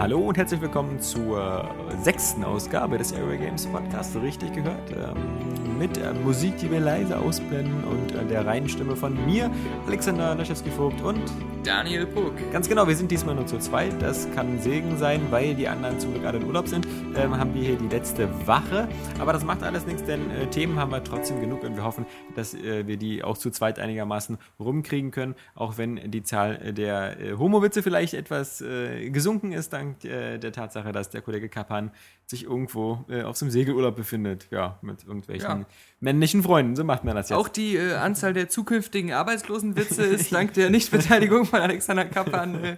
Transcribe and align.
Hallo 0.00 0.18
und 0.18 0.36
herzlich 0.36 0.60
willkommen 0.60 0.98
zur 1.00 1.72
sechsten 2.02 2.42
Ausgabe 2.42 2.98
des 2.98 3.12
Area 3.12 3.36
Games 3.36 3.64
Podcast. 3.66 4.16
Richtig 4.16 4.52
gehört. 4.52 4.90
Ähm, 4.90 5.78
mit 5.78 5.96
äh, 5.96 6.12
Musik, 6.12 6.56
die 6.58 6.70
wir 6.70 6.80
leise 6.80 7.16
ausblenden 7.16 7.84
und 7.84 8.12
äh, 8.12 8.24
der 8.26 8.44
reinen 8.44 8.68
Stimme 8.68 8.96
von 8.96 9.14
mir, 9.24 9.50
Alexander 9.86 10.34
Laschewski-Vogt 10.34 11.00
und 11.00 11.22
Daniel 11.64 12.04
Puck. 12.04 12.34
Ganz 12.52 12.68
genau, 12.68 12.86
wir 12.86 12.94
sind 12.94 13.10
diesmal 13.10 13.34
nur 13.34 13.46
zu 13.46 13.58
zweit. 13.58 14.02
Das 14.02 14.30
kann 14.34 14.48
ein 14.54 14.60
Segen 14.60 14.98
sein, 14.98 15.22
weil 15.30 15.54
die 15.54 15.66
anderen 15.66 15.98
zum 15.98 16.12
Glück 16.12 16.26
alle 16.26 16.36
in 16.36 16.44
Urlaub 16.44 16.68
sind. 16.68 16.86
Ähm, 17.16 17.38
haben 17.38 17.54
wir 17.54 17.62
hier 17.62 17.76
die 17.76 17.88
letzte 17.88 18.28
Wache. 18.46 18.86
Aber 19.18 19.32
das 19.32 19.44
macht 19.44 19.62
alles 19.62 19.86
nichts, 19.86 20.04
denn 20.04 20.30
äh, 20.30 20.46
Themen 20.48 20.78
haben 20.78 20.90
wir 20.90 21.02
trotzdem 21.02 21.40
genug 21.40 21.62
und 21.62 21.74
wir 21.74 21.82
hoffen, 21.82 22.04
dass 22.36 22.52
äh, 22.52 22.86
wir 22.86 22.98
die 22.98 23.24
auch 23.24 23.38
zu 23.38 23.50
zweit 23.50 23.78
einigermaßen 23.78 24.36
rumkriegen 24.60 25.10
können. 25.10 25.36
Auch 25.54 25.78
wenn 25.78 26.10
die 26.10 26.22
Zahl 26.22 26.74
der 26.74 27.18
äh, 27.18 27.32
Homo-Witze 27.38 27.82
vielleicht 27.82 28.12
etwas 28.12 28.60
äh, 28.60 29.08
gesunken 29.08 29.52
ist, 29.52 29.72
dank 29.72 30.04
äh, 30.04 30.36
der 30.36 30.52
Tatsache, 30.52 30.92
dass 30.92 31.08
der 31.08 31.22
Kollege 31.22 31.48
Kappan 31.48 31.92
sich 32.26 32.44
irgendwo 32.44 33.04
äh, 33.08 33.22
auf 33.22 33.36
so 33.36 33.46
einem 33.46 33.50
Segelurlaub 33.52 33.96
befindet. 33.96 34.48
Ja, 34.50 34.78
mit 34.82 35.04
irgendwelchen 35.04 35.60
Ja. 35.60 35.66
Männlichen 36.04 36.42
Freunden. 36.42 36.76
So 36.76 36.84
macht 36.84 37.02
man 37.02 37.16
das 37.16 37.30
jetzt. 37.30 37.38
Auch 37.38 37.48
die 37.48 37.76
äh, 37.76 37.94
Anzahl 37.94 38.34
der 38.34 38.48
zukünftigen 38.48 39.12
Arbeitslosenwitze 39.12 40.02
ist 40.04 40.32
dank 40.32 40.54
der 40.54 40.70
Nichtbeteiligung 40.70 41.46
von 41.46 41.60
Alexander 41.60 42.04
Kappan 42.04 42.62
äh, 42.62 42.76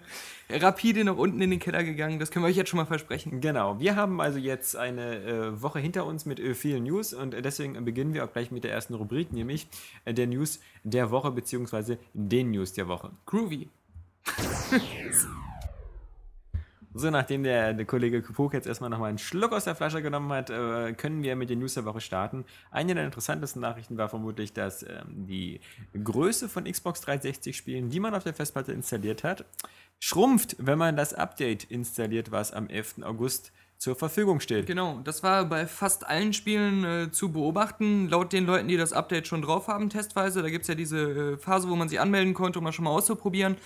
rapide 0.48 1.04
nach 1.04 1.16
unten 1.16 1.42
in 1.42 1.50
den 1.50 1.58
Keller 1.58 1.84
gegangen. 1.84 2.18
Das 2.18 2.30
können 2.30 2.44
wir 2.44 2.48
euch 2.48 2.56
jetzt 2.56 2.70
schon 2.70 2.78
mal 2.78 2.86
versprechen. 2.86 3.40
Genau, 3.40 3.80
wir 3.80 3.96
haben 3.96 4.20
also 4.20 4.38
jetzt 4.38 4.76
eine 4.76 5.22
äh, 5.22 5.62
Woche 5.62 5.80
hinter 5.80 6.06
uns 6.06 6.24
mit 6.24 6.38
äh, 6.40 6.54
vielen 6.54 6.84
News 6.84 7.12
und 7.12 7.34
äh, 7.34 7.42
deswegen 7.42 7.84
beginnen 7.84 8.14
wir 8.14 8.24
auch 8.24 8.32
gleich 8.32 8.50
mit 8.50 8.64
der 8.64 8.72
ersten 8.72 8.94
Rubrik, 8.94 9.32
nämlich 9.32 9.66
äh, 10.04 10.14
der 10.14 10.28
News 10.28 10.60
der 10.84 11.10
Woche 11.10 11.32
beziehungsweise 11.32 11.98
den 12.14 12.52
News 12.52 12.72
der 12.72 12.88
Woche. 12.88 13.10
Groovy. 13.26 13.68
So, 16.98 17.10
nachdem 17.10 17.42
der, 17.42 17.74
der 17.74 17.84
Kollege 17.84 18.22
Kupuk 18.22 18.54
jetzt 18.54 18.66
erstmal 18.66 18.88
nochmal 18.88 19.10
einen 19.10 19.18
Schluck 19.18 19.52
aus 19.52 19.64
der 19.64 19.74
Flasche 19.74 20.00
genommen 20.00 20.32
hat, 20.32 20.48
äh, 20.48 20.94
können 20.94 21.22
wir 21.22 21.36
mit 21.36 21.50
den 21.50 21.58
News 21.58 21.74
der 21.74 21.84
Woche 21.84 22.00
starten. 22.00 22.46
Eine 22.70 22.94
der 22.94 23.04
interessantesten 23.04 23.60
Nachrichten 23.60 23.98
war 23.98 24.08
vermutlich, 24.08 24.54
dass 24.54 24.82
ähm, 24.82 25.26
die 25.26 25.60
Größe 26.02 26.48
von 26.48 26.64
Xbox 26.64 27.02
360-Spielen, 27.06 27.90
die 27.90 28.00
man 28.00 28.14
auf 28.14 28.24
der 28.24 28.32
Festplatte 28.32 28.72
installiert 28.72 29.24
hat, 29.24 29.44
schrumpft, 30.00 30.56
wenn 30.58 30.78
man 30.78 30.96
das 30.96 31.12
Update 31.12 31.64
installiert, 31.64 32.32
was 32.32 32.52
am 32.52 32.68
11. 32.68 33.02
August 33.02 33.52
zur 33.78 33.94
Verfügung 33.94 34.40
steht. 34.40 34.66
Genau, 34.66 35.00
das 35.04 35.22
war 35.22 35.44
bei 35.44 35.66
fast 35.66 36.06
allen 36.06 36.32
Spielen 36.32 36.84
äh, 36.84 37.10
zu 37.12 37.30
beobachten. 37.30 38.08
Laut 38.08 38.32
den 38.32 38.46
Leuten, 38.46 38.68
die 38.68 38.78
das 38.78 38.94
Update 38.94 39.26
schon 39.26 39.42
drauf 39.42 39.68
haben, 39.68 39.90
testweise. 39.90 40.42
Da 40.42 40.48
gibt 40.48 40.62
es 40.62 40.68
ja 40.68 40.74
diese 40.74 41.34
äh, 41.34 41.36
Phase, 41.36 41.68
wo 41.68 41.76
man 41.76 41.88
sich 41.88 42.00
anmelden 42.00 42.32
konnte, 42.32 42.58
um 42.58 42.64
mal 42.64 42.72
schon 42.72 42.86
mal 42.86 42.92
auszuprobieren. 42.92 43.56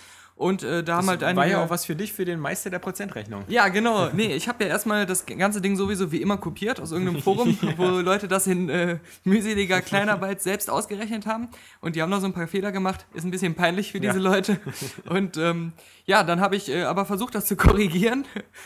Und 0.41 0.63
äh, 0.63 0.83
da 0.83 0.97
haben 0.97 1.07
halt 1.11 1.23
einige... 1.23 1.37
War 1.37 1.47
ja 1.47 1.63
auch 1.63 1.69
was 1.69 1.85
für 1.85 1.95
dich, 1.95 2.15
für 2.15 2.25
den 2.25 2.41
Meister 2.41 2.71
der 2.71 2.79
Prozentrechnung. 2.79 3.45
Ja, 3.49 3.69
genau. 3.69 4.09
Nee, 4.15 4.35
ich 4.35 4.49
habe 4.49 4.65
ja 4.65 4.71
erstmal 4.71 5.05
das 5.05 5.27
ganze 5.27 5.61
Ding 5.61 5.77
sowieso 5.77 6.11
wie 6.13 6.23
immer 6.23 6.39
kopiert 6.39 6.81
aus 6.81 6.93
irgendeinem 6.93 7.21
Forum, 7.23 7.59
wo 7.77 7.85
Leute 8.01 8.27
das 8.27 8.47
in 8.47 8.71
äh, 8.71 9.01
mühseliger 9.25 9.83
Kleinarbeit 9.83 10.41
selbst 10.41 10.71
ausgerechnet 10.71 11.27
haben. 11.27 11.49
Und 11.83 11.95
die 11.95 12.01
haben 12.01 12.11
da 12.11 12.21
so 12.21 12.27
ein 12.27 12.33
paar 12.33 12.49
Fehler 12.49 12.73
gemacht. 12.73 13.05
Ist 13.13 13.25
ein 13.25 13.31
bisschen 13.31 13.55
peinlich 13.55 13.93
für 13.93 14.01
diese 14.01 14.15
Ja. 14.17 14.23
Leute. 14.23 14.59
Und 15.11 15.37
ähm, 15.37 15.73
ja, 16.07 16.23
dann 16.23 16.41
habe 16.41 16.57
ich 16.57 16.71
äh, 16.71 16.85
aber 16.85 17.05
versucht, 17.05 17.35
das 17.35 17.45
zu 17.45 17.55
korrigieren. 17.55 18.25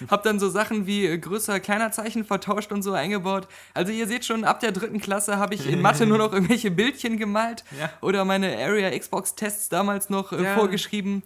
Hab 0.09 0.23
dann 0.23 0.39
so 0.39 0.49
Sachen 0.49 0.87
wie 0.87 1.07
äh, 1.07 1.19
größer, 1.19 1.59
kleiner 1.59 1.91
Zeichen 1.91 2.25
vertauscht 2.25 2.71
und 2.71 2.83
so 2.83 2.93
eingebaut. 2.93 3.49
Also 3.75 3.91
ihr 3.91 4.07
seht 4.07 4.25
schon, 4.25 4.45
ab 4.45 4.61
der 4.61 4.71
dritten 4.71 5.01
Klasse 5.01 5.39
habe 5.39 5.57
ich 5.57 5.69
in 5.69 5.83
Mathe 5.83 6.07
nur 6.07 6.19
noch 6.19 6.33
irgendwelche 6.33 6.71
Bildchen 6.71 7.19
gemalt 7.19 7.65
Ja. 7.81 7.91
oder 8.01 8.25
meine 8.25 8.57
Area 8.59 8.97
Xbox 8.97 9.35
Tests 9.35 9.69
damals 9.69 10.09
noch 10.09 10.31
äh, 10.33 10.41
Ja. 10.45 10.55
vorgeschrieben. 10.55 11.25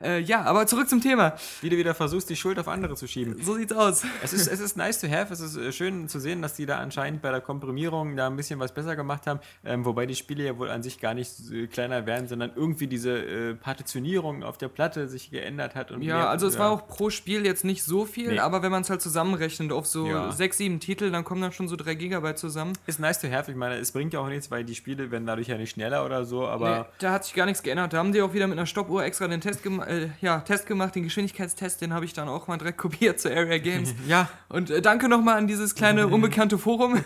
Äh, 0.00 0.20
ja, 0.20 0.42
aber 0.42 0.66
zurück 0.68 0.88
zum 0.88 1.00
Thema. 1.00 1.34
Wie 1.60 1.70
du 1.70 1.76
wieder 1.76 1.92
versuchst, 1.92 2.30
die 2.30 2.36
Schuld 2.36 2.58
auf 2.60 2.68
andere 2.68 2.94
zu 2.94 3.08
schieben. 3.08 3.36
So 3.42 3.54
sieht's 3.54 3.72
aus. 3.72 4.04
Es 4.22 4.32
ist, 4.32 4.46
es 4.46 4.60
ist 4.60 4.76
nice 4.76 5.00
to 5.00 5.08
have, 5.10 5.32
es 5.32 5.40
ist 5.40 5.56
äh, 5.56 5.72
schön 5.72 6.08
zu 6.08 6.20
sehen, 6.20 6.40
dass 6.40 6.54
die 6.54 6.66
da 6.66 6.78
anscheinend 6.78 7.20
bei 7.20 7.32
der 7.32 7.40
Komprimierung 7.40 8.14
da 8.16 8.28
ein 8.28 8.36
bisschen 8.36 8.60
was 8.60 8.72
besser 8.72 8.94
gemacht 8.94 9.26
haben, 9.26 9.40
ähm, 9.64 9.84
wobei 9.84 10.06
die 10.06 10.14
Spiele 10.14 10.44
ja 10.44 10.56
wohl 10.56 10.70
an 10.70 10.84
sich 10.84 11.00
gar 11.00 11.14
nicht 11.14 11.32
äh, 11.52 11.66
kleiner 11.66 12.06
werden, 12.06 12.28
sondern 12.28 12.52
irgendwie 12.54 12.86
diese 12.86 13.10
äh, 13.18 13.54
Partitionierung 13.54 14.44
auf 14.44 14.56
der 14.58 14.68
Platte 14.68 15.08
sich 15.08 15.30
geändert 15.30 15.74
hat. 15.74 15.90
Ja, 15.90 15.96
mehr- 15.98 16.28
also 16.28 16.46
es 16.46 16.58
war 16.58 16.70
auch 16.70 16.86
pro 16.86 17.10
Spiel 17.10 17.44
jetzt 17.44 17.64
nicht 17.64 17.82
so 17.82 18.04
viel, 18.04 18.28
Nee. 18.32 18.38
aber 18.38 18.62
wenn 18.62 18.70
man 18.70 18.82
es 18.82 18.90
halt 18.90 19.02
zusammenrechnet 19.02 19.72
auf 19.72 19.86
so 19.86 20.06
Ja. 20.06 20.30
sechs, 20.30 20.58
sieben 20.58 20.78
Titel, 20.78 21.10
dann 21.10 21.24
kommen 21.24 21.40
dann 21.42 21.50
schon 21.52 21.66
so 21.66 21.74
drei 21.76 21.94
Gigabyte 21.94 22.38
zusammen. 22.38 22.72
Ist 22.86 23.00
nice 23.00 23.20
to 23.20 23.28
have, 23.30 23.50
ich 23.50 23.56
meine, 23.56 23.76
es 23.76 23.90
bringt 23.92 24.12
ja 24.12 24.20
auch 24.20 24.28
nichts, 24.28 24.50
weil 24.50 24.62
die 24.64 24.74
Spiele 24.76 25.10
werden 25.10 25.26
dadurch 25.26 25.48
ja 25.48 25.56
nicht 25.58 25.70
schneller 25.70 26.04
oder 26.04 26.24
so, 26.24 26.46
aber 26.46 26.78
Nee, 26.78 26.84
da 27.00 27.12
hat 27.12 27.24
sich 27.24 27.34
gar 27.34 27.46
nichts 27.46 27.62
geändert. 27.64 27.92
Da 27.92 27.98
haben 27.98 28.12
die 28.12 28.22
auch 28.22 28.32
wieder 28.32 28.46
mit 28.46 28.58
einer 28.58 28.66
Stoppuhr 28.66 29.02
extra 29.04 29.26
den 29.26 29.40
Test, 29.40 29.62
gema 29.62 29.87
äh, 29.88 30.08
ja, 30.20 30.40
Test 30.40 30.66
gemacht, 30.66 30.94
den 30.94 31.04
Geschwindigkeitstest, 31.04 31.80
den 31.80 31.92
habe 31.92 32.04
ich 32.04 32.12
dann 32.12 32.28
auch 32.28 32.46
mal 32.46 32.58
direkt 32.58 32.78
kopiert 32.78 33.20
zu 33.20 33.30
Area 33.30 33.58
Games. 33.58 33.94
ja, 34.06 34.28
Und 34.48 34.70
äh, 34.70 34.82
danke 34.82 35.08
nochmal 35.08 35.36
an 35.38 35.46
dieses 35.46 35.74
kleine 35.74 36.06
unbekannte 36.08 36.58
Forum. 36.58 37.02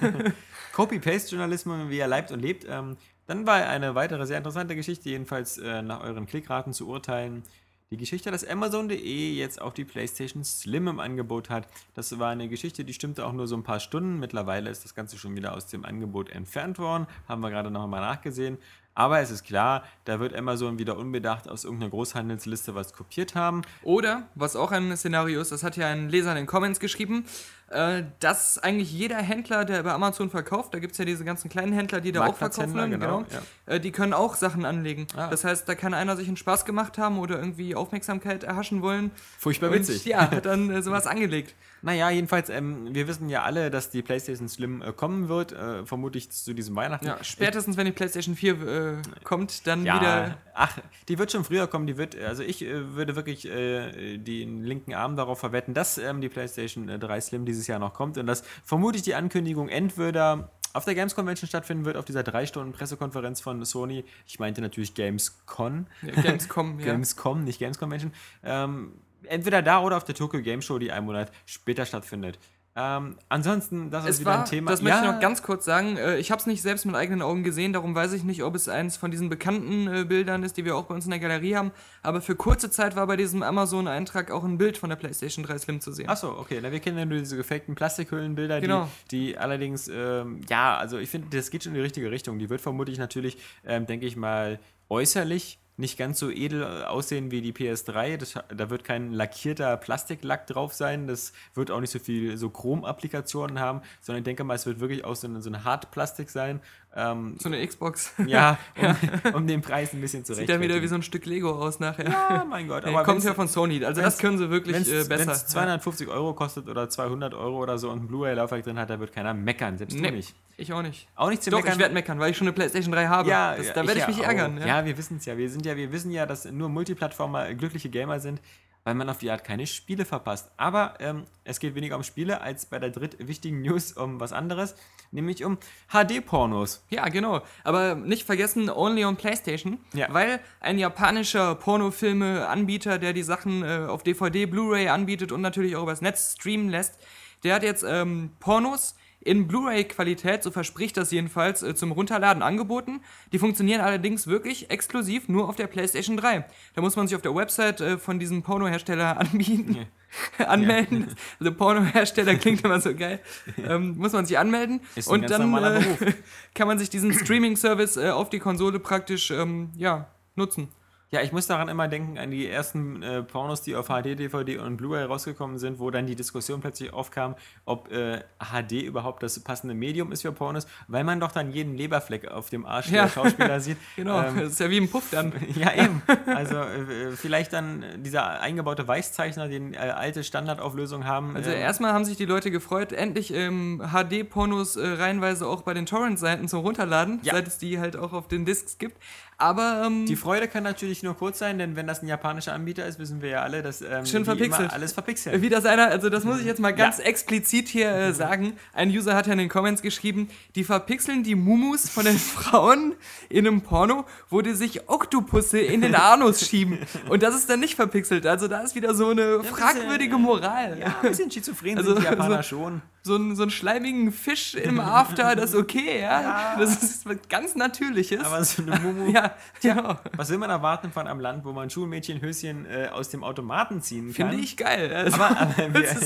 Copy-Paste-Journalismus, 0.73 1.89
wie 1.89 1.99
er 1.99 2.09
leibt 2.09 2.33
und 2.33 2.41
lebt. 2.41 2.67
Ähm, 2.69 2.97
dann 3.27 3.47
war 3.47 3.67
eine 3.67 3.95
weitere 3.95 4.27
sehr 4.27 4.39
interessante 4.39 4.75
Geschichte, 4.75 5.09
jedenfalls 5.09 5.59
äh, 5.59 5.83
nach 5.83 6.03
euren 6.03 6.27
Klickraten 6.27 6.73
zu 6.73 6.89
urteilen. 6.89 7.45
Die 7.93 7.99
Geschichte, 7.99 8.31
dass 8.31 8.43
Amazon.de 8.43 9.35
jetzt 9.35 9.61
auch 9.61 9.75
die 9.75 9.85
PlayStation 9.85 10.45
Slim 10.45 10.89
im 10.89 10.99
Angebot 10.99 11.51
hat. 11.51 11.69
Das 11.93 12.19
war 12.19 12.31
eine 12.31 12.49
Geschichte, 12.49 12.87
die 12.87 12.95
stimmte 12.95 13.27
auch 13.27 13.35
nur 13.35 13.47
so 13.47 13.55
ein 13.55 13.65
paar 13.65 13.81
Stunden. 13.81 14.19
Mittlerweile 14.19 14.71
ist 14.71 14.83
das 14.87 14.95
Ganze 14.95 15.19
schon 15.19 15.37
wieder 15.37 15.55
aus 15.55 15.67
dem 15.67 15.85
Angebot 15.85 16.31
entfernt 16.31 16.79
worden. 16.79 17.07
Haben 17.29 17.43
wir 17.43 17.51
gerade 17.51 17.71
noch 17.71 17.87
mal 17.87 18.01
nachgesehen. 18.01 18.57
Aber 18.95 19.21
es 19.21 19.31
ist 19.31 19.45
klar, 19.45 19.85
da 20.05 20.21
wird 20.21 20.35
Amazon 20.35 20.79
wieder 20.79 20.97
unbedacht 20.97 21.49
aus 21.49 21.65
irgendeiner 21.65 21.91
Großhandelsliste 21.91 22.75
was 22.75 22.93
kopiert 22.93 23.35
haben. 23.35 23.63
Oder, 23.83 24.29
was 24.35 24.55
auch 24.55 24.71
ein 24.71 24.95
Szenario 24.97 25.41
ist, 25.41 25.53
das 25.53 25.63
hat 25.63 25.77
ja 25.77 25.89
ein 25.89 26.11
Leser 26.11 26.31
in 26.33 26.37
den 26.37 26.47
Comments 26.47 26.79
geschrieben, 26.79 27.25
äh, 27.73 28.05
dass 28.21 28.59
eigentlich 28.59 28.93
jeder 28.93 29.17
Händler, 29.17 29.65
der 29.65 29.83
bei 29.83 29.93
Amazon 29.93 30.31
verkauft, 30.31 30.75
da 30.75 30.79
gibt 30.79 30.93
es 30.93 30.99
ja 30.99 31.05
diese 31.05 31.25
ganzen 31.25 31.49
kleinen 31.49 31.73
Händler, 31.73 32.01
die 32.01 32.13
da 32.13 32.21
auch 32.27 32.37
verkaufen, 32.37 32.73
Marktplatzhändler, 32.75 32.99
genau, 32.99 33.25
genau, 33.29 33.43
äh, 33.67 33.81
die 33.81 33.93
können 33.93 34.13
auch 34.13 34.35
Sachen 34.35 34.65
anlegen. 34.65 35.07
Ah. 35.17 35.29
Das 35.29 35.45
heißt, 35.45 35.69
da 35.69 35.75
kann 35.75 35.95
einer 35.95 36.17
sich 36.17 36.29
einen 36.29 36.37
Spaß 36.37 36.65
gemacht 36.65 36.99
haben 36.99 37.19
oder 37.19 37.39
irgendwie 37.39 37.75
Aufmerksamkeit 37.75 38.45
erhaschen 38.45 38.83
wollen. 38.83 39.11
Furchtbar 39.39 39.69
Und 39.71 39.77
witzig. 39.77 40.05
ja, 40.05 40.31
hat 40.31 40.45
dann 40.47 40.71
äh, 40.71 40.83
sowas 40.83 41.07
angelegt. 41.07 41.55
Naja, 41.85 42.11
jedenfalls, 42.11 42.49
ähm, 42.49 42.95
wir 42.95 43.09
wissen 43.09 43.29
ja 43.29 43.43
alle, 43.43 43.71
dass 43.71 43.91
die 43.91 44.03
PlayStation 44.03 44.49
Slim 44.49 44.83
äh, 44.83 44.93
kommen 44.93 45.29
wird, 45.29 45.55
vermutlich 45.85 46.31
zu 46.31 46.55
diesem 46.55 46.77
Weihnachten. 46.77 47.07
Ja, 47.07 47.19
spätestens 47.23 47.77
wenn 47.77 47.87
die 47.87 47.93
PlayStation 47.93 48.37
4 48.37 48.53
äh, 48.63 49.03
kommt, 49.25 49.67
dann 49.67 49.85
Ja, 49.85 49.97
wieder. 49.97 50.39
ach, 50.55 50.79
die 51.09 51.19
wird 51.19 51.33
schon 51.33 51.45
früher 51.45 51.67
kommen, 51.67 51.87
die 51.87 51.97
wird, 51.97 52.17
also 52.21 52.43
ich 52.43 52.61
würde 52.63 53.17
wirklich 53.17 53.43
den 53.43 54.63
linken 54.63 54.95
Arm 54.95 55.17
darauf 55.17 55.41
verwetten, 55.41 55.75
dass 55.75 55.99
ähm, 55.99 56.21
die 56.21 56.29
PlayStation 56.29 56.89
äh, 56.89 56.99
3 56.99 57.21
Slim 57.21 57.45
dieses 57.45 57.62
Jahr 57.67 57.79
noch 57.79 57.95
kommt 57.95 58.19
und 58.19 58.27
dass 58.27 58.43
vermutlich 58.65 59.03
die 59.03 59.15
Ankündigung 59.15 59.69
entweder 59.69 60.51
auf 60.73 60.85
der 60.85 60.95
Games 60.95 61.15
Convention 61.15 61.49
stattfinden 61.49 61.85
wird, 61.85 61.97
auf 61.97 62.05
dieser 62.05 62.23
drei 62.23 62.47
Stunden 62.47 62.73
Pressekonferenz 62.73 63.41
von 63.41 63.65
Sony. 63.65 64.05
Ich 64.27 64.39
meinte 64.39 64.61
natürlich 64.61 64.95
Gamescon. 64.95 65.87
Ja, 66.03 66.23
Gamescom, 66.23 66.79
ja. 66.81 66.87
Gamescom, 66.87 67.45
nicht 67.45 67.59
Games 67.59 67.79
Convention. 67.79 68.13
Ähm, 68.43 68.93
entweder 69.25 69.63
da 69.63 69.83
oder 69.83 69.97
auf 69.97 70.05
der 70.05 70.15
Tokyo 70.15 70.41
Game 70.41 70.63
Show, 70.63 70.79
die 70.79 70.91
einen 70.91 71.07
Monat 71.07 71.31
später 71.47 71.85
stattfindet. 71.85 72.39
Ähm, 72.75 73.17
ansonsten, 73.29 73.91
das 73.91 74.05
ist 74.05 74.11
Es 74.13 74.21
wieder 74.21 74.31
war, 74.31 74.39
ein 74.41 74.45
Thema. 74.47 74.71
das 74.71 74.81
möchte 74.81 75.01
ich 75.01 75.05
noch 75.11 75.21
ganz 75.21 75.43
kurz 75.43 75.67
sagen, 75.67 75.99
äh, 75.99 76.17
ich 76.17 76.31
habe 76.31 76.41
es 76.41 76.47
nicht 76.47 76.63
selbst 76.63 76.87
mit 76.87 76.95
eigenen 76.95 77.21
Augen 77.21 77.43
gesehen, 77.43 77.75
darum 77.75 77.95
weiß 77.95 78.15
ich 78.15 78.25
nicht, 78.25 78.43
ob 78.43 78.55
es 78.55 78.67
eins 78.67 78.97
von 78.97 79.11
diesen 79.11 79.29
bekannten 79.29 79.89
äh, 79.89 80.05
Bildern 80.05 80.43
ist, 80.43 80.57
die 80.57 80.65
wir 80.65 80.75
auch 80.75 80.85
bei 80.85 80.95
uns 80.95 81.05
in 81.05 81.11
der 81.11 81.21
Galerie 81.21 81.55
haben, 81.55 81.71
aber 82.03 82.23
für 82.23 82.35
kurze 82.35 82.71
Zeit 82.71 82.97
war 82.97 83.07
bei 83.07 83.17
diesem 83.17 83.43
Amazon-Eintrag 83.43 84.31
auch 84.31 84.43
ein 84.43 84.57
Bild 84.57 84.79
von 84.79 84.89
der 84.89 84.97
PlayStation 84.97 85.45
3 85.45 85.59
Slim 85.59 85.81
zu 85.83 85.93
sehen. 85.93 86.09
Achso, 86.09 86.31
okay. 86.39 86.61
Na, 86.63 86.73
wir 86.73 86.81
kennen 86.81 86.97
ja 86.97 87.05
nur 87.05 87.19
diese 87.19 87.37
gefakten 87.37 87.75
Plastikhüllenbilder, 87.75 88.63
Genau. 88.63 88.89
die, 89.11 89.33
die 89.33 89.39
allerdings, 89.39 89.89
ähm, 89.93 90.41
ja, 90.49 90.79
also 90.79 90.97
ich 90.97 91.11
finde, 91.11 91.29
das 91.37 91.51
geht 91.51 91.65
schon 91.65 91.73
in 91.73 91.77
die 91.77 91.83
richtige 91.83 92.11
Richtung. 92.11 92.39
Die 92.39 92.49
wird 92.49 92.63
vermutlich 92.63 92.97
natürlich, 92.99 93.37
ähm, 93.67 93.85
denke 93.85 94.07
ich 94.07 94.17
mal, 94.17 94.59
äußerlich 94.89 95.59
nicht 95.77 95.99
ganz 95.99 96.19
so 96.19 96.31
edel 96.31 96.63
äh, 96.63 96.85
aussehen 96.85 97.31
wie 97.31 97.41
die 97.41 97.53
PS3. 97.53 98.17
Das, 98.17 98.35
da 98.55 98.71
wird 98.71 98.85
kein 98.85 99.13
lackierter 99.13 99.77
Plastiklack 99.77 100.47
drauf 100.47 100.75
sein. 100.75 101.07
Das 101.07 101.33
wird 101.55 101.71
auch 101.71 101.81
nicht 101.81 101.91
so 101.91 101.99
viel 101.99 102.37
so 102.37 102.51
Chrom-Applikationen 102.51 103.59
haben, 103.59 103.83
sondern 104.01 104.21
ich 104.21 104.25
denke 104.25 104.45
mal, 104.45 104.55
es 104.55 104.67
wird 104.67 104.81
wirklich 104.81 105.05
auch 105.05 105.17
so 105.17 105.27
ein, 105.29 105.41
so 105.41 105.51
ein 105.51 105.65
Hartplastik 105.65 106.31
sein. 106.31 106.61
Ähm, 106.95 107.37
So 107.39 107.49
eine 107.49 107.67
Xbox. 107.67 108.13
ja, 108.27 108.59
um, 109.25 109.35
um 109.35 109.47
den 109.47 109.63
Preis 109.63 109.93
ein 109.95 110.01
bisschen 110.03 110.25
zu 110.27 110.35
Sieht 110.35 110.49
dann 110.49 110.61
wieder 110.61 110.83
wie 110.83 110.87
so 110.87 110.95
ein 110.95 111.03
Stück 111.03 111.25
Lego 111.25 111.51
aus 111.53 111.81
nachher. 111.81 112.09
Ja, 112.11 112.45
mein 112.49 112.69
Gott. 112.69 112.85
Nee, 112.87 112.93
kommt 112.93 113.07
wenn's- 113.09 113.25
ja 113.25 113.33
von 113.35 113.49
Sony, 113.49 113.83
also 113.85 114.01
wenn's- 114.03 114.15
das 114.15 114.19
können 114.19 114.37
sie 114.37 114.51
wirklich 114.51 114.77
Wenn 114.77 114.85
äh, 114.85 114.97
es 114.99 115.09
besser. 115.09 115.33
250 115.35 116.09
Euro 116.09 116.35
kostet 116.35 116.69
oder 116.69 116.89
200 116.91 117.33
Euro 117.35 117.57
oder 117.63 117.79
so 117.79 117.91
und 117.91 118.05
ein 118.05 118.07
Blu-ray-Laufwerk 118.09 118.63
drin 118.65 118.79
hat, 118.79 118.91
da 118.91 119.01
wird 119.01 119.13
keiner 119.13 119.33
meckern. 119.33 119.79
Selbst 119.79 119.99
Nee, 119.99 120.11
nicht. 120.11 120.35
ich 120.59 120.73
auch 120.73 120.83
nicht. 120.83 121.09
Auch 121.17 121.31
nicht 121.31 121.43
zu 121.43 121.51
Doch, 121.51 121.59
meckern. 121.59 121.73
ich 121.73 121.79
werde 121.79 121.95
meckern, 121.95 122.19
weil 122.21 122.31
ich 122.31 122.37
schon 122.37 122.47
eine 122.47 122.53
PlayStation 122.53 122.93
3 122.93 123.07
habe. 123.07 123.29
ja, 123.31 123.57
das, 123.57 123.69
ja, 123.69 123.73
da 123.73 123.81
werde 123.87 123.93
ich, 123.95 123.99
ja 124.01 124.07
mich 124.09 124.21
auch. 124.21 124.25
ärgern. 124.25 124.59
Ja, 124.59 124.67
Ja. 124.67 124.85
wir 124.85 124.99
wissen 124.99 125.17
es 125.17 125.25
ja. 125.25 125.37
Wir 125.39 125.49
sind 125.49 125.65
ja, 125.65 125.77
wir 125.77 125.91
wissen 125.93 126.11
ja, 126.11 126.27
dass 126.27 126.45
nur 126.45 126.69
Multiplattformer 126.69 127.55
glückliche 127.55 127.89
Gamer 127.89 128.21
sind. 128.21 128.41
weil 128.85 128.95
man 128.97 129.09
auf 129.09 129.19
die 129.19 129.31
Art 129.31 129.45
keine 129.45 129.65
Spiele 129.69 130.05
verpasst. 130.05 130.51
Aber 130.57 130.95
ähm, 130.99 131.23
es 131.45 131.61
geht 131.61 131.77
weniger 131.77 131.95
um 131.95 132.03
Spiele 132.03 132.41
als 132.41 132.67
bei 132.67 132.81
der 132.81 132.91
drittwichtigen 132.91 133.63
News 133.63 133.93
um 133.93 134.19
was 134.19 134.33
anderes, 134.33 134.75
nämlich 135.13 135.45
um 135.45 135.59
HD-Pornos. 135.93 136.85
Ja, 136.91 137.09
genau. 137.09 137.43
Aber 137.65 137.95
nicht 137.95 138.25
vergessen, 138.25 138.69
only 138.71 139.05
on 139.05 139.17
PlayStation, 139.17 139.79
Ja. 139.95 140.09
weil 140.13 140.41
ein 140.61 140.79
japanischer 140.79 141.55
Pornofilme-Anbieter, 141.55 142.99
der 142.99 143.13
die 143.13 143.23
Sachen 143.23 143.63
äh, 143.63 143.87
auf 143.89 144.03
DVD, 144.03 144.47
Blu-ray 144.47 144.89
anbietet 144.89 145.33
und 145.33 145.41
natürlich 145.41 145.77
auch 145.77 145.83
übers 145.85 146.01
Netz 146.01 146.35
streamen 146.39 146.69
lässt, 146.69 146.99
der 147.45 147.55
hat 147.55 147.63
jetzt 147.63 147.85
ähm, 147.87 148.31
Pornos 148.41 148.95
in 149.25 149.47
Blu-ray-Qualität, 149.47 150.43
so 150.43 150.51
verspricht 150.51 150.97
das 150.97 151.11
jedenfalls, 151.13 151.63
äh, 151.63 151.75
zum 151.75 151.93
Runterladen 151.93 152.43
angeboten. 152.43 153.01
Die 153.33 153.39
funktionieren 153.39 153.81
allerdings 153.81 154.27
wirklich 154.27 154.71
exklusiv 154.71 155.29
nur 155.29 155.49
auf 155.49 155.57
der 155.57 155.69
PlayStation 155.69 156.17
3. 156.17 156.45
Da 156.75 156.81
muss 156.83 156.97
man 156.97 157.07
sich 157.07 157.15
auf 157.15 157.23
der 157.23 157.35
Website 157.35 157.81
äh, 157.81 157.99
von 157.99 158.19
diesem 158.19 158.43
Pornohersteller 158.43 159.17
anbieten. 159.21 159.87
anmelden. 160.39 161.09
Also 161.41 161.53
Pornohersteller 161.53 162.35
klingt 162.37 162.65
immer 162.65 162.81
so 162.81 162.95
geil. 162.95 163.21
Ähm, 163.67 163.97
muss 163.97 164.13
man 164.13 164.27
sich 164.27 164.39
anmelden 164.39 164.81
Ist 164.95 165.09
und 165.09 165.31
dann 165.31 165.55
äh, 165.55 165.83
kann 166.55 166.69
man 166.69 166.79
sich 166.79 166.91
diesen 166.91 167.13
Streaming-Service 167.13 167.97
äh, 167.97 168.11
auf 168.11 168.31
die 168.31 168.39
Konsole 168.39 168.79
praktisch 168.79 169.31
ähm, 169.31 169.71
ja, 169.77 170.09
nutzen. 170.37 170.69
Ja, 171.13 171.21
ich 171.21 171.31
muss 171.31 171.47
daran 171.47 171.69
immer 171.69 171.89
denken, 171.89 172.17
an 172.17 172.31
die 172.31 172.49
ersten 172.49 173.03
äh, 173.03 173.23
Pornos, 173.23 173.61
die 173.61 173.77
auf 173.77 173.89
HD, 173.89 174.19
DVD 174.19 174.57
und 174.57 174.79
Blu-ray 174.79 175.05
rausgekommen 175.05 175.59
sind, 175.59 175.79
wo 175.79 175.91
dann 175.91 176.07
die 176.07 176.17
Diskussion 176.17 176.63
plötzlich 176.63 176.91
aufkam, 176.95 177.35
ob 177.67 177.93
äh, 177.93 178.21
HD 178.41 178.73
überhaupt 178.83 179.23
das 179.23 179.39
passende 179.41 179.75
Medium 179.75 180.11
ist 180.11 180.23
für 180.23 180.33
Pornos, 180.33 180.67
weil 180.89 181.05
man 181.05 181.21
doch 181.21 181.31
dann 181.31 181.53
jeden 181.53 181.77
Leberfleck 181.77 182.29
auf 182.29 182.49
dem 182.49 182.65
Arsch 182.65 182.89
Ja. 182.89 183.03
der 183.03 183.11
Schauspieler 183.11 183.61
sieht. 183.61 183.77
Genau, 183.95 184.23
Ähm, 184.23 184.37
das 184.41 184.53
ist 184.53 184.61
ja 184.61 184.71
wie 184.71 184.79
im 184.79 184.89
Puff 184.91 185.11
dann. 185.11 185.35
ja, 185.55 185.75
eben. 185.75 186.01
Also 186.27 186.57
äh, 186.57 187.11
vielleicht 187.15 187.53
dann 187.53 187.85
dieser 187.99 188.41
eingebaute 188.41 188.89
Weißzeichner, 188.89 189.49
den 189.49 189.75
äh, 189.75 189.77
alte 189.77 190.25
Standardauflösung 190.25 191.05
haben. 191.05 191.37
Also 191.37 191.51
äh, 191.51 191.61
erstmal 191.61 191.93
haben 191.93 192.07
sich 192.07 192.17
die 192.17 192.25
Leute 192.25 192.51
gefreut, 192.51 192.91
endlich 192.95 193.35
ähm, 193.35 193.83
HD-Pornos 193.93 194.77
äh, 194.77 194.87
reihenweise 194.95 195.47
auch 195.47 195.61
bei 195.61 195.75
den 195.75 195.85
Torrent-Seiten 195.85 196.49
zum 196.49 196.61
Runterladen, 196.61 197.21
Ja. 197.23 197.35
seit 197.35 197.47
es 197.49 197.59
die 197.59 197.79
halt 197.79 197.97
auch 197.97 198.15
auf 198.15 198.29
den 198.29 198.47
Discs 198.47 198.79
gibt. 198.79 198.97
Aber 199.43 199.83
ähm, 199.87 200.07
die 200.07 200.17
Freude 200.17 200.47
kann 200.49 200.63
natürlich 200.63 201.03
nur 201.03 201.15
kurz 201.17 201.39
sein, 201.39 201.59
denn 201.59 201.75
wenn 201.77 201.87
das 201.87 202.03
ein 202.03 202.07
japanischer 202.09 202.53
Anbieter 202.55 202.87
ist, 202.87 202.99
wissen 202.99 203.21
wir 203.23 203.29
ja 203.31 203.43
alle, 203.43 203.63
dass 203.63 203.83
ähm, 203.83 204.07
Schön 204.07 204.25
verpixelt. 204.25 204.61
immer 204.67 204.73
alles 204.73 204.93
verpixeln. 204.93 205.43
Wie 205.43 205.49
das 205.49 205.65
einer, 205.67 205.89
also 205.89 206.09
das 206.11 206.25
muss 206.25 206.39
ich 206.41 206.47
jetzt 206.47 206.61
mal 206.61 206.73
ganz 206.73 206.99
Ja. 206.99 207.05
explizit 207.05 207.69
hier 207.69 207.91
äh, 207.91 208.13
sagen. 208.13 208.53
Ein 208.73 208.91
User 208.91 209.17
hat 209.17 209.27
ja 209.27 209.33
in 209.33 209.39
den 209.41 209.49
Comments 209.49 209.83
geschrieben, 209.83 210.29
die 210.55 210.65
verpixeln 210.65 211.25
die 211.25 211.35
Mumus 211.35 211.89
von 211.89 212.05
den 212.05 212.19
Frauen 212.19 212.95
in 213.29 213.47
einem 213.47 213.63
Porno, 213.63 214.05
wo 214.31 214.41
die 214.43 214.53
sich 214.55 214.89
Oktopusse 214.89 215.59
in 215.59 215.81
den 215.81 215.95
Anus 215.95 216.47
schieben. 216.47 216.79
Und 217.09 217.23
das 217.23 217.35
ist 217.35 217.51
dann 217.51 217.61
nicht 217.61 217.75
verpixelt. 217.75 218.27
Also 218.27 218.47
da 218.49 218.61
ist 218.61 218.75
wieder 218.75 218.95
so 218.95 219.09
eine 219.11 219.39
bisschen, 219.39 219.57
fragwürdige 219.57 220.19
Moral. 220.19 220.79
Ja, 220.79 220.95
ein 221.03 221.09
bisschen 221.11 221.31
schizophren 221.31 221.77
Also, 221.79 221.95
sind 221.95 222.03
die 222.03 222.07
Japaner 222.07 222.37
so- 222.43 222.49
schon. 222.57 222.83
So, 223.05 223.17
einen, 223.17 223.35
so 223.35 223.43
einen 223.43 223.51
schleimigen 223.51 224.13
Fisch 224.13 224.55
im 224.55 224.79
After, 224.79 225.35
das 225.35 225.51
ist 225.51 225.57
okay, 225.57 226.01
ja. 226.01 226.23
Ja. 226.23 226.57
Das 226.57 226.83
ist 226.83 227.05
was 227.05 227.17
ganz 227.29 227.57
Natürliches. 227.57 228.25
Aber 228.25 228.45
so 228.45 228.63
eine 228.63 228.79
Mumu. 228.79 229.11
ja, 229.13 229.35
genau. 229.61 229.97
Was 230.17 230.31
will 230.31 230.39
man 230.39 230.51
erwarten 230.51 230.93
von 230.93 231.09
einem 231.09 231.19
Land, 231.19 231.45
wo 231.45 231.53
man 231.53 231.69
Schulmädchenhöschen 231.69 232.65
äh, 232.67 232.89
aus 232.93 233.09
dem 233.09 233.25
Automaten 233.25 233.83
ziehen 233.83 234.15
kann? 234.15 234.31
Finde 234.31 234.37
ich 234.45 234.57
geil. 234.57 234.93
Also, 234.95 235.17
Aber, 235.21 235.37
aber 235.41 235.57
wir, 235.75 235.97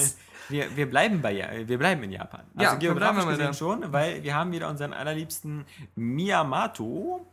wir, 0.49 0.77
wir, 0.77 0.89
bleiben 0.89 1.21
bei, 1.21 1.33
Ja- 1.33 1.51
wir 1.69 1.77
bleiben 1.79 2.03
in 2.03 2.13
Japan. 2.13 2.45
Also 2.57 2.65
Ja, 2.65 2.81
wir 2.81 2.89
geografisch 2.89 3.27
gesehen 3.27 3.53
schon, 3.53 3.93
weil 3.93 4.23
wir 4.23 4.35
haben 4.35 4.53
wieder 4.53 4.71
unseren 4.71 4.95
allerliebsten 4.95 5.67
Miyamoto. 5.97 7.27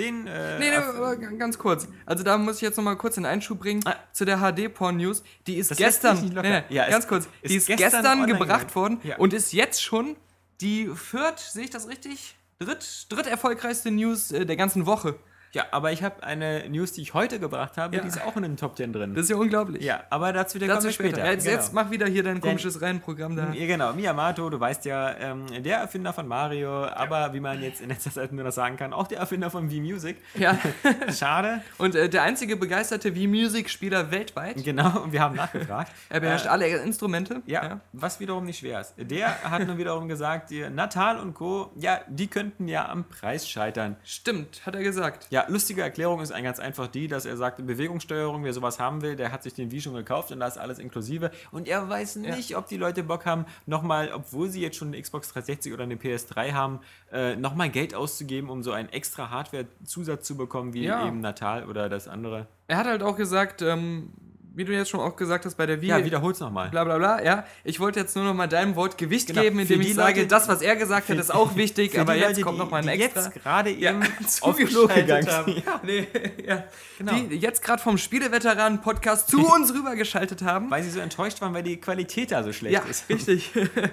Den, 0.00 0.26
äh, 0.26 0.58
Nee, 0.58 0.70
nee, 0.70 1.36
ganz 1.38 1.56
kurz. 1.56 1.86
Also 2.04 2.24
da 2.24 2.36
muss 2.36 2.56
ich 2.56 2.62
jetzt 2.62 2.76
nochmal 2.76 2.96
kurz 2.96 3.14
den 3.14 3.26
Einschub 3.26 3.60
bringen 3.60 3.80
Ah. 3.86 3.94
zu 4.12 4.24
der 4.24 4.38
HD-Porn-News. 4.38 5.22
Die 5.46 5.54
ist 5.56 5.70
Das 5.70 5.78
gestern, 5.78 6.18
nee, 6.34 6.42
nee, 6.42 6.62
Ja, 6.68 6.88
ganz 6.88 7.04
ist- 7.04 7.08
kurz, 7.08 7.28
ist 7.42 7.50
die 7.52 7.56
ist 7.56 7.66
gestern 7.68 8.02
gestern, 8.02 8.26
gebracht 8.26 8.74
worden 8.74 9.00
Ja. 9.04 9.18
und 9.18 9.32
ist 9.32 9.52
jetzt 9.52 9.82
schon 9.82 10.16
die 10.60 10.88
viert, 10.94 11.38
sehe 11.38 11.64
ich 11.64 11.70
das 11.70 11.86
richtig? 11.88 12.34
Dritt, 12.58 13.06
dritt 13.08 13.26
erfolgreichste 13.28 13.92
News 13.92 14.32
äh, 14.32 14.44
der 14.44 14.56
ganzen 14.56 14.84
Woche. 14.86 15.16
Ja, 15.54 15.64
aber 15.70 15.92
ich 15.92 16.02
habe 16.02 16.22
eine 16.22 16.68
News, 16.68 16.92
die 16.92 17.00
ich 17.02 17.14
heute 17.14 17.40
gebracht 17.40 17.76
habe, 17.78 17.96
Ja. 17.96 18.02
die 18.02 18.08
ist 18.08 18.22
auch 18.22 18.36
in 18.36 18.42
den 18.42 18.56
Top 18.56 18.76
10 18.76 18.92
drin. 18.92 19.14
Das 19.14 19.24
ist 19.24 19.30
ja 19.30 19.36
unglaublich. 19.36 19.82
ja, 19.82 20.02
aber 20.10 20.32
dazu, 20.32 20.58
Dazu 20.58 20.70
kommen 20.72 20.84
wir 20.84 20.92
später. 20.92 21.08
später. 21.10 21.24
Ja, 21.26 21.32
jetzt, 21.32 21.44
Genau. 21.44 21.56
jetzt 21.56 21.72
mach 21.72 21.90
wieder 21.90 22.06
hier 22.06 22.22
dein 22.22 22.40
komisches 22.40 22.82
Reihenprogramm 22.82 23.36
da. 23.36 23.52
Ja, 23.52 23.66
genau, 23.66 23.92
Miyamoto, 23.94 24.50
du 24.50 24.60
weißt 24.60 24.84
ja, 24.84 25.14
ähm, 25.18 25.46
der 25.62 25.78
Erfinder 25.78 26.12
von 26.12 26.28
Mario, 26.28 26.84
aber 26.86 27.32
wie 27.32 27.40
man 27.40 27.62
jetzt 27.62 27.80
in 27.80 27.88
letzter 27.88 28.10
Zeit 28.10 28.32
nur 28.32 28.44
noch 28.44 28.52
sagen 28.52 28.76
kann, 28.76 28.92
auch 28.92 29.06
der 29.06 29.18
Erfinder 29.18 29.50
von 29.50 29.70
V-Music. 29.70 30.16
Ja. 30.34 30.58
Schade. 31.16 31.62
Und 31.78 31.94
äh, 31.94 32.08
der 32.08 32.22
einzige 32.22 32.56
begeisterte 32.56 33.12
V-Music-Spieler 33.14 34.10
weltweit. 34.10 34.62
Genau, 34.64 35.00
und 35.02 35.12
wir 35.12 35.20
haben 35.20 35.36
nachgefragt. 35.36 35.92
Er 36.08 36.20
beherrscht 36.20 36.46
Äh, 36.46 36.50
alle 36.50 36.66
Instrumente. 36.78 37.42
Ja, 37.46 37.80
was 37.92 38.20
wiederum 38.20 38.44
nicht 38.44 38.58
schwer 38.58 38.80
ist. 38.80 38.94
Der 38.98 39.42
hat 39.50 39.66
nun 39.66 39.78
wiederum 39.78 40.08
gesagt, 40.08 40.50
die 40.50 40.68
Natal 40.68 41.18
und 41.20 41.34
Co., 41.34 41.70
ja, 41.76 42.00
die 42.08 42.26
könnten 42.26 42.68
ja 42.68 42.88
am 42.88 43.04
Preis 43.04 43.48
scheitern. 43.48 43.96
Stimmt, 44.04 44.62
hat 44.66 44.74
er 44.74 44.82
gesagt. 44.82 45.26
Ja, 45.30 45.43
lustige 45.48 45.82
Erklärung 45.82 46.20
ist 46.20 46.30
eigentlich 46.32 46.44
ganz 46.44 46.58
einfach 46.60 46.86
die, 46.86 47.08
dass 47.08 47.24
er 47.26 47.36
sagt, 47.36 47.64
Bewegungssteuerung, 47.66 48.44
wer 48.44 48.52
sowas 48.52 48.78
haben 48.78 49.02
will, 49.02 49.16
der 49.16 49.32
hat 49.32 49.42
sich 49.42 49.54
den 49.54 49.70
Wii 49.70 49.80
schon 49.80 49.94
gekauft 49.94 50.30
und 50.32 50.40
da 50.40 50.46
ist 50.46 50.58
alles 50.58 50.78
inklusive. 50.78 51.30
Und 51.50 51.68
er 51.68 51.88
weiß 51.88 52.16
nicht, 52.16 52.56
ob 52.56 52.66
die 52.68 52.76
Leute 52.76 53.02
Bock 53.02 53.26
haben, 53.26 53.46
nochmal, 53.66 54.10
obwohl 54.12 54.48
sie 54.48 54.60
jetzt 54.60 54.76
schon 54.76 54.88
eine 54.88 55.00
Xbox 55.00 55.28
360 55.32 55.72
oder 55.72 55.84
eine 55.84 55.96
PS3 55.96 56.52
haben, 56.52 56.80
äh, 57.12 57.36
nochmal 57.36 57.70
Geld 57.70 57.94
auszugeben, 57.94 58.50
um 58.50 58.62
so 58.62 58.72
einen 58.72 58.88
extra 58.90 59.30
Hardware-Zusatz 59.30 60.26
zu 60.26 60.36
bekommen, 60.36 60.72
wie 60.74 60.84
Ja. 60.84 61.06
eben 61.06 61.20
Natal 61.20 61.64
oder 61.68 61.88
das 61.88 62.08
andere. 62.08 62.46
Er 62.66 62.78
hat 62.78 62.86
halt 62.86 63.02
auch 63.02 63.16
gesagt, 63.16 63.62
ähm, 63.62 64.10
wie 64.54 64.64
du 64.64 64.72
jetzt 64.72 64.88
schon 64.90 65.00
auch 65.00 65.16
gesagt 65.16 65.44
hast 65.44 65.56
bei 65.56 65.66
der 65.66 65.80
Wii, 65.80 65.88
Ja, 65.88 66.04
wiederhol's 66.04 66.40
nochmal. 66.40 66.70
bla 66.70 66.84
bla 66.84 66.98
bla, 66.98 67.22
ja. 67.22 67.44
Ich 67.64 67.80
wollte 67.80 68.00
jetzt 68.00 68.14
nur 68.16 68.24
noch 68.24 68.34
mal 68.34 68.46
deinem 68.46 68.76
Wort 68.76 68.96
Gewicht 68.98 69.26
Genau, 69.28 69.42
geben, 69.42 69.58
indem 69.58 69.80
ich 69.80 69.94
sage, 69.94 70.20
Leute, 70.20 70.28
das, 70.28 70.48
was 70.48 70.62
er 70.62 70.76
gesagt 70.76 71.08
hat, 71.08 71.18
ist 71.18 71.34
auch 71.34 71.56
wichtig, 71.56 71.98
aber 71.98 72.14
jetzt 72.14 72.28
Leute, 72.28 72.40
kommt 72.42 72.56
die- 72.58 72.62
noch 72.62 72.70
mal 72.70 72.78
ein 72.78 72.84
die 72.96 73.02
extra. 73.04 73.24
jetzt 73.24 73.34
gerade 73.34 73.70
eben 73.72 74.02
auf 74.40 74.56
Klo 74.56 74.86
gegangen. 74.86 75.26
haben. 75.28 75.62
Nee, 75.82 76.06
ja. 76.46 76.64
Genau. 76.98 77.12
Die 77.14 77.36
jetzt 77.36 77.62
gerade 77.62 77.82
vom 77.82 77.98
Spieleveteranen-Podcast 77.98 79.28
zu 79.30 79.44
uns 79.54 79.72
rübergeschaltet 79.74 80.42
haben. 80.42 80.70
Weil 80.70 80.82
sie 80.82 80.90
so 80.90 81.00
enttäuscht 81.00 81.40
waren, 81.40 81.52
weil 81.54 81.62
die 81.62 81.76
Qualität 81.80 82.30
da 82.32 82.42
so 82.42 82.52
schlecht 82.52 82.74
Ja, 82.74 82.80
ist. 82.88 83.08
richtig. 83.08 83.50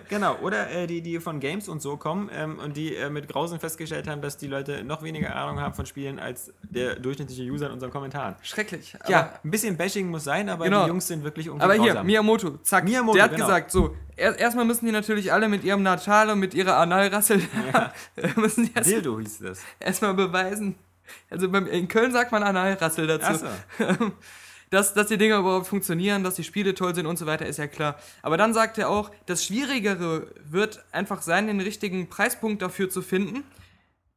Genau, 0.09 0.35
oder 0.41 0.69
äh, 0.69 0.87
die, 0.87 1.01
die 1.01 1.19
von 1.19 1.39
Games 1.39 1.67
und 1.67 1.81
so 1.81 1.97
kommen 1.97 2.29
ähm, 2.33 2.59
und 2.59 2.77
die 2.77 2.95
äh, 2.95 3.09
mit 3.09 3.27
Grausen 3.27 3.59
festgestellt 3.59 4.07
haben, 4.07 4.21
dass 4.21 4.37
die 4.37 4.47
Leute 4.47 4.83
noch 4.83 5.01
weniger 5.03 5.35
Ahnung 5.35 5.59
haben 5.59 5.73
von 5.73 5.85
Spielen 5.85 6.19
als 6.19 6.53
der 6.61 6.95
durchschnittliche 6.95 7.43
User 7.43 7.67
in 7.67 7.73
unseren 7.73 7.91
Kommentaren. 7.91 8.35
Schrecklich. 8.41 8.95
Ja, 9.07 9.39
ein 9.43 9.51
bisschen 9.51 9.77
Bashing 9.77 10.09
muss 10.09 10.23
sein, 10.23 10.49
aber 10.51 10.65
Genau. 10.65 10.83
die 10.83 10.89
Jungs 10.89 11.07
sind 11.07 11.23
wirklich 11.23 11.49
aber 11.49 11.73
hier, 11.73 11.87
grausam. 11.87 12.05
Miyamoto, 12.05 12.57
zack. 12.63 12.83
Miyamoto, 12.83 13.15
der 13.15 13.23
hat 13.23 13.31
genau. 13.31 13.45
gesagt, 13.45 13.71
so, 13.71 13.95
er, 14.15 14.37
erstmal 14.37 14.65
müssen 14.65 14.85
die 14.85 14.91
natürlich 14.91 15.31
alle 15.31 15.47
mit 15.47 15.63
ihrem 15.63 15.83
Natal 15.83 16.29
und 16.29 16.39
mit 16.39 16.53
ihrer 16.53 16.77
Analrassel 16.77 17.41
müssen 18.35 18.65
die 18.65 18.71
erst, 18.73 18.89
Dildo 18.89 19.19
hieß 19.19 19.39
das. 19.39 19.61
erstmal 19.79 20.13
beweisen. 20.13 20.75
Also 21.29 21.49
beim, 21.49 21.67
in 21.67 21.87
Köln 21.87 22.11
sagt 22.11 22.31
man 22.31 22.43
Analrassel 22.43 23.07
dazu. 23.07 23.45
Achso. 23.45 23.47
dass, 24.71 24.93
dass 24.93 25.07
die 25.07 25.17
Dinger 25.17 25.39
überhaupt 25.39 25.67
funktionieren, 25.67 26.23
dass 26.23 26.35
die 26.35 26.43
Spiele 26.45 26.73
toll 26.73 26.95
sind 26.95 27.05
und 27.05 27.17
so 27.19 27.25
weiter, 27.25 27.45
ist 27.45 27.57
ja 27.57 27.67
klar. 27.67 27.99
Aber 28.21 28.37
dann 28.37 28.53
sagt 28.53 28.77
er 28.77 28.89
auch, 28.89 29.11
das 29.25 29.45
Schwierigere 29.45 30.27
wird 30.49 30.83
einfach 30.93 31.21
sein, 31.21 31.47
den 31.47 31.59
richtigen 31.59 32.07
Preispunkt 32.07 32.61
dafür 32.61 32.89
zu 32.89 33.01
finden, 33.01 33.43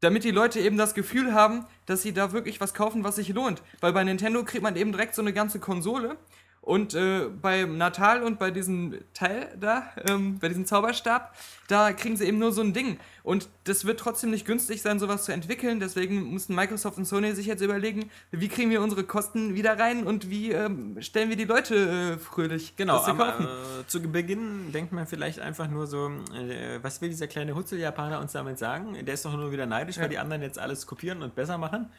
damit 0.04 0.22
die 0.22 0.30
Leute 0.30 0.60
eben 0.60 0.76
das 0.76 0.94
Gefühl 0.94 1.34
haben, 1.34 1.66
dass 1.86 2.02
sie 2.02 2.12
da 2.12 2.32
wirklich 2.32 2.60
was 2.60 2.74
kaufen, 2.74 3.04
was 3.04 3.16
sich 3.16 3.30
lohnt. 3.30 3.62
Weil 3.80 3.92
bei 3.92 4.04
Nintendo 4.04 4.44
kriegt 4.44 4.62
man 4.62 4.76
eben 4.76 4.92
direkt 4.92 5.14
so 5.14 5.22
eine 5.22 5.32
ganze 5.32 5.58
Konsole. 5.58 6.16
Und 6.64 6.94
äh, 6.94 7.28
bei 7.42 7.64
Natal 7.64 8.22
und 8.22 8.38
bei 8.38 8.50
diesem 8.50 8.94
Teil 9.12 9.48
da, 9.60 9.82
ähm, 10.08 10.38
bei 10.38 10.48
diesem 10.48 10.64
Zauberstab, 10.64 11.34
da 11.68 11.92
kriegen 11.92 12.16
sie 12.16 12.24
eben 12.24 12.38
nur 12.38 12.52
so 12.52 12.62
ein 12.62 12.72
Ding. 12.72 12.98
Und 13.22 13.50
das 13.64 13.84
wird 13.84 14.00
trotzdem 14.00 14.30
nicht 14.30 14.46
günstig 14.46 14.80
sein, 14.80 14.98
sowas 14.98 15.24
zu 15.24 15.32
entwickeln. 15.32 15.78
Deswegen 15.78 16.22
mussten 16.22 16.54
Microsoft 16.54 16.96
und 16.96 17.04
Sony 17.04 17.32
sich 17.34 17.44
jetzt 17.44 17.60
überlegen, 17.60 18.10
wie 18.30 18.48
kriegen 18.48 18.70
wir 18.70 18.80
unsere 18.80 19.04
Kosten 19.04 19.54
wieder 19.54 19.78
rein 19.78 20.06
und 20.06 20.30
wie 20.30 20.52
ähm, 20.52 20.96
stellen 21.02 21.28
wir 21.28 21.36
die 21.36 21.44
Leute 21.44 22.14
äh, 22.14 22.18
fröhlich, 22.18 22.74
Genau, 22.76 22.96
am, 22.98 23.18
kaufen. 23.18 23.44
äh, 23.44 23.86
zu 23.86 24.00
Beginn 24.00 24.72
denkt 24.72 24.90
man 24.92 25.06
vielleicht 25.06 25.40
einfach 25.40 25.68
nur 25.68 25.86
so, 25.86 26.08
äh, 26.34 26.78
was 26.82 27.02
will 27.02 27.10
dieser 27.10 27.26
kleine 27.26 27.54
Hutzel-Japaner 27.54 28.20
uns 28.20 28.32
damit 28.32 28.58
sagen? 28.58 28.96
Der 29.04 29.12
ist 29.12 29.26
doch 29.26 29.36
nur 29.36 29.52
wieder 29.52 29.66
neidisch, 29.66 29.96
weil 29.98 30.04
Ja. 30.04 30.08
die 30.08 30.18
anderen 30.18 30.40
jetzt 30.40 30.58
alles 30.58 30.86
kopieren 30.86 31.20
und 31.20 31.34
besser 31.34 31.58
machen. 31.58 31.90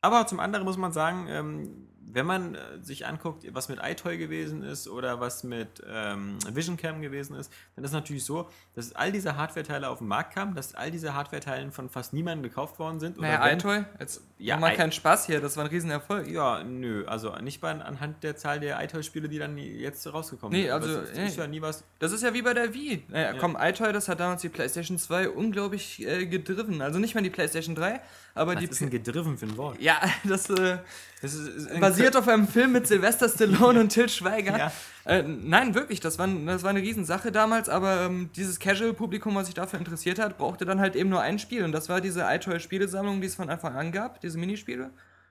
Aber 0.00 0.26
zum 0.26 0.38
anderen 0.40 0.64
muss 0.64 0.76
man 0.76 0.92
sagen, 0.92 1.26
ähm, 1.28 1.88
wenn 2.12 2.26
man 2.26 2.54
äh, 2.54 2.58
sich 2.80 3.06
anguckt, 3.06 3.44
was 3.54 3.68
mit 3.68 3.78
iToy 3.82 4.16
gewesen 4.18 4.62
ist 4.62 4.88
oder 4.88 5.20
was 5.20 5.44
mit 5.44 5.82
ähm, 5.86 6.38
Vision 6.52 6.76
Cam 6.76 7.00
gewesen 7.02 7.36
ist, 7.36 7.52
dann 7.76 7.84
ist 7.84 7.90
es 7.90 7.94
natürlich 7.94 8.24
so, 8.24 8.48
dass 8.74 8.94
all 8.94 9.12
diese 9.12 9.36
Hardware-Teile 9.36 9.88
auf 9.88 9.98
den 9.98 10.08
Markt 10.08 10.34
kamen, 10.34 10.54
dass 10.54 10.74
all 10.74 10.90
diese 10.90 11.14
Hardware-Teile 11.14 11.70
von 11.70 11.88
fast 11.90 12.12
niemandem 12.12 12.42
gekauft 12.48 12.78
worden 12.78 13.00
sind. 13.00 13.18
oder 13.18 13.28
naja, 13.28 13.44
wenn- 13.44 13.58
iToy, 13.58 13.84
als 13.98 14.22
Ja, 14.40 14.54
Mach 14.54 14.60
mal 14.62 14.66
ei- 14.72 14.76
keinen 14.76 14.92
Spaß 14.92 15.26
hier, 15.26 15.40
das 15.40 15.56
war 15.56 15.64
ein 15.64 15.70
Riesenerfolg. 15.70 16.28
Ja, 16.28 16.62
nö, 16.62 17.04
also 17.06 17.34
nicht 17.36 17.60
bei, 17.60 17.70
anhand 17.72 18.22
der 18.22 18.36
Zahl 18.36 18.60
der 18.60 18.80
iToy-Spiele, 18.82 19.28
die 19.28 19.38
dann 19.38 19.58
jetzt 19.58 20.06
rausgekommen 20.12 20.56
Nee, 20.56 20.64
sind. 20.66 20.72
Also, 20.72 21.00
es 21.00 21.10
ist, 21.10 21.36
ja 21.36 21.46
nie 21.48 21.60
was. 21.60 21.82
Das 21.98 22.12
ist 22.12 22.22
ja 22.22 22.32
wie 22.34 22.42
bei 22.42 22.54
der 22.54 22.72
Wii. 22.72 23.02
Naja, 23.08 23.32
Ja. 23.34 23.38
komm, 23.38 23.56
iToy, 23.60 23.92
das 23.92 24.08
hat 24.08 24.20
damals 24.20 24.42
die 24.42 24.48
PlayStation 24.48 24.96
2 24.98 25.28
unglaublich 25.28 26.06
äh, 26.06 26.26
gedriven. 26.26 26.80
Also 26.82 26.98
nicht 27.00 27.14
mehr 27.14 27.22
die 27.24 27.30
PlayStation 27.30 27.74
3, 27.74 28.00
aber 28.34 28.54
Was 28.54 28.60
die. 28.60 28.70
ist 28.70 28.82
ein 28.82 28.90
gedriven 28.90 29.36
für 29.36 29.46
ein 29.46 29.56
Wort? 29.56 29.80
ja, 29.80 30.00
das 30.24 30.48
äh, 30.50 30.78
Das 31.20 31.34
ist, 31.34 31.48
ist 31.48 31.80
basiert 31.80 32.16
auf 32.16 32.28
einem 32.28 32.46
Film 32.46 32.72
mit 32.72 32.86
Sylvester 32.86 33.28
Stallone 33.28 33.80
und 33.80 33.88
Till 33.88 34.08
Schweiger. 34.08 34.58
Ja. 34.58 34.72
Äh, 35.04 35.22
nein, 35.22 35.74
wirklich, 35.74 36.00
das 36.00 36.18
war, 36.18 36.28
das 36.28 36.62
war 36.62 36.70
eine 36.70 36.80
Riesensache 36.82 37.32
damals, 37.32 37.68
aber 37.68 38.02
ähm, 38.02 38.30
dieses 38.36 38.58
Casual-Publikum, 38.60 39.34
was 39.34 39.46
sich 39.46 39.54
dafür 39.54 39.78
interessiert 39.78 40.18
hat, 40.18 40.38
brauchte 40.38 40.64
dann 40.64 40.80
halt 40.80 40.96
eben 40.96 41.08
nur 41.08 41.20
ein 41.20 41.38
Spiel. 41.38 41.64
Und 41.64 41.72
das 41.72 41.88
war 41.88 42.00
diese 42.00 42.22
iToy-Spielesammlung, 42.22 43.20
die 43.20 43.26
es 43.26 43.34
von 43.34 43.50
Anfang 43.50 43.74
an 43.74 43.92
gab, 43.92 44.20
diese 44.20 44.38
Minispiele. 44.38 44.90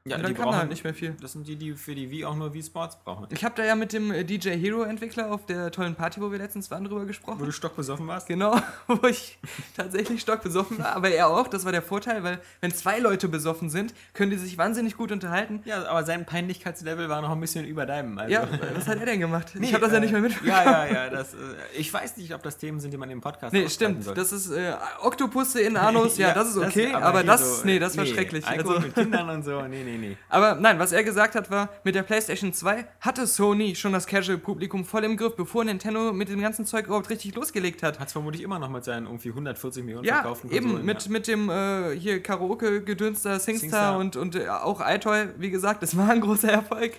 Ja, 0.10 0.18
dann 0.18 0.28
die 0.28 0.34
kam 0.34 0.46
brauchen- 0.46 0.58
halt 0.58 0.70
nicht 0.70 0.84
mehr 0.84 0.94
viel. 0.94 1.16
Das 1.22 1.34
sind 1.34 1.48
die, 1.48 1.56
die 1.56 1.74
für 1.74 1.96
die 1.96 2.10
Wii 2.12 2.26
auch 2.26 2.36
nur 2.36 2.54
Wii 2.54 2.64
Sports 2.64 2.98
brauchen. 3.04 3.28
Ich 3.32 3.44
habe 3.44 3.56
da 3.56 3.64
ja 3.64 3.76
mit 3.76 3.94
dem 3.94 4.12
äh, 4.12 4.24
DJ 4.24 4.50
Hero 4.52 4.84
Entwickler 4.84 5.32
auf 5.32 5.46
der 5.46 5.72
tollen 5.72 5.96
Party, 5.96 6.22
wo 6.22 6.32
wir 6.32 6.38
letztens 6.38 6.70
waren, 6.72 6.84
drüber 6.86 7.02
Wo 7.02 7.06
gesprochen. 7.06 7.44
du 7.46 7.52
stockbesoffen 7.52 8.08
warst? 8.08 8.28
Genau, 8.28 8.56
wo 8.88 9.08
ich 9.08 9.38
tatsächlich 9.76 10.22
stockbesoffen 10.22 10.80
war, 10.80 10.96
aber 10.96 11.10
er 11.10 11.28
auch, 11.28 11.48
das 11.48 11.66
war 11.66 11.72
der 11.72 11.82
Vorteil, 11.82 12.24
weil 12.24 12.40
wenn 12.62 12.72
zwei 12.72 13.00
Leute 13.00 13.28
besoffen 13.28 13.70
sind, 13.70 13.94
können 14.14 14.32
die 14.32 14.38
sich 14.38 14.58
wahnsinnig 14.58 14.98
gut 14.98 15.12
unterhalten. 15.12 15.62
Ja, 15.66 15.86
aber 15.88 16.04
sein 16.04 16.26
Peinlichkeitslevel 16.26 17.10
war 17.10 17.22
noch 17.22 17.32
ein 17.32 17.40
bisschen 17.40 17.66
über 17.66 17.86
deinem. 17.86 18.18
Also. 18.18 18.32
Ja, 18.34 18.48
was 18.76 18.88
hat 18.88 19.00
er 19.00 19.06
denn 19.06 19.20
gemacht? 19.20 19.52
Nee, 19.56 19.68
ich 19.68 19.74
habe 19.74 19.84
das 19.84 19.92
ja 19.92 19.98
äh, 19.98 20.02
nicht 20.02 20.12
mehr 20.12 20.22
mitbekommen. 20.22 20.50
Ja, 20.50 20.86
ja, 20.88 20.94
ja. 20.94 21.10
Das, 21.18 21.34
äh, 21.34 21.38
ich 21.78 21.92
weiß 21.92 22.18
nicht, 22.18 22.34
ob 22.36 22.44
das 22.44 22.58
Themen 22.58 22.80
sind, 22.80 22.92
die 22.92 22.98
man 22.98 23.10
im 23.10 23.22
Podcast 23.22 23.52
Nee, 23.54 23.68
stimmt. 23.70 24.04
soll. 24.04 24.14
Das 24.14 24.32
ist 24.32 24.52
äh, 24.52 24.74
Oktopusse 25.02 25.62
in 25.62 25.78
Anus, 25.78 26.18
ja, 26.20 26.34
das 26.34 26.50
ist 26.50 26.58
okay, 26.58 26.94
aber, 26.94 27.20
hier 27.22 27.28
das, 27.28 27.60
so, 27.62 27.66
nee, 27.66 27.80
das 27.80 27.98
war 27.98 28.04
nee, 28.04 28.12
schrecklich. 28.14 28.46
Alkohol 28.46 28.76
Also, 28.76 28.88
mit 28.88 28.96
Kindern 28.96 29.30
und 29.30 29.44
so, 29.44 29.62
nee, 29.64 29.84
nee, 29.84 29.97
nee. 29.98 30.18
aber 30.30 30.56
nein, 30.56 30.80
was 30.80 30.92
er 30.92 31.04
gesagt 31.04 31.36
hat, 31.36 31.50
war, 31.52 31.70
mit 31.84 31.96
der 31.96 32.04
PlayStation 32.04 32.54
2 32.54 32.86
hatte 33.02 33.28
Sony 33.28 33.76
schon 33.76 33.94
das 33.94 34.08
Casual-Publikum 34.08 34.86
voll 34.86 35.04
im 35.04 35.18
Griff, 35.18 35.36
bevor 35.36 35.64
Nintendo 35.64 36.14
mit 36.14 36.30
dem 36.30 36.42
ganzen 36.42 36.66
Zeug 36.66 36.86
überhaupt 36.86 37.10
richtig 37.10 37.36
losgelegt 37.36 37.84
hat. 37.84 38.00
Hat 38.00 38.08
es 38.08 38.14
vermutlich 38.14 38.42
immer 38.42 38.60
noch 38.60 38.70
mit 38.70 38.84
seinen 38.84 39.06
irgendwie 39.06 39.30
140 39.30 39.84
Millionen 39.84 40.06
Ja, 40.06 40.16
verkauften 40.16 40.52
eben 40.52 40.66
Konsolen, 40.68 40.86
mit, 40.86 41.04
ja. 41.04 41.12
mit 41.12 41.28
dem 41.28 41.50
äh, 41.50 41.98
hier 41.98 42.22
Karaoke-Gedönster 42.22 43.40
Singstar, 43.40 43.60
Singstar. 43.60 43.98
und, 43.98 44.16
und 44.16 44.36
äh, 44.36 44.48
auch 44.50 44.82
iToy, 44.86 45.28
wie 45.38 45.50
gesagt, 45.50 45.84
das 45.84 45.98
war 45.98 46.10
ein 46.10 46.22
großer 46.22 46.52
Erfolg. 46.52 46.94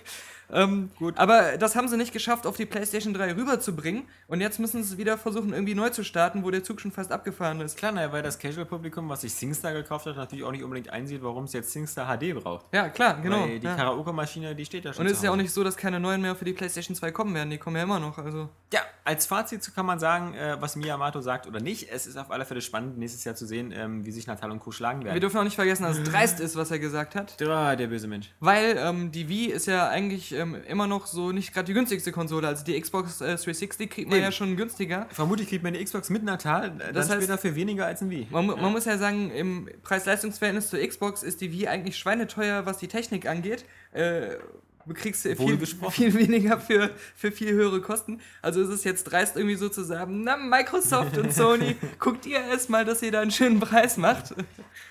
Ähm, 0.51 0.89
Gut. 0.97 1.17
Aber 1.17 1.57
das 1.57 1.75
haben 1.75 1.87
sie 1.87 1.97
nicht 1.97 2.13
geschafft, 2.13 2.45
auf 2.45 2.57
die 2.57 2.65
PlayStation 2.65 3.13
3 3.13 3.35
rüberzubringen. 3.35 4.03
Und 4.27 4.41
jetzt 4.41 4.59
müssen 4.59 4.83
sie 4.83 4.97
wieder 4.97 5.17
versuchen, 5.17 5.53
irgendwie 5.53 5.75
neu 5.75 5.89
zu 5.89 6.03
starten, 6.03 6.43
wo 6.43 6.51
der 6.51 6.63
Zug 6.63 6.81
schon 6.81 6.91
fast 6.91 7.11
abgefahren 7.11 7.61
ist. 7.61 7.77
Klar, 7.77 7.91
naja, 7.91 8.11
weil 8.11 8.23
das 8.23 8.39
Casual-Publikum, 8.39 9.09
was 9.09 9.21
sich 9.21 9.33
SingStar 9.33 9.73
gekauft 9.73 10.05
hat, 10.05 10.15
natürlich 10.15 10.43
auch 10.43 10.51
nicht 10.51 10.63
unbedingt 10.63 10.89
einsieht, 10.89 11.21
warum 11.23 11.45
es 11.45 11.53
jetzt 11.53 11.71
SingStar 11.71 12.17
HD 12.17 12.33
braucht. 12.33 12.65
Ja, 12.73 12.89
klar, 12.89 13.19
genau. 13.21 13.41
Weil 13.41 13.59
die 13.59 13.65
ja. 13.67 13.75
Karaoke-Maschine, 13.75 14.55
die 14.55 14.65
steht 14.65 14.85
da 14.85 14.93
schon 14.93 15.05
Und 15.05 15.11
es 15.11 15.17
ist 15.17 15.23
ja 15.23 15.31
auch 15.31 15.35
nicht 15.35 15.51
so, 15.51 15.63
dass 15.63 15.77
keine 15.77 15.99
neuen 15.99 16.21
mehr 16.21 16.35
für 16.35 16.45
die 16.45 16.53
PlayStation 16.53 16.95
2 16.95 17.11
kommen 17.11 17.33
werden. 17.35 17.49
Die 17.49 17.57
kommen 17.57 17.75
ja 17.75 17.83
immer 17.83 17.99
noch. 17.99 18.17
Also. 18.17 18.49
Ja, 18.73 18.81
als 19.03 19.25
Fazit 19.25 19.73
kann 19.75 19.85
man 19.85 19.99
sagen, 19.99 20.33
äh, 20.33 20.57
was 20.59 20.75
Miyamoto 20.75 21.21
sagt 21.21 21.47
oder 21.47 21.59
nicht. 21.59 21.89
Es 21.91 22.07
ist 22.07 22.17
auf 22.17 22.31
alle 22.31 22.45
Fälle 22.45 22.61
spannend, 22.61 22.97
nächstes 22.97 23.23
Jahr 23.23 23.35
zu 23.35 23.45
sehen, 23.45 23.73
ähm, 23.75 24.05
wie 24.05 24.11
sich 24.11 24.27
Natal 24.27 24.51
und 24.51 24.59
Co. 24.59 24.71
schlagen 24.71 24.99
Wir 25.01 25.07
werden. 25.07 25.21
dürfen 25.21 25.37
auch 25.37 25.43
nicht 25.43 25.55
vergessen, 25.55 25.83
dass 25.83 25.97
es 25.97 26.09
dreist 26.09 26.39
ist, 26.39 26.55
was 26.55 26.71
er 26.71 26.79
gesagt 26.79 27.15
hat. 27.15 27.39
Der 27.39 27.87
böse 27.87 28.07
Mensch. 28.07 28.31
Weil 28.39 28.77
ähm, 28.77 29.11
die 29.11 29.27
Wii 29.29 29.47
ist 29.47 29.65
ja 29.65 29.87
eigentlich 29.87 30.33
ähm, 30.39 30.57
immer 30.67 30.87
noch 30.87 31.05
so 31.05 31.31
nicht 31.31 31.53
gerade 31.53 31.65
die 31.67 31.73
günstigste 31.73 32.11
Konsole. 32.11 32.47
Also 32.47 32.63
die 32.65 32.79
Xbox 32.79 33.21
äh, 33.21 33.25
360 33.35 33.89
kriegt 33.89 34.09
man 34.09 34.17
Eben. 34.17 34.25
ja 34.25 34.31
schon 34.31 34.55
günstiger. 34.57 35.07
Vermutlich 35.11 35.49
kriegt 35.49 35.63
man 35.63 35.73
die 35.73 35.83
Xbox 35.83 36.09
mit 36.09 36.23
Natal, 36.23 36.67
äh, 36.67 36.71
dann 36.85 36.93
Das 36.93 37.09
heißt- 37.09 37.17
später 37.17 37.37
für 37.37 37.55
weniger 37.55 37.85
als 37.85 38.01
ein 38.01 38.09
Wii. 38.09 38.27
Man, 38.31 38.47
man 38.47 38.71
muss 38.71 38.85
ja 38.85 38.97
sagen, 38.97 39.29
im 39.31 39.69
Preis-Leistungs-Verhältnis 39.83 40.69
zur 40.69 40.79
Xbox 40.79 41.21
ist 41.23 41.41
die 41.41 41.51
Wii 41.51 41.67
eigentlich 41.67 41.97
schweineteuer, 41.97 42.65
was 42.65 42.77
die 42.77 42.87
Technik 42.87 43.27
angeht. 43.27 43.65
Äh, 43.91 44.37
kriegst 44.93 45.25
äh, 45.25 45.35
viel, 45.35 45.59
viel 45.91 46.13
weniger 46.13 46.59
für, 46.59 46.91
für 47.15 47.31
viel 47.31 47.53
höhere 47.53 47.81
Kosten. 47.81 48.19
Also 48.41 48.61
es 48.61 48.69
ist 48.69 48.83
jetzt 48.85 49.05
dreist 49.05 49.35
irgendwie 49.35 49.55
so 49.55 49.69
zu 49.69 49.83
sagen, 49.83 50.23
na 50.23 50.37
Microsoft 50.37 51.17
und 51.17 51.33
Sony, 51.33 51.75
guckt 51.99 52.25
ihr 52.25 52.39
erst 52.39 52.69
mal, 52.69 52.85
dass 52.85 53.01
ihr 53.01 53.11
da 53.11 53.21
einen 53.21 53.31
schönen 53.31 53.59
Preis 53.59 53.97
macht. 53.97 54.33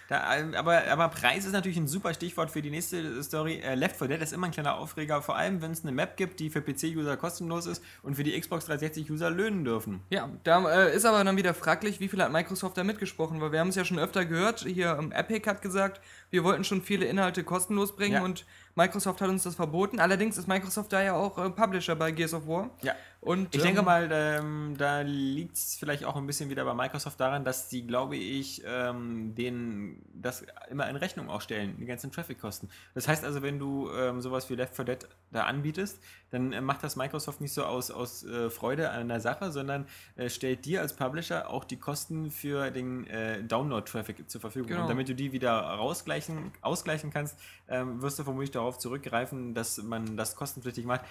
Da, 0.09 0.37
ähm, 0.37 0.55
aber, 0.55 0.87
aber 0.91 1.09
Preis 1.09 1.45
ist 1.45 1.53
natürlich 1.53 1.77
ein 1.77 1.87
super 1.87 2.15
Stichwort 2.15 2.51
für 2.51 2.63
die 2.63 2.71
nächste 2.71 3.23
Story. 3.23 3.61
Äh, 3.63 3.75
Left 3.75 3.97
4 3.97 4.09
Dead 4.09 4.23
ist 4.23 4.33
immer 4.33 4.47
ein 4.47 4.53
kleiner 4.53 4.77
Aufreger, 4.77 5.21
vor 5.21 5.37
allem 5.37 5.61
wenn 5.61 5.71
es 5.71 5.83
eine 5.83 5.93
Map 5.93 6.17
gibt, 6.17 6.41
die 6.41 6.49
für 6.49 6.63
PC-User 6.63 7.19
kostenlos 7.19 7.67
ist 7.67 7.83
und 8.03 8.15
für 8.15 8.25
die 8.25 8.39
Xbox 8.41 8.67
360-User 8.71 9.29
löhnen 9.29 9.65
dürfen. 9.67 10.01
Ja, 10.09 10.31
da 10.45 10.87
äh, 10.87 10.97
ist 10.97 11.05
aber 11.05 11.23
dann 11.25 11.37
wieder 11.37 11.53
fraglich, 11.53 12.01
wie 12.01 12.09
viel 12.09 12.23
hat 12.23 12.33
Microsoft 12.33 12.79
da 12.79 12.85
mitgesprochen, 12.85 13.41
weil 13.43 13.53
wir 13.53 13.61
haben 13.61 13.69
es 13.69 13.75
ja 13.75 13.85
schon 13.85 13.99
öfter 13.99 14.25
gehört. 14.25 14.61
Hier 14.61 14.97
ähm, 14.99 15.13
Epic 15.13 15.49
hat 15.49 15.61
gesagt, 15.61 16.01
wir 16.31 16.43
wollten 16.43 16.65
schon 16.65 16.81
viele 16.81 17.05
Inhalte 17.05 17.45
kostenlos 17.45 17.95
bringen 17.95 18.15
Ja. 18.15 18.23
und 18.23 18.47
Microsoft 18.75 19.21
hat 19.21 19.29
uns 19.29 19.43
das 19.43 19.55
verboten. 19.55 20.01
Allerdings 20.01 20.39
ist 20.39 20.49
Microsoft 20.49 20.93
da 20.93 21.03
ja 21.03 21.15
auch 21.15 21.39
äh, 21.39 21.51
Publisher 21.51 21.97
bei 21.97 22.11
Gears 22.11 22.35
of 22.35 22.47
War. 22.47 22.71
Ja. 22.83 22.95
Und, 23.21 23.53
Ich 23.55 23.63
denke 23.63 23.81
ähm, 23.81 23.85
mal, 23.85 24.09
ähm, 24.13 24.75
da 24.79 25.01
liegt 25.01 25.57
es 25.57 25.75
vielleicht 25.75 26.05
auch 26.05 26.15
ein 26.15 26.27
bisschen 26.27 26.51
wieder 26.51 26.65
bei 26.65 26.73
Microsoft 26.73 27.19
daran, 27.19 27.45
dass 27.45 27.69
die, 27.69 27.85
glaube 27.85 28.17
ich, 28.17 28.63
ähm, 28.65 29.35
denen 29.35 30.03
das 30.15 30.45
immer 30.71 30.89
in 30.89 30.95
Rechnung 30.95 31.29
auch 31.29 31.41
stellen, 31.41 31.77
die 31.81 31.87
ganzen 31.87 32.13
Traffic-Kosten. 32.13 32.69
Das 32.95 33.09
heißt 33.09 33.25
also, 33.25 33.43
wenn 33.43 33.59
du 33.59 33.91
ähm, 33.91 34.21
sowas 34.21 34.49
wie 34.51 34.55
Left 34.55 34.77
4 34.77 34.85
Dead 34.85 35.09
da 35.33 35.45
anbietest, 35.45 36.01
dann 36.31 36.53
äh, 36.53 36.61
macht 36.61 36.85
das 36.85 36.95
Microsoft 36.95 37.41
nicht 37.41 37.53
so 37.53 37.65
aus, 37.65 37.91
aus 37.91 38.25
äh, 38.25 38.51
Freude 38.51 38.91
an 38.91 39.09
der 39.09 39.21
Sache, 39.21 39.51
sondern 39.51 39.87
äh, 40.15 40.31
stellt 40.31 40.65
dir 40.65 40.81
als 40.81 40.95
Publisher 40.95 41.51
auch 41.51 41.65
die 41.65 41.77
Kosten 41.77 42.31
für 42.31 42.71
den 42.71 43.07
äh, 43.09 43.43
Download-Traffic 43.43 44.31
zur 44.31 44.41
Verfügung. 44.41 44.69
Genau. 44.69 44.83
Und 44.83 44.89
damit 44.89 45.09
du 45.09 45.17
die 45.17 45.33
wieder 45.33 45.59
rausgleichen, 45.59 46.53
ausgleichen 46.61 47.11
kannst, 47.11 47.37
ähm, 47.69 48.01
wirst 48.01 48.21
du 48.21 48.25
vermutlich 48.25 48.53
darauf 48.53 48.79
zurückgreifen, 48.79 49.55
dass 49.55 49.79
man 49.79 50.17
das 50.17 50.37
kostenpflichtig 50.37 50.87
macht. 50.87 51.03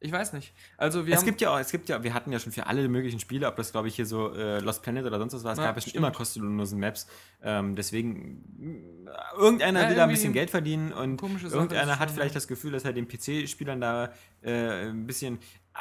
Ich 0.00 0.12
weiß 0.12 0.34
nicht. 0.34 0.52
Also 0.76 1.06
wir 1.06 1.14
Es 1.14 1.24
gibt 1.24 1.40
ja 1.40 1.50
auch, 1.50 1.58
es 1.58 1.70
gibt 1.70 1.88
ja, 1.88 2.02
wir 2.02 2.12
hatten 2.12 2.30
ja 2.30 2.38
schon 2.38 2.52
für 2.52 2.66
alle 2.66 2.86
möglichen 2.88 3.20
Spiele, 3.20 3.46
ob 3.46 3.56
das 3.56 3.72
glaube 3.72 3.88
ich 3.88 3.96
hier 3.96 4.04
so 4.04 4.34
äh, 4.34 4.58
Lost 4.58 4.82
Planet 4.82 5.06
oder 5.06 5.18
sonst 5.18 5.32
was 5.32 5.44
war, 5.44 5.52
es 5.52 5.58
Ja, 5.58 5.64
gab 5.64 5.76
ja 5.76 5.82
schon 5.82 5.92
immer 5.94 6.10
kostenlose 6.10 6.76
Maps. 6.76 7.06
Ähm, 7.42 7.74
deswegen 7.74 9.06
irgendeiner 9.38 9.82
Ja, 9.82 9.88
will 9.88 9.96
da 9.96 10.02
ein 10.04 10.10
bisschen 10.10 10.32
Geld 10.34 10.50
verdienen 10.50 10.92
und 10.92 11.22
irgendeiner 11.22 11.98
hat 11.98 12.10
vielleicht 12.10 12.36
das 12.36 12.48
Gefühl, 12.48 12.72
dass 12.72 12.84
er 12.84 12.92
den 12.92 13.08
PC-Spielern 13.08 13.80
da 13.80 14.12
äh, 14.44 14.88
ein 14.90 15.06
bisschen. 15.06 15.38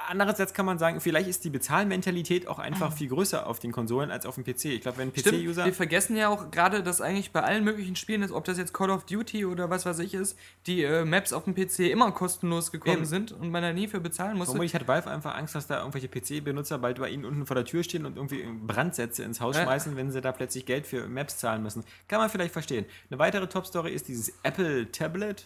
Andererseits 0.08 0.56
kann 0.56 0.66
man 0.66 0.80
sagen, 0.80 1.00
vielleicht 1.02 1.30
ist 1.30 1.44
die 1.44 1.52
Bezahlmentalität 1.52 2.48
auch 2.48 2.58
einfach 2.58 2.92
viel 2.94 3.10
größer 3.10 3.46
auf 3.46 3.60
den 3.60 3.72
Konsolen 3.72 4.10
als 4.10 4.26
auf 4.26 4.34
dem 4.34 4.44
PC. 4.44 4.66
Ich 4.66 4.82
glaube, 4.82 4.98
wenn 4.98 5.10
ein 5.10 5.14
PC-User. 5.14 5.66
wir 5.66 5.74
vergessen 5.74 6.18
ja 6.18 6.30
auch 6.30 6.50
gerade, 6.50 6.82
dass 6.82 7.00
eigentlich 7.00 7.32
bei 7.32 7.44
allen 7.44 7.64
möglichen 7.64 7.96
Spielen 7.96 8.24
ist, 8.24 8.32
ob 8.32 8.44
das 8.44 8.58
jetzt 8.58 8.74
Call 8.74 8.90
of 8.90 9.06
Duty 9.06 9.46
oder 9.46 9.70
was 9.70 9.86
weiß 9.86 10.00
ich 10.00 10.16
ist, 10.16 10.36
die 10.66 10.82
äh, 10.82 11.06
Maps 11.06 11.32
auf 11.32 11.44
dem 11.44 11.54
PC 11.54 11.92
immer 11.92 12.12
kostenlos 12.12 12.72
gekommen 12.72 12.98
Eben. 12.98 13.06
sind 13.06 13.32
und 13.34 13.52
man 13.52 13.62
da 13.62 13.72
nie 13.72 13.88
für 13.88 14.00
bezahlen 14.00 14.36
musste. 14.36 14.54
Vermutlich 14.54 14.74
hat 14.74 14.88
Valve 14.88 15.12
einfach 15.12 15.36
Angst, 15.36 15.54
dass 15.54 15.68
da 15.68 15.78
irgendwelche 15.86 16.08
PC-Benutzer 16.08 16.80
bald 16.80 16.98
bei 16.98 17.10
ihnen 17.10 17.24
unten 17.24 17.46
vor 17.46 17.56
der 17.56 17.66
Tür 17.66 17.84
stehen 17.84 18.08
und 18.08 18.16
irgendwie 18.16 18.44
Brandsätze 18.66 19.22
ins 19.22 19.42
Haus 19.42 19.56
Ja. 19.58 19.62
schmeißen, 19.64 19.96
wenn 19.96 20.10
sie 20.10 20.22
da 20.22 20.32
plötzlich 20.32 20.66
Geld 20.66 20.88
für 20.88 21.08
Maps 21.08 21.38
zahlen 21.38 21.62
müssen. 21.62 21.84
Kann 22.08 22.20
man 22.20 22.32
vielleicht 22.32 22.54
verstehen. 22.54 22.88
Eine 23.12 23.20
weitere 23.20 23.46
Top-Story 23.48 23.92
ist 23.92 24.08
dieses 24.08 24.34
Apple 24.42 24.92
Tablet. 24.92 25.46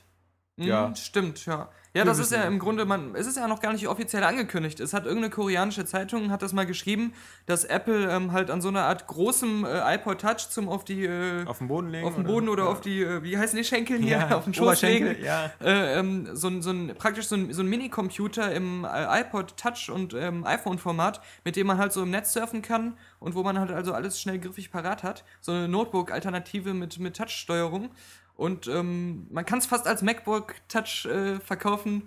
Ja. 0.55 0.95
Stimmt, 0.95 1.45
ja. 1.45 1.69
Ja, 1.93 2.03
das 2.05 2.19
ist 2.19 2.31
ja 2.31 2.43
im 2.43 2.59
Grunde, 2.59 2.85
man, 2.85 3.15
es 3.15 3.25
ist 3.25 3.37
ja 3.37 3.47
noch 3.47 3.59
gar 3.59 3.73
nicht 3.73 3.87
offiziell 3.87 4.23
angekündigt. 4.23 4.79
Es 4.79 4.93
hat 4.93 5.05
irgendeine 5.05 5.31
koreanische 5.31 5.83
Zeitung, 5.85 6.29
hat 6.31 6.41
das 6.43 6.53
mal 6.53 6.65
geschrieben, 6.65 7.13
dass 7.47 7.63
Apple 7.63 8.11
ähm, 8.11 8.33
halt 8.33 8.51
an 8.51 8.61
so 8.61 8.67
einer 8.67 8.83
Art 8.83 9.07
großem 9.07 9.65
äh, 9.65 9.95
iPod 9.95 10.21
Touch 10.21 10.49
zum 10.49 10.69
auf 10.69 10.83
die, 10.85 11.05
äh, 11.05 11.45
Auf 11.47 11.57
dem 11.57 11.67
Boden 11.69 11.89
legen? 11.89 12.05
auf 12.07 12.13
den 12.15 12.25
Boden 12.25 12.49
oder 12.49 12.65
Ja. 12.65 12.69
auf 12.69 12.81
die, 12.81 13.01
äh, 13.01 13.23
wie 13.23 13.37
heißen 13.37 13.57
die 13.57 13.63
Schenkel 13.63 13.97
hier, 13.97 14.17
Ja, 14.29 14.31
auf 14.37 14.43
den 14.43 14.53
Schoß 14.53 14.81
legen. 14.83 15.15
ja. 15.23 15.49
Äh, 15.59 15.99
ähm, 15.99 16.27
so 16.33 16.49
ein, 16.49 16.61
so 16.61 16.69
ein, 16.71 16.93
praktisch 16.97 17.27
so 17.27 17.35
ein, 17.35 17.51
so 17.53 17.63
ein 17.63 17.67
Mini-Computer 17.67 18.51
im 18.53 18.85
äh, 18.85 19.21
iPod 19.21 19.57
Touch 19.57 19.89
und 19.89 20.13
ähm, 20.13 20.45
iPhone-Format, 20.45 21.21
mit 21.45 21.55
dem 21.55 21.65
man 21.67 21.77
halt 21.79 21.93
so 21.93 22.03
im 22.03 22.11
Netz 22.11 22.33
surfen 22.33 22.61
kann 22.61 22.95
und 23.19 23.33
wo 23.33 23.41
man 23.43 23.57
halt 23.59 23.71
also 23.71 23.93
alles 23.93 24.21
schnell 24.21 24.37
griffig 24.39 24.69
parat 24.71 25.01
hat. 25.03 25.23
So 25.41 25.51
eine 25.51 25.67
Notebook-Alternative 25.67 26.73
mit, 26.75 26.99
mit 26.99 27.17
Touch-Steuerung. 27.17 27.89
Und 28.37 28.67
ähm, 28.67 29.27
man 29.31 29.45
kann 29.45 29.59
es 29.59 29.65
fast 29.65 29.87
als 29.87 30.01
MacBook 30.01 30.53
Touch 30.69 31.05
äh, 31.05 31.39
verkaufen. 31.39 32.03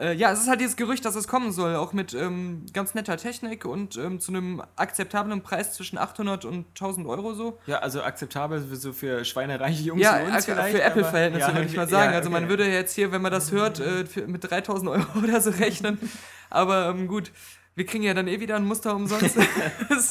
Äh, 0.00 0.14
ja, 0.14 0.32
es 0.32 0.40
ist 0.40 0.48
halt 0.48 0.60
dieses 0.60 0.76
Gerücht, 0.76 1.04
dass 1.04 1.14
es 1.14 1.28
kommen 1.28 1.52
soll, 1.52 1.76
auch 1.76 1.92
mit 1.92 2.14
ähm, 2.14 2.64
ganz 2.72 2.94
netter 2.94 3.18
Technik 3.18 3.66
und 3.66 3.96
ähm, 3.98 4.18
zu 4.18 4.32
einem 4.32 4.62
akzeptablen 4.76 5.42
Preis 5.42 5.74
zwischen 5.74 5.98
800 5.98 6.46
und 6.46 6.66
1000 6.68 7.06
Euro 7.06 7.34
so. 7.34 7.58
Ja, 7.66 7.80
also 7.80 8.02
akzeptabel 8.02 8.64
so 8.74 8.94
für 8.94 9.24
schweinereiche 9.26 9.82
Jungs 9.82 10.02
Ja, 10.02 10.26
wie 10.26 10.32
uns 10.32 10.46
vielleicht. 10.46 10.74
für 10.74 10.82
Apple-Verhältnisse 10.82 11.48
ja, 11.48 11.54
würde 11.54 11.66
ich 11.66 11.76
mal 11.76 11.82
okay, 11.82 11.90
sagen. 11.92 12.12
ja, 12.12 12.18
Also 12.18 12.30
man 12.30 12.44
okay. 12.44 12.50
würde 12.50 12.72
jetzt 12.72 12.94
hier, 12.94 13.12
wenn 13.12 13.20
man 13.20 13.30
das 13.30 13.52
hört, 13.52 13.78
äh, 13.80 14.04
mit 14.26 14.50
3000 14.50 14.90
Euro 14.90 15.04
oder 15.22 15.40
so 15.40 15.50
rechnen. 15.50 15.98
Aber 16.48 16.88
ähm, 16.88 17.06
gut, 17.06 17.30
wir 17.80 17.86
kriegen 17.86 18.04
ja 18.04 18.12
dann 18.12 18.28
eh 18.28 18.40
wieder 18.40 18.56
ein 18.56 18.66
Muster 18.66 18.94
umsonst. 18.94 19.38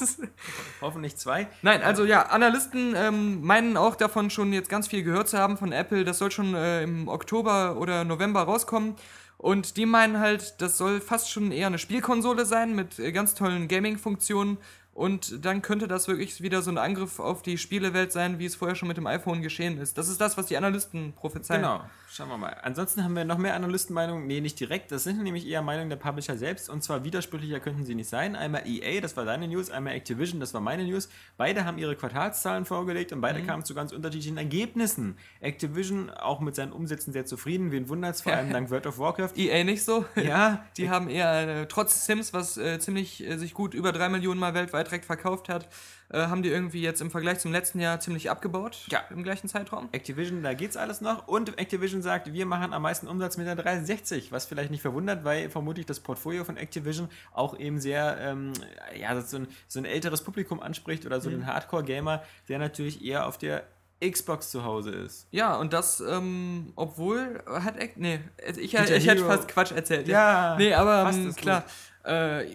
Hoffentlich 0.81 1.17
zwei. 1.17 1.45
Nein, 1.61 1.83
also 1.83 2.03
ja, 2.03 2.23
Analysten 2.23 2.95
ähm, 2.97 3.43
meinen 3.43 3.77
auch 3.77 3.95
davon 3.95 4.31
schon 4.31 4.53
jetzt 4.53 4.69
ganz 4.69 4.87
viel 4.87 5.03
gehört 5.03 5.29
zu 5.29 5.37
haben 5.37 5.55
von 5.55 5.71
Apple. 5.71 6.03
Das 6.03 6.17
soll 6.17 6.31
schon 6.31 6.55
äh, 6.55 6.81
im 6.81 7.07
Oktober 7.07 7.77
oder 7.77 8.05
November 8.05 8.41
rauskommen. 8.41 8.95
Und 9.37 9.77
die 9.77 9.85
meinen 9.85 10.19
halt, 10.19 10.59
das 10.63 10.79
soll 10.79 10.99
fast 10.99 11.29
schon 11.29 11.51
eher 11.51 11.67
eine 11.67 11.77
Spielkonsole 11.77 12.47
sein 12.47 12.75
mit 12.75 12.97
äh, 12.97 13.11
ganz 13.11 13.35
tollen 13.35 13.67
Gaming-Funktionen 13.67 14.57
Und 14.99 15.45
dann 15.45 15.61
könnte 15.61 15.87
das 15.87 16.09
wirklich 16.09 16.41
wieder 16.41 16.61
so 16.61 16.69
ein 16.69 16.77
Angriff 16.77 17.21
auf 17.21 17.41
die 17.41 17.57
Spielewelt 17.57 18.11
sein, 18.11 18.37
wie 18.37 18.45
es 18.45 18.55
vorher 18.55 18.75
schon 18.75 18.89
mit 18.89 18.97
dem 18.97 19.07
iPhone 19.07 19.41
geschehen 19.41 19.77
ist. 19.77 19.97
Das 19.97 20.09
ist 20.09 20.19
das, 20.19 20.37
was 20.37 20.47
die 20.47 20.57
Analysten 20.57 21.13
prophezeien. 21.13 21.61
Genau, 21.61 21.85
schauen 22.11 22.27
wir 22.27 22.37
mal. 22.37 22.57
Ansonsten 22.63 23.05
haben 23.05 23.15
wir 23.15 23.23
noch 23.23 23.37
mehr 23.37 23.55
Analystenmeinungen. 23.55 24.27
Nee, 24.27 24.41
nicht 24.41 24.59
direkt. 24.59 24.91
Das 24.91 25.05
sind 25.05 25.23
nämlich 25.23 25.47
eher 25.47 25.61
Meinungen 25.61 25.89
der 25.89 25.95
Publisher 25.95 26.35
selbst. 26.35 26.69
Und 26.69 26.83
zwar 26.83 27.05
widersprüchlicher 27.05 27.61
könnten 27.61 27.85
sie 27.85 27.95
nicht 27.95 28.09
sein. 28.09 28.35
Einmal 28.35 28.67
EA, 28.67 28.99
das 28.99 29.15
war 29.15 29.23
deine 29.23 29.47
News, 29.47 29.69
einmal 29.69 29.93
Activision, 29.93 30.41
das 30.41 30.53
war 30.53 30.59
meine 30.59 30.83
News. 30.83 31.07
Beide 31.37 31.63
haben 31.63 31.77
ihre 31.77 31.95
Quartalszahlen 31.95 32.65
vorgelegt 32.65 33.13
und 33.13 33.21
beide 33.21 33.39
mhm. 33.39 33.47
kamen 33.47 33.63
zu 33.63 33.73
ganz 33.73 33.93
unterschiedlichen 33.93 34.35
Ergebnissen. 34.35 35.15
Activision 35.39 36.09
auch 36.09 36.41
mit 36.41 36.55
seinen 36.55 36.73
Umsätzen 36.73 37.13
sehr 37.13 37.25
zufrieden. 37.25 37.71
Wen 37.71 37.87
wundert 37.87 38.15
es 38.15 38.21
vor 38.23 38.33
allem 38.35 38.51
dank 38.51 38.69
World 38.69 38.85
of 38.85 38.99
Warcraft. 38.99 39.37
EA 39.37 39.63
nicht 39.63 39.85
so. 39.85 40.03
Ja. 40.21 40.65
Die 40.75 40.89
haben 40.89 41.09
eher, 41.09 41.61
äh, 41.61 41.67
trotz 41.67 42.05
Sims, 42.05 42.33
was 42.33 42.57
äh, 42.57 42.79
ziemlich 42.79 43.25
äh, 43.25 43.37
sich 43.37 43.53
gut 43.53 43.73
über 43.73 43.93
drei 43.93 44.09
Millionen 44.09 44.41
Mal 44.41 44.53
weltweit 44.53 44.88
direkt 44.89 45.05
verkauft 45.05 45.49
hat, 45.49 45.67
äh, 46.09 46.27
haben 46.27 46.43
die 46.43 46.49
irgendwie 46.49 46.81
jetzt 46.81 47.01
im 47.01 47.11
Vergleich 47.11 47.39
zum 47.39 47.51
letzten 47.51 47.79
Jahr 47.79 47.99
ziemlich 47.99 48.29
abgebaut. 48.29 48.85
Ja. 48.87 49.01
Im 49.09 49.23
gleichen 49.23 49.47
Zeitraum. 49.47 49.89
Activision, 49.91 50.43
da 50.43 50.53
geht's 50.53 50.77
alles 50.77 51.01
noch. 51.01 51.27
Und 51.27 51.57
Activision 51.59 52.01
sagt, 52.01 52.33
wir 52.33 52.45
machen 52.45 52.73
am 52.73 52.81
meisten 52.81 53.07
Umsatz 53.07 53.37
mit 53.37 53.47
der 53.47 53.55
360, 53.55 54.31
was 54.31 54.45
vielleicht 54.45 54.71
nicht 54.71 54.81
verwundert, 54.81 55.23
weil 55.23 55.49
vermutlich 55.49 55.85
das 55.85 55.99
Portfolio 55.99 56.43
von 56.43 56.57
Activision 56.57 57.09
auch 57.31 57.57
eben 57.57 57.79
sehr, 57.79 58.17
ähm, 58.19 58.53
ja, 58.99 59.19
so 59.21 59.37
ein, 59.37 59.47
so 59.67 59.79
ein 59.79 59.85
älteres 59.85 60.23
Publikum 60.23 60.59
anspricht 60.59 61.05
oder 61.05 61.21
so 61.21 61.29
mhm. 61.29 61.35
einen 61.35 61.47
Hardcore-Gamer, 61.47 62.23
der 62.47 62.59
natürlich 62.59 63.03
eher 63.03 63.27
auf 63.27 63.37
der 63.37 63.63
Xbox 64.01 64.49
zu 64.49 64.63
Hause 64.63 64.91
ist. 64.91 65.27
Ja, 65.31 65.55
und 65.55 65.73
das, 65.73 65.99
ähm, 65.99 66.71
obwohl, 66.75 67.43
hat, 67.45 67.75
nee, 67.97 68.19
ich, 68.47 68.57
ich, 68.57 68.73
ich 68.73 69.07
hätte 69.07 69.25
fast 69.25 69.47
Quatsch 69.47 69.71
erzählt. 69.71 70.07
Ja, 70.07 70.51
ja. 70.51 70.57
nee, 70.57 70.73
aber 70.73 71.09
ähm, 71.11 71.35
klar, 71.35 71.65
äh, 72.05 72.45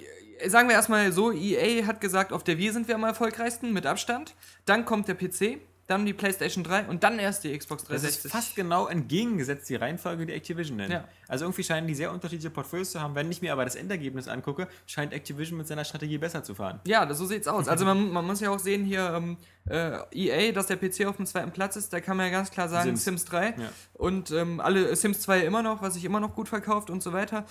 sagen 0.47 0.69
wir 0.69 0.75
erstmal 0.75 1.13
so, 1.13 1.33
EA 1.33 1.87
hat 1.87 2.01
gesagt, 2.01 2.33
auf 2.33 2.45
der 2.45 2.59
Wii 2.59 2.71
sind 2.71 2.89
wir 2.89 2.95
am 2.95 3.05
erfolgreichsten 3.05 3.73
mit 3.73 3.87
Abstand. 3.87 4.35
Dann 4.65 4.85
kommt 4.85 5.09
der 5.09 5.15
PC, 5.15 5.61
dann 5.87 6.07
die 6.07 6.15
PlayStation 6.15 6.65
3 6.65 6.87
und 6.87 7.05
dann 7.05 7.19
erst 7.19 7.45
die 7.45 7.57
Xbox 7.57 7.85
360. 7.85 8.23
Das 8.23 8.25
ist 8.25 8.33
fast 8.33 8.57
genau 8.57 8.87
entgegengesetzt 8.87 9.69
die 9.69 9.75
Reihenfolge, 9.75 10.25
die 10.25 10.33
Activision 10.33 10.79
nennt. 10.79 10.93
Ja. 10.93 11.05
Also 11.29 11.45
irgendwie 11.45 11.63
scheinen 11.63 11.87
die 11.87 11.95
sehr 11.95 12.11
unterschiedliche 12.11 12.51
Portfolios 12.51 12.93
zu 12.93 13.03
haben. 13.03 13.15
Wenn 13.15 13.31
ich 13.31 13.43
mir 13.43 13.53
aber 13.53 13.65
das 13.65 13.75
Endergebnis 13.75 14.27
angucke, 14.27 14.69
scheint 14.87 15.13
Activision 15.13 15.59
mit 15.59 15.67
seiner 15.67 15.85
Strategie 15.85 16.17
besser 16.17 16.43
zu 16.43 16.55
fahren. 16.55 16.81
Ja, 16.87 17.13
so 17.13 17.27
sieht's 17.27 17.49
aus. 17.49 17.69
Also 17.69 17.85
man, 17.85 18.11
man 18.11 18.25
muss 18.25 18.41
ja 18.41 18.51
auch 18.51 18.59
sehen 18.59 18.85
hier 18.85 19.13
ähm, 19.15 19.37
äh, 19.69 19.99
EA, 20.13 20.53
dass 20.53 20.69
der 20.69 20.77
PC 20.77 21.07
auf 21.07 21.17
dem 21.17 21.27
zweiten 21.27 21.51
Platz 21.51 21.77
ist, 21.77 21.93
da 21.93 22.01
kann 22.01 22.17
man 22.17 22.27
ja 22.27 22.33
ganz 22.33 22.51
klar 22.51 22.69
sagen 22.69 22.97
Sims, 22.97 23.05
Sims 23.05 23.25
3 23.27 23.47
ja. 23.47 23.55
und 23.95 24.31
ähm, 24.31 24.61
alle 24.61 24.97
Sims 24.97 25.21
2 25.21 25.41
immer 25.41 25.63
noch, 25.63 25.83
was 25.83 25.95
sich 25.95 26.05
immer 26.05 26.21
noch 26.21 26.35
gut 26.35 26.49
verkauft 26.49 26.89
und 26.89 27.03
so 27.03 27.13
weiter 27.13 27.45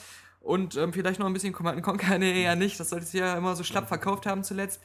und 0.43 0.75
ähm, 0.75 0.91
vielleicht 0.91 1.19
noch 1.19 1.25
ein 1.25 1.33
bisschen 1.33 1.53
Command 1.53 1.81
Conquer, 1.81 2.17
nee, 2.19 2.43
ja 2.43 2.55
nicht, 2.55 2.79
das 2.79 2.89
sollte 2.89 3.05
sie 3.05 3.19
ja 3.19 3.35
immer 3.35 3.55
so 3.55 3.63
schlapp 3.63 3.87
verkauft 3.87 4.25
haben 4.25 4.43
zuletzt. 4.43 4.81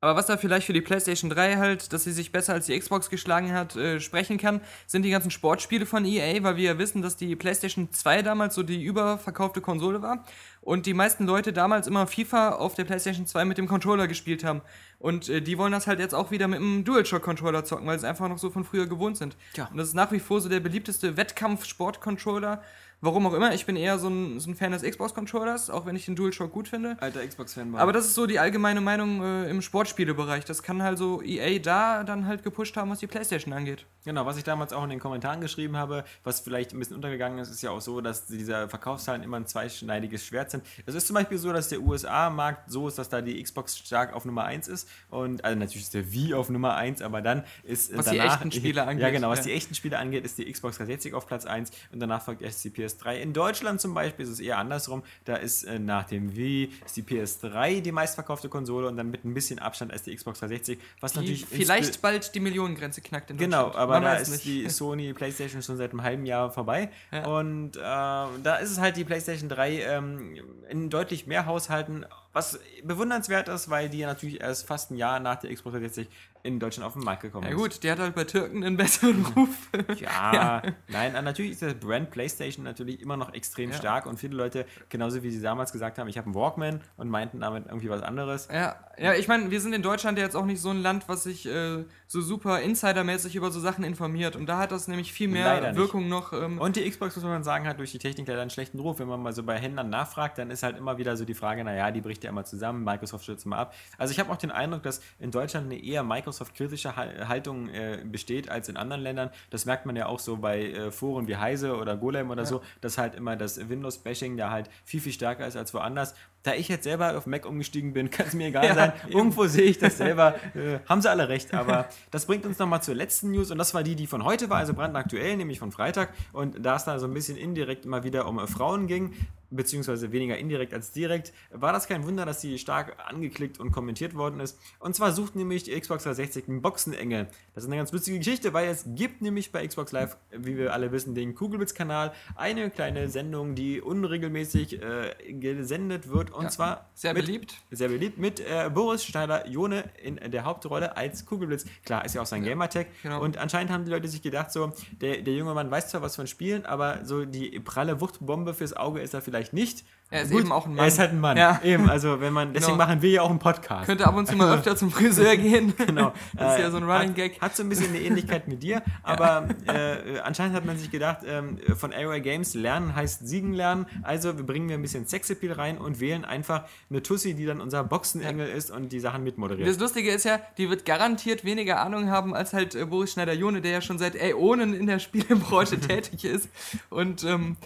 Aber 0.00 0.14
was 0.14 0.26
da 0.26 0.36
vielleicht 0.36 0.66
für 0.66 0.74
die 0.74 0.82
PlayStation 0.82 1.30
3 1.30 1.56
halt, 1.56 1.92
dass 1.92 2.04
sie 2.04 2.12
sich 2.12 2.30
besser 2.30 2.52
als 2.52 2.66
die 2.66 2.78
Xbox 2.78 3.08
geschlagen 3.08 3.52
hat, 3.52 3.76
äh, 3.76 3.98
sprechen 3.98 4.36
kann, 4.36 4.60
sind 4.86 5.02
die 5.02 5.10
ganzen 5.10 5.30
Sportspiele 5.30 5.86
von 5.86 6.04
EA, 6.04 6.42
weil 6.42 6.56
wir 6.56 6.64
ja 6.64 6.78
wissen, 6.78 7.00
dass 7.00 7.16
die 7.16 7.34
PlayStation 7.34 7.90
2 7.90 8.20
damals 8.20 8.54
so 8.54 8.62
die 8.62 8.84
überverkaufte 8.84 9.62
Konsole 9.62 10.02
war 10.02 10.24
und 10.60 10.84
die 10.84 10.92
meisten 10.92 11.24
Leute 11.24 11.54
damals 11.54 11.86
immer 11.86 12.06
FIFA 12.06 12.50
auf 12.50 12.74
der 12.74 12.84
PlayStation 12.84 13.26
2 13.26 13.46
mit 13.46 13.56
dem 13.56 13.66
Controller 13.66 14.06
gespielt 14.06 14.44
haben. 14.44 14.60
Und 14.98 15.30
äh, 15.30 15.40
die 15.40 15.56
wollen 15.56 15.72
das 15.72 15.86
halt 15.86 15.98
jetzt 15.98 16.14
auch 16.14 16.30
wieder 16.30 16.46
mit 16.46 16.60
einem 16.60 16.84
DualShock-Controller 16.84 17.64
zocken, 17.64 17.86
weil 17.86 17.98
sie 17.98 18.06
einfach 18.06 18.28
noch 18.28 18.38
so 18.38 18.50
von 18.50 18.64
früher 18.64 18.86
gewohnt 18.86 19.16
sind. 19.16 19.36
Ja. 19.56 19.66
Und 19.68 19.78
das 19.78 19.88
ist 19.88 19.94
nach 19.94 20.12
wie 20.12 20.20
vor 20.20 20.40
so 20.40 20.48
der 20.48 20.60
beliebteste 20.60 21.16
Wettkampf-Sport-Controller 21.16 22.62
Warum 23.02 23.26
auch 23.26 23.34
immer, 23.34 23.52
ich 23.52 23.66
bin 23.66 23.76
eher 23.76 23.98
so 23.98 24.08
ein, 24.08 24.40
so 24.40 24.50
ein 24.50 24.54
Fan 24.54 24.72
des 24.72 24.82
Xbox-Controllers, 24.82 25.68
auch 25.68 25.84
wenn 25.84 25.96
ich 25.96 26.06
den 26.06 26.16
DualShock 26.16 26.50
gut 26.50 26.66
finde. 26.66 26.96
Alter 27.00 27.26
Xbox-Fan 27.26 27.74
Aber 27.74 27.92
das 27.92 28.06
ist 28.06 28.14
so 28.14 28.26
die 28.26 28.38
allgemeine 28.38 28.80
Meinung 28.80 29.22
äh, 29.22 29.50
im 29.50 29.60
Sportspielebereich. 29.60 30.46
Das 30.46 30.62
kann 30.62 30.82
halt 30.82 30.96
so 30.96 31.20
EA 31.22 31.58
da 31.58 32.04
dann 32.04 32.26
halt 32.26 32.42
gepusht 32.42 32.74
haben, 32.76 32.90
was 32.90 33.00
die 33.00 33.06
Playstation 33.06 33.52
angeht. 33.52 33.84
Genau, 34.06 34.24
was 34.24 34.38
ich 34.38 34.44
damals 34.44 34.72
auch 34.72 34.82
in 34.84 34.90
den 34.90 35.00
Kommentaren 35.00 35.40
geschrieben 35.40 35.76
habe, 35.76 36.04
was 36.24 36.40
vielleicht 36.40 36.72
ein 36.72 36.78
bisschen 36.78 36.96
untergegangen 36.96 37.38
ist, 37.38 37.50
ist 37.50 37.60
ja 37.60 37.70
auch 37.70 37.80
so, 37.80 38.00
dass 38.00 38.26
diese 38.26 38.68
Verkaufszahlen 38.68 39.22
immer 39.22 39.36
ein 39.36 39.46
zweischneidiges 39.46 40.24
Schwert 40.24 40.50
sind. 40.50 40.64
Es 40.86 40.94
ist 40.94 41.06
zum 41.06 41.14
Beispiel 41.14 41.38
so, 41.38 41.52
dass 41.52 41.68
der 41.68 41.80
USA-Markt 41.80 42.70
so 42.70 42.88
ist, 42.88 42.98
dass 42.98 43.08
da 43.08 43.20
die 43.20 43.42
Xbox 43.42 43.76
stark 43.76 44.14
auf 44.14 44.24
Nummer 44.24 44.44
1 44.44 44.68
ist. 44.68 44.88
Und 45.10 45.44
also 45.44 45.58
natürlich 45.58 45.82
ist 45.82 45.94
der 45.94 46.12
Wii 46.12 46.34
auf 46.34 46.48
Nummer 46.50 46.76
1, 46.76 47.02
aber 47.02 47.20
dann 47.20 47.44
ist 47.62 47.94
was 47.96 48.06
danach, 48.06 48.22
die 48.22 48.28
echten 48.28 48.52
Spiele 48.52 48.82
angeht. 48.86 49.02
Ja, 49.02 49.10
genau, 49.10 49.28
was 49.28 49.40
ja. 49.40 49.46
die 49.46 49.52
echten 49.52 49.74
Spiele 49.74 49.98
angeht, 49.98 50.24
ist 50.24 50.38
die 50.38 50.50
Xbox 50.50 50.78
360 50.78 51.12
auf 51.12 51.26
Platz 51.26 51.44
1 51.44 51.70
und 51.92 52.00
danach 52.00 52.22
folgt 52.22 52.42
die 52.42 52.70
PS3. 52.86 53.16
In 53.16 53.32
Deutschland 53.32 53.80
zum 53.80 53.94
Beispiel 53.94 54.24
ist 54.24 54.32
es 54.32 54.40
eher 54.40 54.58
andersrum. 54.58 55.02
Da 55.24 55.36
ist 55.36 55.64
äh, 55.64 55.78
nach 55.78 56.04
dem 56.04 56.36
Wii 56.36 56.70
ist 56.84 56.96
die 56.96 57.02
PS3 57.02 57.80
die 57.80 57.92
meistverkaufte 57.92 58.48
Konsole 58.48 58.88
und 58.88 58.96
dann 58.96 59.10
mit 59.10 59.24
ein 59.24 59.34
bisschen 59.34 59.58
Abstand 59.58 59.92
als 59.92 60.02
die 60.02 60.14
Xbox 60.14 60.40
360, 60.40 60.78
was 61.00 61.12
die 61.12 61.18
natürlich 61.18 61.46
vielleicht 61.46 62.02
bald 62.02 62.34
die 62.34 62.40
Millionengrenze 62.40 63.00
knackt 63.00 63.30
in 63.30 63.36
Genau, 63.36 63.72
aber 63.74 63.94
Man 63.94 64.02
da 64.04 64.14
ist 64.14 64.30
nicht. 64.30 64.44
die 64.44 64.68
Sony 64.68 65.12
PlayStation 65.12 65.62
schon 65.62 65.76
seit 65.76 65.90
einem 65.90 66.02
halben 66.02 66.26
Jahr 66.26 66.50
vorbei. 66.50 66.90
Ja. 67.12 67.26
Und 67.26 67.76
äh, 67.76 67.80
da 67.80 68.58
ist 68.60 68.70
es 68.70 68.78
halt 68.78 68.96
die 68.96 69.04
PlayStation 69.04 69.48
3 69.48 69.82
ähm, 69.82 70.36
in 70.68 70.90
deutlich 70.90 71.26
mehr 71.26 71.46
Haushalten, 71.46 72.04
was 72.36 72.60
bewundernswert 72.84 73.48
ist, 73.48 73.70
weil 73.70 73.88
die 73.88 74.04
natürlich 74.04 74.42
erst 74.42 74.66
fast 74.66 74.90
ein 74.90 74.96
Jahr 74.96 75.20
nach 75.20 75.36
der 75.36 75.54
Xbox 75.54 75.72
360 75.72 76.06
in 76.42 76.60
Deutschland 76.60 76.86
auf 76.86 76.92
den 76.92 77.02
Markt 77.02 77.22
gekommen 77.22 77.46
ist. 77.46 77.50
Ja 77.50 77.56
gut, 77.56 77.82
der 77.82 77.92
hat 77.92 77.98
halt 77.98 78.14
bei 78.14 78.24
Türken 78.24 78.62
einen 78.62 78.76
besseren 78.76 79.24
Ruf. 79.34 79.48
ja, 80.00 80.34
ja, 80.34 80.62
nein, 80.88 81.12
natürlich 81.24 81.52
ist 81.52 81.62
der 81.62 81.72
Brand 81.72 82.10
PlayStation 82.10 82.62
natürlich 82.62 83.00
immer 83.00 83.16
noch 83.16 83.32
extrem 83.32 83.70
ja. 83.70 83.76
stark 83.76 84.04
und 84.04 84.20
viele 84.20 84.36
Leute, 84.36 84.66
genauso 84.90 85.22
wie 85.22 85.30
sie 85.30 85.40
damals 85.40 85.72
gesagt 85.72 85.98
haben, 85.98 86.08
ich 86.08 86.18
habe 86.18 86.26
einen 86.26 86.34
Walkman 86.34 86.82
und 86.98 87.08
meinten 87.08 87.40
damit 87.40 87.66
irgendwie 87.66 87.88
was 87.88 88.02
anderes. 88.02 88.48
Ja, 88.52 88.76
ja 88.98 89.14
ich 89.14 89.28
meine, 89.28 89.50
wir 89.50 89.60
sind 89.60 89.72
in 89.72 89.82
Deutschland 89.82 90.18
ja 90.18 90.24
jetzt 90.24 90.36
auch 90.36 90.44
nicht 90.44 90.60
so 90.60 90.68
ein 90.68 90.82
Land, 90.82 91.08
was 91.08 91.24
sich 91.24 91.46
äh, 91.46 91.84
so 92.06 92.20
super 92.20 92.60
insidermäßig 92.60 93.34
über 93.34 93.50
so 93.50 93.58
Sachen 93.58 93.82
informiert 93.82 94.36
und 94.36 94.46
da 94.46 94.58
hat 94.58 94.72
das 94.72 94.88
nämlich 94.88 95.12
viel 95.12 95.28
mehr 95.28 95.74
Wirkung 95.74 96.08
noch. 96.08 96.34
Ähm 96.34 96.60
und 96.60 96.76
die 96.76 96.88
Xbox, 96.88 97.16
muss 97.16 97.24
man 97.24 97.44
sagen, 97.44 97.66
hat 97.66 97.78
durch 97.78 97.92
die 97.92 97.98
Technik 97.98 98.28
leider 98.28 98.42
einen 98.42 98.50
schlechten 98.50 98.78
Ruf. 98.78 98.98
Wenn 98.98 99.08
man 99.08 99.22
mal 99.22 99.32
so 99.32 99.42
bei 99.42 99.58
Händlern 99.58 99.90
nachfragt, 99.90 100.38
dann 100.38 100.50
ist 100.50 100.62
halt 100.62 100.76
immer 100.76 100.98
wieder 100.98 101.16
so 101.16 101.24
die 101.24 101.34
Frage, 101.34 101.64
naja, 101.64 101.90
die 101.90 102.00
bricht 102.00 102.25
ja 102.26 102.30
immer 102.30 102.44
zusammen, 102.44 102.84
Microsoft 102.84 103.24
stürzt 103.24 103.46
mal 103.46 103.58
ab. 103.58 103.74
Also 103.98 104.12
ich 104.12 104.20
habe 104.20 104.30
auch 104.30 104.36
den 104.36 104.50
Eindruck, 104.50 104.82
dass 104.82 105.00
in 105.18 105.30
Deutschland 105.30 105.66
eine 105.66 105.82
eher 105.82 106.02
Microsoft-kritische 106.02 106.96
Haltung 106.96 107.68
äh, 107.68 108.04
besteht 108.04 108.50
als 108.50 108.68
in 108.68 108.76
anderen 108.76 109.02
Ländern. 109.02 109.30
Das 109.50 109.64
merkt 109.64 109.86
man 109.86 109.96
ja 109.96 110.06
auch 110.06 110.18
so 110.18 110.36
bei 110.36 110.70
äh, 110.70 110.90
Foren 110.90 111.26
wie 111.28 111.36
Heise 111.36 111.76
oder 111.76 111.96
Golem 111.96 112.30
oder 112.30 112.42
ja. 112.42 112.46
so, 112.46 112.62
dass 112.80 112.98
halt 112.98 113.14
immer 113.14 113.36
das 113.36 113.68
Windows-Bashing 113.68 114.36
da 114.36 114.50
halt 114.50 114.68
viel, 114.84 115.00
viel 115.00 115.12
stärker 115.12 115.46
ist 115.46 115.56
als 115.56 115.72
woanders. 115.72 116.14
Da 116.46 116.54
ich 116.54 116.68
jetzt 116.68 116.84
selber 116.84 117.18
auf 117.18 117.26
Mac 117.26 117.44
umgestiegen 117.44 117.92
bin, 117.92 118.08
kann 118.12 118.28
es 118.28 118.32
mir 118.32 118.46
egal 118.46 118.64
ja, 118.64 118.74
sein. 118.74 118.92
Eben. 119.08 119.18
Irgendwo 119.18 119.46
sehe 119.48 119.64
ich 119.64 119.78
das 119.78 119.96
selber. 119.98 120.36
Äh, 120.54 120.78
haben 120.88 121.02
sie 121.02 121.10
alle 121.10 121.28
recht. 121.28 121.52
Aber 121.52 121.88
das 122.12 122.26
bringt 122.26 122.46
uns 122.46 122.60
nochmal 122.60 122.80
zur 122.82 122.94
letzten 122.94 123.32
News 123.32 123.50
und 123.50 123.58
das 123.58 123.74
war 123.74 123.82
die, 123.82 123.96
die 123.96 124.06
von 124.06 124.22
heute 124.22 124.48
war, 124.48 124.58
also 124.58 124.72
brandaktuell, 124.72 125.36
nämlich 125.36 125.58
von 125.58 125.72
Freitag. 125.72 126.10
Und 126.32 126.64
da 126.64 126.76
es 126.76 126.84
da 126.84 127.00
so 127.00 127.06
ein 127.06 127.14
bisschen 127.14 127.36
indirekt 127.36 127.84
immer 127.84 128.04
wieder 128.04 128.28
um 128.28 128.38
Frauen 128.46 128.86
ging, 128.86 129.12
beziehungsweise 129.50 130.12
weniger 130.12 130.36
indirekt 130.38 130.74
als 130.74 130.92
direkt, 130.92 131.32
war 131.50 131.72
das 131.72 131.86
kein 131.86 132.04
Wunder, 132.04 132.26
dass 132.26 132.40
sie 132.40 132.58
stark 132.58 132.96
angeklickt 133.08 133.58
und 133.58 133.72
kommentiert 133.72 134.14
worden 134.14 134.40
ist. 134.40 134.58
Und 134.78 134.94
zwar 134.94 135.12
sucht 135.12 135.36
nämlich 135.36 135.64
die 135.64 135.78
Xbox 135.78 136.04
360 136.04 136.48
einen 136.48 136.62
Boxenengel. 136.62 137.28
Das 137.54 137.64
ist 137.64 137.68
eine 137.68 137.76
ganz 137.76 137.92
lustige 137.92 138.18
Geschichte, 138.18 138.52
weil 138.52 138.68
es 138.68 138.84
gibt 138.86 139.22
nämlich 139.22 139.52
bei 139.52 139.66
Xbox 139.66 139.92
Live, 139.92 140.16
wie 140.30 140.56
wir 140.56 140.72
alle 140.72 140.92
wissen, 140.92 141.14
den 141.14 141.34
Kugelwitz-Kanal, 141.34 142.12
eine 142.34 142.70
kleine 142.70 143.08
Sendung, 143.08 143.54
die 143.54 143.80
unregelmäßig 143.80 144.82
äh, 144.82 145.32
gesendet 145.32 146.08
wird. 146.10 146.32
Und 146.36 146.44
ja, 146.44 146.50
zwar 146.50 146.90
sehr 146.94 147.14
mit, 147.14 147.26
beliebt. 147.26 147.54
Sehr 147.70 147.88
beliebt 147.88 148.18
mit 148.18 148.40
äh, 148.40 148.70
Boris 148.72 149.04
Schneider-Jone 149.04 149.84
in 150.02 150.30
der 150.30 150.44
Hauptrolle 150.44 150.96
als 150.96 151.26
Kugelblitz. 151.26 151.64
Klar, 151.84 152.04
ist 152.04 152.14
ja 152.14 152.22
auch 152.22 152.26
sein 152.26 152.44
ja, 152.44 152.50
Gamertag. 152.50 152.86
Genau. 153.02 153.22
Und 153.22 153.38
anscheinend 153.38 153.72
haben 153.72 153.84
die 153.84 153.90
Leute 153.90 154.08
sich 154.08 154.22
gedacht, 154.22 154.52
so, 154.52 154.72
der, 155.00 155.22
der 155.22 155.34
junge 155.34 155.54
Mann 155.54 155.70
weiß 155.70 155.88
zwar 155.88 156.02
was 156.02 156.16
von 156.16 156.26
Spielen, 156.26 156.66
aber 156.66 157.04
so 157.04 157.24
die 157.24 157.58
pralle 157.60 158.00
Wuchtbombe 158.00 158.54
fürs 158.54 158.74
Auge 158.74 159.00
ist 159.00 159.14
er 159.14 159.22
vielleicht 159.22 159.52
nicht. 159.52 159.84
Er 160.08 160.22
ist 160.22 160.30
Gut, 160.30 160.42
eben 160.42 160.52
auch 160.52 160.66
ein 160.66 160.74
Mann. 160.74 160.84
Er 160.84 160.86
ist 160.86 160.98
halt 161.00 161.10
ein 161.10 161.20
Mann. 161.20 161.36
Ja. 161.36 161.60
Eben, 161.64 161.90
also 161.90 162.20
wenn 162.20 162.32
man, 162.32 162.52
deswegen 162.52 162.74
genau. 162.74 162.86
machen 162.86 163.02
wir 163.02 163.10
ja 163.10 163.22
auch 163.22 163.30
einen 163.30 163.40
Podcast. 163.40 163.86
Könnte 163.86 164.06
ab 164.06 164.14
und 164.14 164.28
zu 164.28 164.36
mal 164.36 164.54
öfter 164.56 164.76
zum 164.76 164.92
Friseur 164.92 165.36
gehen. 165.36 165.74
genau. 165.76 166.12
Das 166.36 166.54
ist 166.54 166.60
ja 166.60 166.70
so 166.70 166.76
ein 166.76 166.84
Running 166.84 167.14
Gag. 167.14 167.34
Hat, 167.36 167.42
hat 167.42 167.56
so 167.56 167.64
ein 167.64 167.68
bisschen 167.68 167.88
eine 167.88 168.00
Ähnlichkeit 168.00 168.46
mit 168.46 168.62
dir, 168.62 168.82
aber 169.02 169.48
äh, 169.66 170.20
anscheinend 170.20 170.54
hat 170.54 170.64
man 170.64 170.78
sich 170.78 170.90
gedacht, 170.90 171.20
ähm, 171.26 171.58
von 171.76 171.92
Arrow 171.92 172.20
Games 172.22 172.54
lernen 172.54 172.94
heißt 172.94 173.26
siegen 173.26 173.52
lernen. 173.52 173.86
Also 174.02 174.36
wir 174.36 174.46
bringen 174.46 174.68
wir 174.68 174.76
ein 174.76 174.82
bisschen 174.82 175.06
Sexappeal 175.06 175.54
rein 175.54 175.78
und 175.78 175.98
wählen 175.98 176.15
einfach 176.24 176.64
eine 176.90 177.02
Tussi, 177.02 177.34
die 177.34 177.44
dann 177.44 177.60
unser 177.60 177.84
Boxenengel 177.84 178.48
ist 178.48 178.70
und 178.70 178.90
die 178.90 179.00
Sachen 179.00 179.24
mitmoderiert. 179.24 179.68
Das 179.68 179.78
Lustige 179.78 180.10
ist 180.10 180.24
ja, 180.24 180.40
die 180.58 180.70
wird 180.70 180.84
garantiert 180.84 181.44
weniger 181.44 181.80
Ahnung 181.80 182.10
haben 182.10 182.34
als 182.34 182.52
halt 182.52 182.74
äh, 182.74 182.84
Boris 182.86 183.12
Schneider-Jone, 183.12 183.60
der 183.60 183.72
ja 183.72 183.80
schon 183.80 183.98
seit 183.98 184.14
Äonen 184.14 184.74
in 184.74 184.86
der 184.86 184.98
Spielebranche 184.98 185.78
tätig 185.80 186.24
ist. 186.24 186.48
Und 186.90 187.24
ähm, 187.24 187.56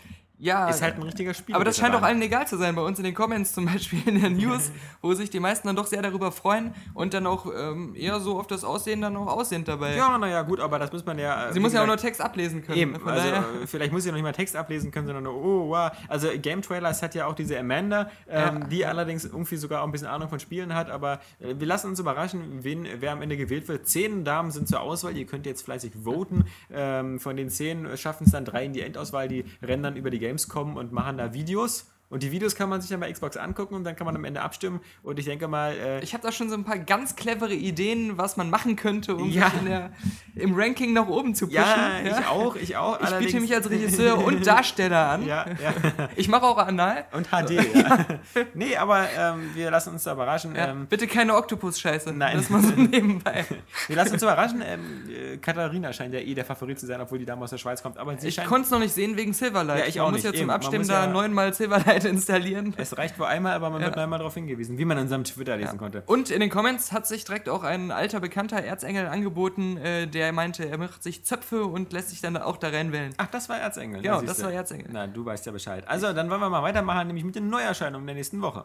Ja, 0.42 0.68
ist 0.70 0.80
halt 0.80 0.96
ein 0.96 1.02
richtiger 1.02 1.34
Spiel. 1.34 1.54
aber 1.54 1.64
das 1.64 1.76
scheint 1.76 1.94
auch 1.94 2.02
allen 2.02 2.20
egal 2.22 2.46
zu 2.48 2.56
sein. 2.56 2.74
Bei 2.74 2.80
uns 2.82 2.98
in 2.98 3.04
den 3.04 3.14
Comments 3.14 3.52
zum 3.52 3.66
Beispiel 3.66 4.00
in 4.08 4.20
der 4.20 4.30
News, 4.30 4.70
wo 5.02 5.12
sich 5.12 5.28
die 5.28 5.38
meisten 5.38 5.66
dann 5.66 5.76
doch 5.76 5.86
sehr 5.86 6.00
darüber 6.00 6.32
freuen 6.32 6.74
und 6.94 7.12
dann 7.12 7.26
auch 7.26 7.46
ähm, 7.54 7.94
eher 7.94 8.20
so 8.20 8.38
auf 8.38 8.46
das 8.46 8.64
Aussehen 8.64 9.02
dann 9.02 9.16
auch 9.18 9.26
aussehen 9.26 9.64
dabei. 9.64 9.96
Ja, 9.96 10.16
naja, 10.16 10.40
gut, 10.42 10.60
aber 10.60 10.78
das 10.78 10.90
muss 10.92 11.04
man 11.04 11.18
ja. 11.18 11.48
äh, 11.48 11.52
Sie 11.52 11.60
muss 11.60 11.74
ja 11.74 11.82
auch 11.82 11.86
nur 11.86 11.98
Text 11.98 12.22
ablesen 12.22 12.62
können. 12.64 12.78
Eben, 12.78 12.94
also 13.06 13.28
daher- 13.28 13.44
äh, 13.62 13.66
vielleicht 13.66 13.92
muss 13.92 14.02
sie 14.04 14.08
noch 14.08 14.14
nicht 14.16 14.22
mal 14.24 14.32
Text 14.32 14.56
ablesen 14.56 14.90
können, 14.90 15.06
sondern 15.06 15.24
nur, 15.24 15.34
oh, 15.34 15.68
wow. 15.68 15.90
Also 16.08 16.28
Game 16.40 16.62
Trailers 16.62 17.02
hat 17.02 17.14
ja 17.14 17.26
auch 17.26 17.34
diese 17.34 17.58
Amanda, 17.58 18.10
ähm, 18.26 18.60
Ja. 18.60 18.66
die 18.66 18.86
allerdings 18.86 19.26
irgendwie 19.26 19.56
sogar 19.56 19.82
auch 19.82 19.86
ein 19.86 19.92
bisschen 19.92 20.08
Ahnung 20.08 20.30
von 20.30 20.40
Spielen 20.40 20.74
hat, 20.74 20.88
aber 20.90 21.20
äh, 21.40 21.54
wir 21.58 21.66
lassen 21.66 21.88
uns 21.88 22.00
überraschen, 22.00 22.64
wen, 22.64 22.86
wer 22.98 23.12
am 23.12 23.20
Ende 23.20 23.36
gewählt 23.36 23.68
wird. 23.68 23.86
Zehn 23.86 24.24
Damen 24.24 24.50
sind 24.52 24.68
zur 24.68 24.80
Auswahl, 24.80 25.16
ihr 25.16 25.26
könnt 25.26 25.44
jetzt 25.44 25.62
fleißig 25.66 25.92
voten. 26.02 26.46
Ähm, 26.72 27.20
von 27.20 27.36
den 27.36 27.50
zehn 27.50 27.96
schaffen 27.98 28.24
es 28.24 28.32
dann 28.32 28.46
drei 28.46 28.64
in 28.64 28.72
die 28.72 28.80
Endauswahl, 28.80 29.28
die 29.28 29.44
rennen 29.62 29.82
dann 29.82 29.96
über 29.96 30.08
die 30.08 30.29
Gamescom 30.30 30.76
und 30.76 30.92
machen 30.92 31.18
da 31.18 31.34
Videos. 31.34 31.90
Und 32.10 32.22
die 32.24 32.32
Videos 32.32 32.54
kann 32.56 32.68
man 32.68 32.80
sich 32.80 32.90
dann 32.90 32.98
bei 33.00 33.10
Xbox 33.10 33.36
angucken 33.36 33.74
und 33.76 33.84
dann 33.84 33.94
kann 33.96 34.04
man 34.04 34.16
am 34.16 34.24
Ende 34.24 34.42
abstimmen. 34.42 34.80
Und 35.02 35.18
ich 35.20 35.24
denke 35.26 35.46
mal, 35.48 35.72
äh, 35.74 36.00
Ich 36.02 36.12
habe 36.12 36.22
da 36.24 36.32
schon 36.32 36.48
so 36.50 36.56
ein 36.56 36.64
paar 36.64 36.78
ganz 36.78 37.14
clevere 37.16 37.54
Ideen, 37.54 38.18
was 38.18 38.36
man 38.36 38.50
machen 38.50 38.74
könnte, 38.76 39.14
um 39.14 39.30
Ja. 39.30 39.48
sich 39.50 39.60
der, 39.60 39.92
im 40.34 40.54
Ranking 40.54 40.92
nach 40.92 41.06
oben 41.06 41.34
zu 41.36 41.46
pushen. 41.46 41.60
ja, 41.62 42.00
ich 42.04 42.26
auch, 42.26 42.56
ich 42.56 42.76
auch. 42.76 43.00
Ich 43.00 43.10
biete 43.26 43.40
mich 43.40 43.54
als 43.54 43.70
Regisseur 43.70 44.18
und 44.24 44.44
Darsteller 44.46 45.08
an. 45.10 45.24
Ja, 45.24 45.46
ja. 45.46 46.08
Ich 46.16 46.28
mache 46.28 46.42
auch 46.46 46.58
Anal. 46.58 47.04
Und 47.12 47.28
HD, 47.28 47.50
ja. 47.74 48.06
nee, 48.54 48.76
aber 48.76 49.06
ähm, 49.16 49.50
wir 49.54 49.70
lassen 49.70 49.90
uns 49.90 50.02
da 50.02 50.12
überraschen. 50.12 50.54
Ja, 50.56 50.70
Ähm, 50.72 50.86
bitte 50.88 51.06
keine 51.06 51.36
Oktopus-Scheiße. 51.36 52.12
Nein. 52.12 52.36
Das 52.38 52.50
mal 52.50 52.60
so 52.60 52.72
nebenbei. 52.74 53.44
wir 53.86 53.94
lassen 53.96 54.14
uns 54.14 54.22
überraschen. 54.24 54.62
Ähm, 54.66 54.80
äh, 55.08 55.36
Katharina 55.36 55.92
scheint 55.92 56.12
ja 56.12 56.18
eh 56.20 56.34
der 56.34 56.44
Favorit 56.44 56.80
zu 56.80 56.86
sein, 56.86 57.00
obwohl 57.00 57.18
die 57.20 57.24
Dame 57.24 57.42
aus 57.44 57.50
der 57.50 57.58
Schweiz 57.58 57.80
kommt. 57.82 57.98
Aber 57.98 58.16
Ich 58.20 58.36
konnte 58.44 58.62
es 58.64 58.70
noch 58.70 58.80
nicht 58.80 58.92
sehen 58.94 59.16
wegen 59.16 59.32
Silverlight. 59.32 59.78
Ja, 59.78 59.86
ich 59.86 59.94
man 59.96 60.06
auch 60.06 60.10
muss 60.10 60.16
nicht. 60.16 60.24
ja 60.24 60.30
zum 60.32 60.38
Eben, 60.40 60.46
man 60.48 60.56
Abstimmen 60.56 60.88
da 60.88 61.04
ja- 61.04 61.12
neunmal 61.12 61.54
Silverlight 61.54 61.99
installieren. 62.04 62.74
es 62.76 62.96
reicht 62.96 63.18
wohl 63.18 63.26
einmal, 63.26 63.52
aber 63.54 63.70
man 63.70 63.80
wird 63.82 63.94
Ja. 63.96 64.00
neunmal 64.02 64.18
darauf 64.18 64.34
hingewiesen, 64.34 64.78
wie 64.78 64.84
man 64.84 64.96
in 64.98 65.04
unserem 65.04 65.24
Twitter 65.24 65.56
lesen 65.56 65.78
konnte. 65.78 66.02
Und 66.06 66.30
in 66.30 66.40
den 66.40 66.50
Comments 66.50 66.92
hat 66.92 67.06
sich 67.06 67.24
direkt 67.24 67.48
auch 67.48 67.62
ein 67.64 67.90
alter 67.90 68.20
bekannter 68.20 68.56
Erzengel 68.62 69.06
angeboten, 69.06 69.76
äh, 69.78 70.06
der 70.06 70.32
meinte, 70.32 70.68
er 70.68 70.78
macht 70.78 71.02
sich 71.02 71.24
Zöpfe 71.24 71.64
und 71.64 71.92
lässt 71.92 72.10
sich 72.10 72.20
dann 72.20 72.36
auch 72.36 72.56
da 72.56 72.68
reinwählen. 72.68 73.12
Ach, 73.16 73.26
das 73.28 73.48
war 73.48 73.58
Erzengel. 73.58 74.02
Genau, 74.02 74.20
Na, 74.20 74.26
das 74.26 74.42
war 74.42 74.52
Erzengel. 74.52 74.88
Na, 74.92 75.06
du 75.06 75.24
weißt 75.24 75.46
ja 75.46 75.52
Bescheid. 75.52 75.86
Also, 75.88 76.12
dann 76.12 76.30
wollen 76.30 76.40
wir 76.40 76.50
mal 76.50 76.62
weitermachen, 76.62 77.06
nämlich 77.08 77.24
mit 77.24 77.34
den 77.34 77.48
Neuerscheinungen 77.48 78.06
der 78.06 78.16
nächsten 78.16 78.40
Woche. 78.42 78.64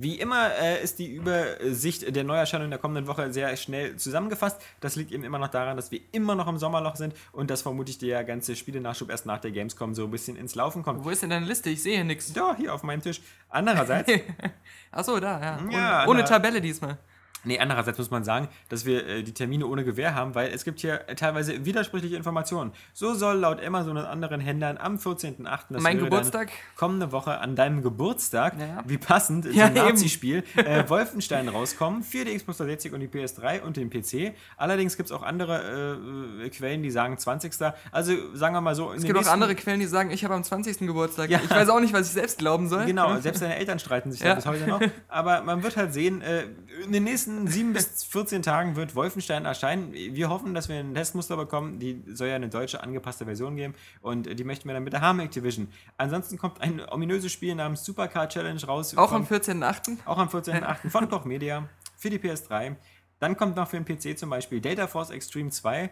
Wie 0.00 0.20
immer 0.20 0.54
äh, 0.54 0.80
ist 0.80 1.00
die 1.00 1.12
Übersicht 1.12 2.14
der 2.14 2.22
Neuerscheinungen 2.22 2.70
der 2.70 2.78
kommenden 2.78 3.08
Woche 3.08 3.32
sehr 3.32 3.56
schnell 3.56 3.96
zusammengefasst. 3.96 4.60
Das 4.78 4.94
liegt 4.94 5.10
eben 5.10 5.24
immer 5.24 5.40
noch 5.40 5.48
daran, 5.48 5.76
dass 5.76 5.90
wir 5.90 5.98
immer 6.12 6.36
noch 6.36 6.46
im 6.46 6.56
Sommerloch 6.56 6.94
sind 6.94 7.14
und 7.32 7.50
dass 7.50 7.62
vermutlich 7.62 7.98
der 7.98 8.22
ganze 8.22 8.54
Spielenachschub 8.54 9.10
erst 9.10 9.26
nach 9.26 9.40
der 9.40 9.50
Gamescom 9.50 9.96
so 9.96 10.04
ein 10.04 10.12
bisschen 10.12 10.36
ins 10.36 10.54
Laufen 10.54 10.84
kommt. 10.84 11.04
Wo 11.04 11.10
ist 11.10 11.22
denn 11.22 11.30
deine 11.30 11.46
Liste? 11.46 11.70
Ich 11.70 11.82
sehe 11.82 11.96
hier 11.96 12.04
nichts. 12.04 12.32
Ja, 12.32 12.54
hier 12.56 12.72
auf 12.72 12.84
meinem 12.84 13.02
Tisch. 13.02 13.20
Andererseits, 13.48 14.12
Achso, 14.92 15.18
da, 15.18 15.40
ja. 15.40 15.58
Ja, 15.68 16.02
ohne, 16.02 16.10
ohne 16.10 16.24
Tabelle 16.24 16.60
diesmal. 16.60 16.96
Nee, 17.44 17.58
andererseits 17.58 17.98
muss 17.98 18.10
man 18.10 18.24
sagen, 18.24 18.48
dass 18.68 18.84
wir 18.84 19.06
äh, 19.06 19.22
die 19.22 19.32
Termine 19.32 19.66
ohne 19.66 19.84
Gewähr 19.84 20.14
haben, 20.14 20.34
weil 20.34 20.50
es 20.52 20.64
gibt 20.64 20.80
hier 20.80 21.08
äh, 21.08 21.14
teilweise 21.14 21.64
widersprüchliche 21.64 22.16
Informationen. 22.16 22.72
So 22.92 23.14
soll 23.14 23.38
laut 23.38 23.62
Amazon 23.64 23.96
und 23.96 24.04
anderen 24.04 24.40
Händlern 24.40 24.78
am 24.78 24.96
14.08. 24.96 25.58
das 25.70 25.82
Mein 25.82 25.98
Geburtstag. 25.98 26.50
Kommende 26.76 27.12
Woche 27.12 27.38
an 27.38 27.56
deinem 27.56 27.82
Geburtstag, 27.82 28.54
Ja. 28.58 28.82
wie 28.86 28.98
passend, 28.98 29.46
Ja, 29.54 29.66
ein 29.66 29.76
eben. 29.76 29.86
Nazi-Spiel, 29.88 30.44
äh, 30.56 30.88
Wolfenstein 30.88 31.48
rauskommen 31.48 32.02
für 32.02 32.24
die 32.24 32.36
Xbox 32.36 32.58
360 32.58 32.92
und 32.92 33.00
die 33.00 33.08
PS3 33.08 33.62
und 33.62 33.76
den 33.76 33.90
PC. 33.90 34.34
Allerdings 34.56 34.96
gibt 34.96 35.10
es 35.10 35.12
auch 35.16 35.22
andere 35.22 35.98
äh, 36.42 36.46
äh, 36.46 36.50
Quellen, 36.50 36.82
die 36.82 36.90
sagen 36.90 37.16
20. 37.18 37.52
Also 37.92 38.12
sagen 38.34 38.54
wir 38.54 38.60
mal 38.60 38.74
so, 38.74 38.92
Es 38.92 39.02
gibt 39.02 39.18
auch 39.18 39.26
andere 39.26 39.54
Quellen, 39.54 39.80
die 39.80 39.86
sagen, 39.86 40.10
ich 40.10 40.24
habe 40.24 40.34
am 40.34 40.44
20. 40.44 40.78
Geburtstag. 40.78 41.30
Ja. 41.30 41.40
Ich 41.42 41.50
weiß 41.50 41.68
auch 41.68 41.80
nicht, 41.80 41.92
was 41.92 42.06
ich 42.08 42.12
selbst 42.12 42.38
glauben 42.38 42.68
soll. 42.68 42.86
Genau, 42.86 43.16
selbst 43.20 43.42
deine 43.42 43.56
Eltern 43.56 43.78
streiten 43.78 44.12
sich 44.12 44.20
ja. 44.20 44.28
Ja. 44.28 44.34
bis 44.34 44.46
heute 44.46 44.66
noch. 44.66 44.80
Aber 45.08 45.42
man 45.42 45.62
wird 45.62 45.76
halt 45.76 45.92
sehen, 45.92 46.20
äh, 46.22 46.44
in 46.84 46.92
den 46.92 47.04
nächsten 47.04 47.27
sieben 47.46 47.72
bis 47.72 48.04
14 48.04 48.42
Tagen 48.42 48.76
wird 48.76 48.94
Wolfenstein 48.94 49.44
erscheinen. 49.44 49.92
Wir 49.92 50.28
hoffen, 50.30 50.54
dass 50.54 50.68
wir 50.68 50.76
ein 50.76 50.94
Testmuster 50.94 51.36
bekommen. 51.36 51.78
Die 51.78 52.02
soll 52.12 52.28
ja 52.28 52.36
eine 52.36 52.48
deutsche 52.48 52.82
angepasste 52.82 53.24
Version 53.24 53.56
geben 53.56 53.74
und 54.00 54.38
die 54.38 54.44
möchten 54.44 54.68
wir 54.68 54.74
dann 54.74 54.84
bitte 54.84 55.00
haben, 55.00 55.20
Activision. 55.20 55.68
Ansonsten 55.96 56.38
kommt 56.38 56.60
ein 56.60 56.80
ominöses 56.90 57.30
Spiel 57.32 57.54
namens 57.54 57.84
Supercar 57.84 58.28
Challenge 58.28 58.62
raus. 58.64 58.96
Auch 58.96 59.08
von- 59.10 59.22
am 59.22 59.26
14.8. 59.26 59.98
auch 60.06 60.18
am 60.18 60.28
14.08. 60.30 60.90
von 60.90 61.08
Koch 61.08 61.24
Media 61.24 61.68
für 61.96 62.10
die 62.10 62.18
PS3. 62.18 62.76
Dann 63.20 63.36
kommt 63.36 63.56
noch 63.56 63.68
für 63.68 63.80
den 63.80 63.84
PC 63.84 64.18
zum 64.18 64.30
Beispiel 64.30 64.60
Data 64.60 64.86
Force 64.86 65.10
Extreme 65.10 65.50
2. 65.50 65.90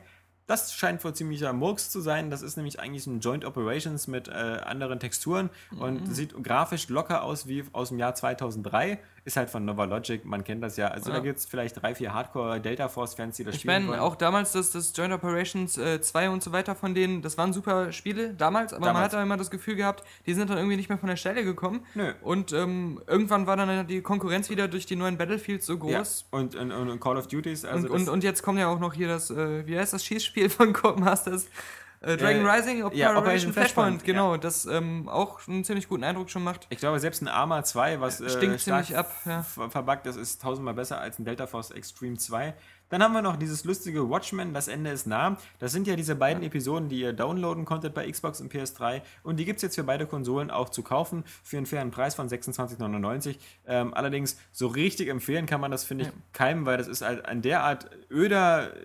Das 0.49 0.73
scheint 0.75 1.03
wohl 1.05 1.13
ziemlicher 1.13 1.53
Murks 1.53 1.91
zu 1.91 2.01
sein. 2.01 2.31
Das 2.31 2.41
ist 2.43 2.57
nämlich 2.57 2.79
eigentlich 2.79 3.05
ein 3.09 3.19
Joint 3.19 3.45
Operations 3.45 4.07
mit 4.07 4.29
äh, 4.29 4.31
anderen 4.31 5.01
Texturen 5.01 5.51
und 5.81 6.15
sieht 6.15 6.41
grafisch 6.45 6.89
locker 6.89 7.25
aus 7.25 7.49
wie 7.49 7.65
aus 7.73 7.89
dem 7.89 7.99
Jahr 7.99 8.15
2003. 8.15 9.01
Ist 9.27 9.37
halt 9.37 9.51
von 9.51 9.65
Nova 9.65 9.85
Logic, 9.85 10.25
man 10.25 10.45
kennt 10.45 10.63
das 10.63 10.77
ja. 10.77 10.87
Also 10.87 11.11
Ja. 11.11 11.17
da 11.17 11.23
gibt 11.23 11.39
es 11.41 11.47
vielleicht 11.47 11.83
drei, 11.83 11.97
vier 11.97 12.15
Hardcore 12.15 12.61
Delta 12.61 12.89
Force-Fans, 12.89 13.37
die 13.37 13.43
das 13.43 13.57
Ich 13.57 13.63
spielen 13.63 13.75
meine, 13.87 13.89
wollen. 13.89 13.99
auch 14.01 14.15
damals 14.15 14.53
das, 14.53 14.71
das 14.71 14.93
Joint 14.97 15.13
Operations 15.13 15.77
äh, 15.79 16.01
2 16.01 16.31
und 16.31 16.45
so 16.45 16.53
weiter 16.53 16.77
von 16.77 16.95
denen, 16.95 17.23
das 17.23 17.37
waren 17.37 17.53
super 17.53 17.91
Spiele 17.91 18.35
damals, 18.35 18.73
aber 18.73 18.83
man 18.87 18.95
Damals. 18.95 19.05
hat 19.07 19.19
da 19.19 19.23
immer 19.25 19.37
das 19.37 19.51
Gefühl 19.51 19.75
gehabt, 19.75 20.05
die 20.27 20.35
sind 20.35 20.49
dann 20.49 20.59
irgendwie 20.59 20.77
nicht 20.77 20.89
mehr 20.89 20.99
von 20.99 21.09
der 21.09 21.17
Stelle 21.17 21.43
gekommen. 21.43 21.85
Nö. 21.97 22.13
Und 22.23 22.53
ähm, 22.53 23.03
irgendwann 23.09 23.49
war 23.49 23.57
dann 23.57 23.89
die 23.89 24.01
Konkurrenz 24.01 24.49
wieder 24.49 24.69
durch 24.69 24.87
die 24.87 24.95
neuen 24.95 25.19
Battlefields 25.19 25.67
so 25.67 25.73
ja. 25.75 25.99
groß. 25.99 26.27
und, 26.31 26.55
und, 26.55 26.71
und 26.71 27.01
Call 27.01 27.17
of 27.17 27.27
Duties. 27.27 27.65
Also 27.65 27.89
und, 27.89 28.03
und, 28.03 28.09
und 28.09 28.23
jetzt 28.23 28.45
kommt 28.45 28.61
ja 28.61 28.69
auch 28.69 28.79
noch 28.79 28.95
hier 28.95 29.09
das, 29.09 29.31
äh, 29.31 29.67
wie 29.67 29.77
heißt 29.77 29.93
das 29.93 30.05
Schießspiel 30.05 30.51
von 30.51 30.73
Codemasters? 30.73 31.49
Äh, 32.01 32.17
Dragon 32.17 32.45
Äh, 32.47 32.51
Rising, 32.51 32.79
ja, 32.79 32.85
Operation, 32.87 33.17
Operation 33.17 33.53
Flashpoint, 33.53 34.03
Flashpoint, 34.03 34.05
genau, 34.05 34.37
das 34.37 34.67
ähm, 34.67 35.09
auch 35.09 35.41
einen 35.49 35.65
ziemlich 35.65 35.89
guten 35.89 36.05
Eindruck 36.05 36.31
schon 36.31 36.45
macht. 36.45 36.67
Ich 36.71 36.79
glaube, 36.79 37.01
selbst 37.01 37.23
ein 37.23 37.29
Arma 37.29 37.65
2, 37.65 38.01
was 38.01 38.21
äh, 38.21 38.29
Stinkt 38.29 38.61
stark 38.61 38.85
ziemlich 38.85 38.99
ab, 38.99 39.13
ja. 39.25 39.43
ver- 39.43 39.71
verbuggt 39.71 40.07
ist, 40.07 40.17
ist 40.17 40.41
tausendmal 40.43 40.75
besser 40.75 41.01
als 41.01 41.19
ein 41.19 41.25
Delta 41.25 41.47
Force 41.47 41.71
Extreme 41.71 42.17
2. 42.19 42.55
Dann 42.89 43.03
haben 43.03 43.15
wir 43.15 43.23
noch 43.23 43.35
dieses 43.35 43.65
lustige 43.65 44.09
Watchmen, 44.09 44.55
das 44.55 44.69
Ende 44.69 44.91
ist 44.91 45.09
nah. 45.09 45.37
Das 45.59 45.73
sind 45.73 45.89
ja 45.89 45.97
diese 45.97 46.15
beiden 46.15 46.45
Episoden, 46.45 46.89
die 46.89 47.01
ihr 47.01 47.13
downloaden 47.13 47.65
konntet 47.65 47.95
bei 47.95 48.09
Xbox 48.09 48.41
und 48.41 48.53
PS3. 48.53 49.03
Und 49.25 49.39
die 49.39 49.45
gibt 49.45 49.57
es 49.57 49.63
jetzt 49.63 49.75
für 49.75 49.83
beide 49.83 50.07
Konsolen 50.07 50.53
auch 50.53 50.69
zu 50.69 50.85
kaufen 50.85 51.25
für 51.43 51.57
einen 51.57 51.67
fairen 51.67 51.91
Preis 51.91 52.15
von 52.15 52.29
26,99. 52.29 53.39
Ähm, 53.67 53.93
allerdings 53.93 54.39
so 54.53 54.69
richtig 54.69 55.09
empfehlen 55.09 55.47
kann 55.47 55.61
man 55.61 55.73
das, 55.73 55.83
finde 55.83 56.05
ich, 56.05 56.11
keinem, 56.33 56.65
weil 56.65 56.77
das 56.79 56.87
ist 56.87 57.03
halt 57.03 57.25
ein 57.27 57.43
derart 57.43 57.91
öder, 58.09 58.73
äh, 58.77 58.79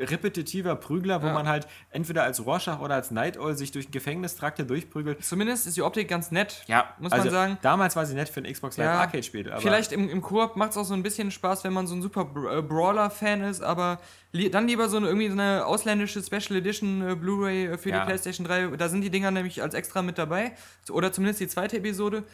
repetitiver 0.00 0.74
Prügler, 0.76 1.22
wo 1.22 1.26
Ja. 1.26 1.32
man 1.34 1.46
halt 1.48 1.66
entweder 1.90 2.22
als 2.24 2.44
Rorschach 2.46 2.80
oder 2.80 2.94
als 2.94 3.10
Night 3.10 3.38
Owl 3.38 3.56
sich 3.56 3.70
durch 3.72 3.90
Gefängnistrakte 3.90 4.64
durchprügelt. 4.64 5.24
Zumindest 5.24 5.66
ist 5.66 5.76
die 5.76 5.82
Optik 5.82 6.08
ganz 6.08 6.30
nett. 6.30 6.64
Ja, 6.66 6.94
muss 6.98 7.12
also 7.12 7.24
man 7.26 7.32
sagen. 7.32 7.58
Damals 7.62 7.96
war 7.96 8.06
sie 8.06 8.14
nett 8.14 8.28
für 8.28 8.40
ein 8.40 8.52
Xbox 8.52 8.76
Live 8.76 8.86
Ja, 8.86 9.00
Arcade-Spiel. 9.00 9.50
aber- 9.50 9.60
Vielleicht 9.60 9.92
im, 9.92 10.08
im 10.08 10.22
Koop 10.22 10.56
macht 10.56 10.70
es 10.70 10.76
auch 10.76 10.84
so 10.84 10.94
ein 10.94 11.02
bisschen 11.02 11.30
Spaß, 11.30 11.64
wenn 11.64 11.72
man 11.72 11.86
so 11.86 11.94
ein 11.94 12.02
super 12.02 12.22
äh, 12.50 12.62
Brawler-Fan 12.62 13.42
ist, 13.42 13.62
aber 13.62 14.00
li 14.32 14.50
dann 14.50 14.66
lieber 14.66 14.88
so 14.88 14.96
eine, 14.96 15.06
irgendwie 15.08 15.26
so 15.28 15.32
eine 15.32 15.66
ausländische 15.66 16.22
Special 16.22 16.56
Edition 16.58 17.06
äh, 17.08 17.14
Blu-ray 17.14 17.66
äh, 17.66 17.78
für 17.78 17.90
Ja. 17.90 18.00
die 18.00 18.06
PlayStation 18.06 18.46
3. 18.46 18.76
Da 18.76 18.88
sind 18.88 19.02
die 19.02 19.10
Dinger 19.10 19.30
nämlich 19.30 19.62
als 19.62 19.74
extra 19.74 20.02
mit 20.02 20.18
dabei. 20.18 20.52
Oder 20.90 21.12
zumindest 21.12 21.40
die 21.40 21.48
zweite 21.48 21.76
Episode. 21.78 22.24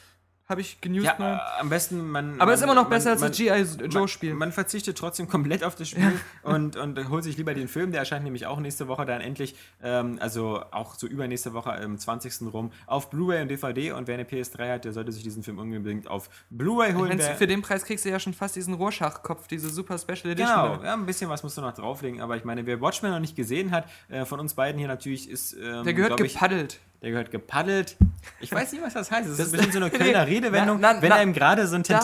Habe 0.49 0.61
ich 0.61 0.81
genused 0.81 1.07
Ja, 1.19 1.35
äh, 1.59 1.61
am 1.61 1.69
besten 1.69 2.09
man. 2.09 2.35
Aber 2.37 2.47
man, 2.47 2.55
ist 2.55 2.63
immer 2.63 2.75
noch 2.77 2.83
man- 2.83 2.91
besser 2.91 3.11
als 3.11 3.21
man, 3.21 3.31
das 3.31 3.37
G.I. 3.37 3.87
Joe-Spiel. 3.89 4.31
Man, 4.31 4.39
man 4.39 4.53
verzichtet 4.53 4.97
trotzdem 4.97 5.27
komplett 5.27 5.65
auf 5.65 5.75
das 5.75 5.89
Spiel 5.89 6.13
und, 6.45 6.77
und 6.77 7.09
holt 7.09 7.25
sich 7.25 7.37
lieber 7.37 7.53
den 7.53 7.67
Film. 7.67 7.91
Der 7.91 7.99
erscheint 8.01 8.23
nämlich 8.23 8.47
auch 8.47 8.61
nächste 8.61 8.87
Woche 8.87 9.05
dann 9.07 9.21
endlich, 9.21 9.57
ähm, 9.83 10.19
also 10.21 10.63
auch 10.71 10.95
so 10.95 11.09
übernächste 11.09 11.53
Woche 11.53 11.73
am 11.73 11.99
20. 11.99 12.53
rum, 12.53 12.71
auf 12.87 13.11
Blu-ray 13.11 13.43
und 13.43 13.49
DVD. 13.49 13.91
Und 13.91 14.07
wer 14.07 14.15
eine 14.15 14.23
PS3 14.23 14.75
hat, 14.75 14.85
der 14.85 14.93
sollte 14.93 15.11
sich 15.11 15.25
diesen 15.25 15.43
Film 15.43 15.59
unbedingt 15.59 16.07
auf 16.07 16.31
Blu-ray 16.51 16.93
holen. 16.93 17.19
Wer- 17.19 17.35
für 17.35 17.49
den 17.49 17.63
Preis 17.63 17.85
kriegst 17.85 18.05
du 18.05 18.11
ja 18.11 18.21
schon 18.21 18.33
fast 18.33 18.55
diesen 18.55 18.75
Rorschach-Kopf, 18.75 19.49
diese 19.49 19.69
super 19.69 19.99
Special 19.99 20.31
Edition. 20.31 20.47
Genau, 20.75 20.85
ja, 20.85 20.95
ein 20.95 21.07
bisschen 21.07 21.29
was 21.29 21.43
musst 21.43 21.57
du 21.59 21.61
noch 21.61 21.75
drauflegen, 21.75 22.21
aber 22.21 22.37
ich 22.37 22.45
meine, 22.45 22.65
wer 22.67 22.81
Watchmen 22.81 23.11
noch 23.11 23.19
nicht 23.19 23.35
gesehen 23.35 23.73
hat, 23.73 23.89
äh, 24.09 24.25
von 24.25 24.39
uns 24.39 24.55
beiden 24.55 24.79
hier 24.79 24.87
natürlich 24.89 25.29
ist. 25.29 25.55
Ähm, 25.55 25.83
Der 25.83 25.93
gehört 25.93 26.17
glaub 26.17 26.21
ich, 26.25 26.35
gepaddelt. 26.35 26.79
Der 27.03 27.11
gehört 27.11 27.31
gepaddelt. 27.31 27.97
Ich 28.41 28.51
weiß 28.51 28.73
nicht, 28.73 28.83
was 28.83 28.95
das 28.95 29.11
heißt. 29.11 29.29
Das, 29.29 29.37
Das- 29.37 29.47
ist 29.49 29.53
bestimmt 29.53 29.75
so 29.75 29.79
eine 29.81 29.91
Kölner 29.99 30.27
Redewendung, 30.27 30.81
Na, 30.81 30.95
na, 30.95 31.03
wenn 31.03 31.11
na, 31.11 31.17
einem 31.17 31.33
gerade 31.35 31.67
so 31.67 31.77
ein 31.77 31.83
da 31.83 31.99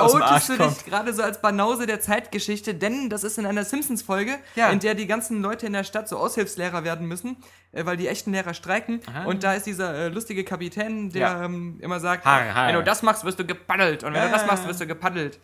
aus 0.00 0.12
dem 0.12 0.22
Arsch 0.22 0.46
du 0.46 0.56
kommt. 0.56 0.76
dich 0.76 0.84
gerade 0.86 1.12
so 1.12 1.22
als 1.22 1.40
Banause 1.40 1.86
der 1.86 2.00
Zeitgeschichte, 2.00 2.74
denn 2.74 3.10
das 3.10 3.24
ist 3.24 3.36
in 3.38 3.46
einer 3.46 3.64
Simpsons-Folge, 3.64 4.36
Ja. 4.54 4.70
in 4.70 4.78
der 4.78 4.94
die 4.94 5.06
ganzen 5.06 5.42
Leute 5.42 5.66
in 5.66 5.72
der 5.72 5.84
Stadt 5.84 6.08
so 6.08 6.16
Aushilfslehrer 6.18 6.84
werden 6.84 7.06
müssen, 7.08 7.36
äh, 7.72 7.84
weil 7.84 7.96
die 7.96 8.06
echten 8.08 8.32
Lehrer 8.32 8.54
streiken. 8.54 9.00
Aha. 9.08 9.24
Und 9.24 9.42
da 9.42 9.54
ist 9.54 9.66
dieser 9.66 9.92
äh, 9.94 10.08
lustige 10.08 10.44
Kapitän, 10.44 11.10
der 11.10 11.20
Ja. 11.20 11.44
ähm, 11.44 11.78
immer 11.80 11.98
sagt, 12.00 12.24
Har, 12.24 12.54
har. 12.54 12.68
wenn 12.68 12.76
du 12.76 12.84
das 12.84 13.02
machst, 13.02 13.24
wirst 13.24 13.38
du 13.40 13.44
gepaddelt. 13.44 14.04
Und 14.04 14.14
wenn 14.14 14.22
du 14.22 14.30
das 14.30 14.42
Ja. 14.42 14.46
machst, 14.46 14.66
wirst 14.68 14.80
du 14.80 14.86
gepaddelt. 14.86 15.40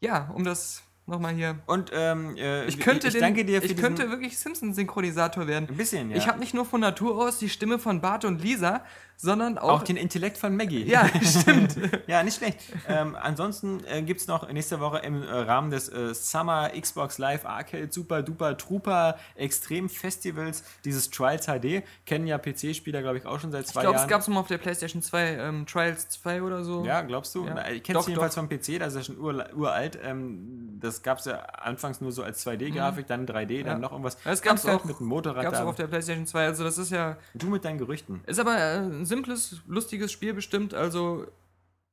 Ja, 0.00 0.30
um 0.34 0.44
das 0.44 0.82
nochmal 1.08 1.34
hier. 1.34 1.58
Und 1.66 1.90
ähm, 1.94 2.36
äh, 2.36 2.66
Ich 2.66 2.78
könnte, 2.78 3.08
ich 3.08 3.14
den, 3.14 3.22
danke 3.22 3.44
dir 3.44 3.60
für 3.60 3.68
ich 3.68 3.76
könnte 3.76 4.10
wirklich 4.10 4.38
Simpsons-Synchronisator 4.38 5.46
werden. 5.46 5.68
ein 5.68 5.76
bisschen, 5.76 6.10
ja. 6.10 6.16
Ich 6.16 6.28
habe 6.28 6.38
nicht 6.38 6.54
nur 6.54 6.64
von 6.64 6.80
Natur 6.80 7.16
aus 7.16 7.38
die 7.38 7.48
Stimme 7.48 7.78
von 7.78 8.00
Bart 8.00 8.24
und 8.24 8.42
Lisa, 8.42 8.84
sondern 9.20 9.58
auch, 9.58 9.80
Auch 9.80 9.82
den 9.82 9.96
Intellekt 9.96 10.38
von 10.38 10.54
Maggie. 10.56 10.84
ja, 10.84 11.06
stimmt. 11.22 11.76
Ja, 12.06 12.22
nicht 12.22 12.36
schlecht. 12.38 12.60
ähm, 12.88 13.16
ansonsten 13.20 13.82
äh, 13.84 14.02
gibt 14.02 14.20
es 14.20 14.28
noch 14.28 14.48
nächste 14.52 14.78
Woche 14.78 14.98
im 14.98 15.22
äh, 15.24 15.26
Rahmen 15.26 15.70
des 15.72 15.88
äh, 15.88 16.14
Summer 16.14 16.70
Xbox 16.80 17.18
Live 17.18 17.44
Arcade 17.44 17.88
Super 17.90 18.22
Duper 18.22 18.56
Trooper 18.56 19.18
Extrem 19.34 19.88
Festivals 19.88 20.62
dieses 20.84 21.10
Trials 21.10 21.46
HD. 21.46 21.82
Kennen 22.06 22.28
ja 22.28 22.38
PC-Spieler, 22.38 23.02
glaube 23.02 23.18
ich, 23.18 23.26
auch 23.26 23.40
schon 23.40 23.50
seit 23.50 23.66
zwei 23.66 23.80
Ich 23.80 23.82
glaube, 23.82 23.96
es 23.96 24.02
Jahren. 24.02 24.08
gab 24.10 24.20
es 24.20 24.28
mal 24.28 24.38
auf 24.40 24.46
der 24.46 24.58
PlayStation 24.58 25.02
2 25.02 25.26
ähm, 25.36 25.66
Trials 25.66 26.08
2 26.10 26.42
oder 26.42 26.62
so. 26.62 26.84
ja, 26.84 27.02
glaubst 27.02 27.34
du? 27.34 27.44
Ja. 27.44 27.68
Ich 27.70 27.82
kenne 27.82 27.98
es 27.98 28.06
jedenfalls 28.06 28.36
doch. 28.36 28.42
vom 28.42 28.48
PC, 28.48 28.78
das 28.78 28.94
ist 28.94 28.96
ja 28.96 29.02
schon 29.02 29.18
ur, 29.18 29.44
uralt. 29.56 29.98
Ähm, 30.02 30.78
das 30.80 31.02
gab 31.02 31.18
es 31.18 31.24
ja 31.24 31.40
anfangs 31.40 32.00
nur 32.00 32.12
so 32.12 32.22
als 32.22 32.46
2D-Grafik, 32.46 33.08
dann 33.08 33.26
3D, 33.26 33.64
dann 33.64 33.66
Ja. 33.66 33.78
noch 33.78 33.90
irgendwas. 33.90 34.16
Das 34.22 34.40
gab's 34.42 34.62
Anfeld 34.64 34.80
auch. 34.82 34.84
mit 34.84 34.98
einem 35.00 35.08
Motorrad 35.08 35.42
Gab 35.42 35.52
es 35.54 35.58
auch 35.60 35.66
auf 35.66 35.74
der 35.76 35.88
PlayStation 35.88 36.24
2. 36.26 36.44
Also, 36.46 36.62
das 36.62 36.78
ist 36.78 36.92
ja. 36.92 37.16
Du 37.34 37.48
mit 37.48 37.64
deinen 37.64 37.78
Gerüchten. 37.78 38.20
Ist 38.26 38.38
aber 38.38 38.56
äh, 38.56 38.76
ein 38.78 39.04
simples, 39.08 39.62
lustiges 39.66 40.12
Spiel 40.12 40.34
bestimmt. 40.34 40.74
Also. 40.74 41.26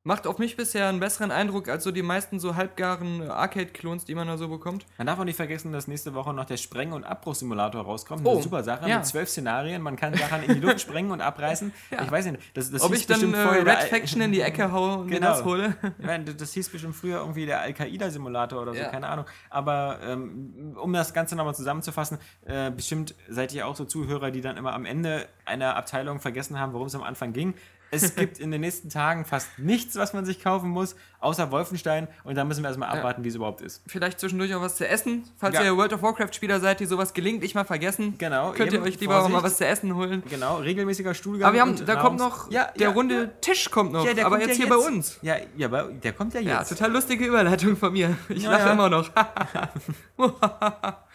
Macht 0.06 0.28
auf 0.28 0.38
mich 0.38 0.56
bisher 0.56 0.86
einen 0.88 1.00
besseren 1.00 1.32
Eindruck 1.32 1.68
als 1.68 1.82
so 1.82 1.90
die 1.90 2.02
meisten 2.04 2.38
so 2.38 2.54
halbgaren 2.54 3.28
Arcade-Klons, 3.28 4.04
die 4.04 4.14
man 4.14 4.28
da 4.28 4.38
so 4.38 4.46
bekommt. 4.48 4.86
Man 4.98 5.08
darf 5.08 5.18
auch 5.18 5.24
nicht 5.24 5.34
vergessen, 5.34 5.72
dass 5.72 5.88
nächste 5.88 6.14
Woche 6.14 6.32
noch 6.32 6.44
der 6.44 6.58
Spreng- 6.58 6.92
und 6.92 7.02
Abbruchsimulator 7.02 7.82
rauskommt. 7.82 8.22
Oh, 8.24 8.34
Eine 8.34 8.42
super 8.42 8.62
Sache 8.62 8.88
ja. 8.88 8.98
mit 8.98 9.06
zwölf 9.06 9.28
Szenarien. 9.28 9.82
Man 9.82 9.96
kann 9.96 10.14
Sachen 10.14 10.44
in 10.44 10.54
die 10.54 10.60
Luft 10.60 10.80
sprengen 10.80 11.10
und 11.10 11.20
abreißen. 11.20 11.72
Ja. 11.90 12.02
Ich 12.04 12.10
weiß 12.10 12.26
nicht, 12.26 12.38
das, 12.54 12.70
das 12.70 12.82
Ob 12.82 12.90
hieß 12.92 13.00
ich 13.00 13.06
dann 13.08 13.34
äh, 13.34 13.36
Red 13.38 13.66
der- 13.66 13.76
Faction 13.78 14.20
in 14.20 14.30
die 14.32 14.40
Ecke 14.42 14.70
hau 14.72 15.00
und 15.00 15.06
mir 15.06 15.16
Genau. 15.16 15.28
das 15.30 15.44
hole. 15.44 15.76
Ich 15.98 16.04
meine, 16.06 16.24
das 16.34 16.52
hieß 16.52 16.68
bestimmt 16.68 16.94
früher 16.94 17.18
irgendwie 17.18 17.46
der 17.46 17.60
Al-Qaida-Simulator 17.62 18.62
oder 18.62 18.74
so, 18.74 18.78
Ja. 18.80 18.88
keine 18.88 19.08
Ahnung. 19.08 19.24
Aber 19.50 19.98
ähm, 20.04 20.76
um 20.80 20.92
das 20.92 21.14
Ganze 21.14 21.34
nochmal 21.34 21.54
zusammenzufassen, 21.56 22.18
äh, 22.44 22.70
bestimmt 22.70 23.14
seid 23.28 23.52
ihr 23.54 23.66
auch 23.66 23.74
so 23.74 23.84
Zuhörer, 23.84 24.30
die 24.30 24.40
dann 24.40 24.56
immer 24.56 24.72
am 24.72 24.84
Ende 24.84 25.26
einer 25.44 25.76
Abteilung 25.76 26.20
vergessen 26.20 26.58
haben, 26.60 26.72
worum 26.74 26.86
es 26.86 26.94
am 26.94 27.02
Anfang 27.02 27.32
ging. 27.32 27.54
Es 27.90 28.14
gibt 28.16 28.38
in 28.38 28.50
den 28.50 28.60
nächsten 28.60 28.88
Tagen 28.90 29.24
fast 29.24 29.58
nichts, 29.58 29.96
was 29.96 30.12
man 30.12 30.24
sich 30.24 30.42
kaufen 30.42 30.68
muss, 30.70 30.96
außer 31.20 31.50
Wolfenstein. 31.52 32.08
Und 32.24 32.34
da 32.36 32.44
müssen 32.44 32.62
wir 32.62 32.68
erstmal 32.68 32.88
abwarten, 32.88 33.22
wie 33.24 33.28
es 33.28 33.34
überhaupt 33.36 33.60
ist. 33.60 33.82
Vielleicht 33.86 34.18
zwischendurch 34.20 34.54
auch 34.54 34.60
was 34.60 34.76
zu 34.76 34.86
essen. 34.88 35.24
Falls 35.38 35.54
Ja. 35.54 35.62
ihr 35.64 35.76
World 35.76 35.92
of 35.92 36.02
Warcraft-Spieler 36.02 36.60
seid, 36.60 36.80
die 36.80 36.86
sowas 36.86 37.14
gelegentlich 37.14 37.54
mal 37.54 37.64
vergessen, 37.64 38.14
Genau, 38.18 38.52
könnt 38.52 38.72
ihr 38.72 38.82
euch 38.82 38.98
lieber 39.00 39.16
auch 39.18 39.22
mal 39.28 39.40
Vorsicht. 39.40 39.44
was 39.44 39.56
zu 39.58 39.66
essen 39.66 39.94
holen. 39.94 40.22
Genau, 40.28 40.56
regelmäßiger 40.58 41.14
Stuhlgang. 41.14 41.44
Aber 41.48 41.54
wir 41.54 41.60
haben, 41.60 41.76
da 41.86 41.96
kommt 41.96 42.20
Nahrungs- 42.20 42.46
noch, 42.46 42.50
ja, 42.50 42.68
der 42.78 42.88
ja, 42.88 42.92
runde 42.94 43.30
Tisch 43.40 43.70
kommt 43.70 43.92
noch, 43.92 44.04
Ja, 44.04 44.14
der 44.14 44.26
aber 44.26 44.36
kommt 44.36 44.48
jetzt 44.48 44.58
ja 44.58 44.66
hier 44.66 44.74
bei 44.76 44.80
uns. 44.84 45.18
Ja, 45.22 45.36
ja, 45.56 45.66
aber 45.68 45.84
der 45.84 46.12
kommt 46.12 46.34
ja 46.34 46.40
Ja, 46.40 46.58
jetzt. 46.58 46.70
total 46.70 46.92
lustige 46.92 47.24
Überleitung 47.24 47.76
von 47.76 47.92
mir. 47.92 48.16
Ich 48.28 48.42
Ja, 48.42 48.50
lache 48.50 48.66
ja. 48.66 48.72
immer 48.72 48.88
noch. 48.88 49.10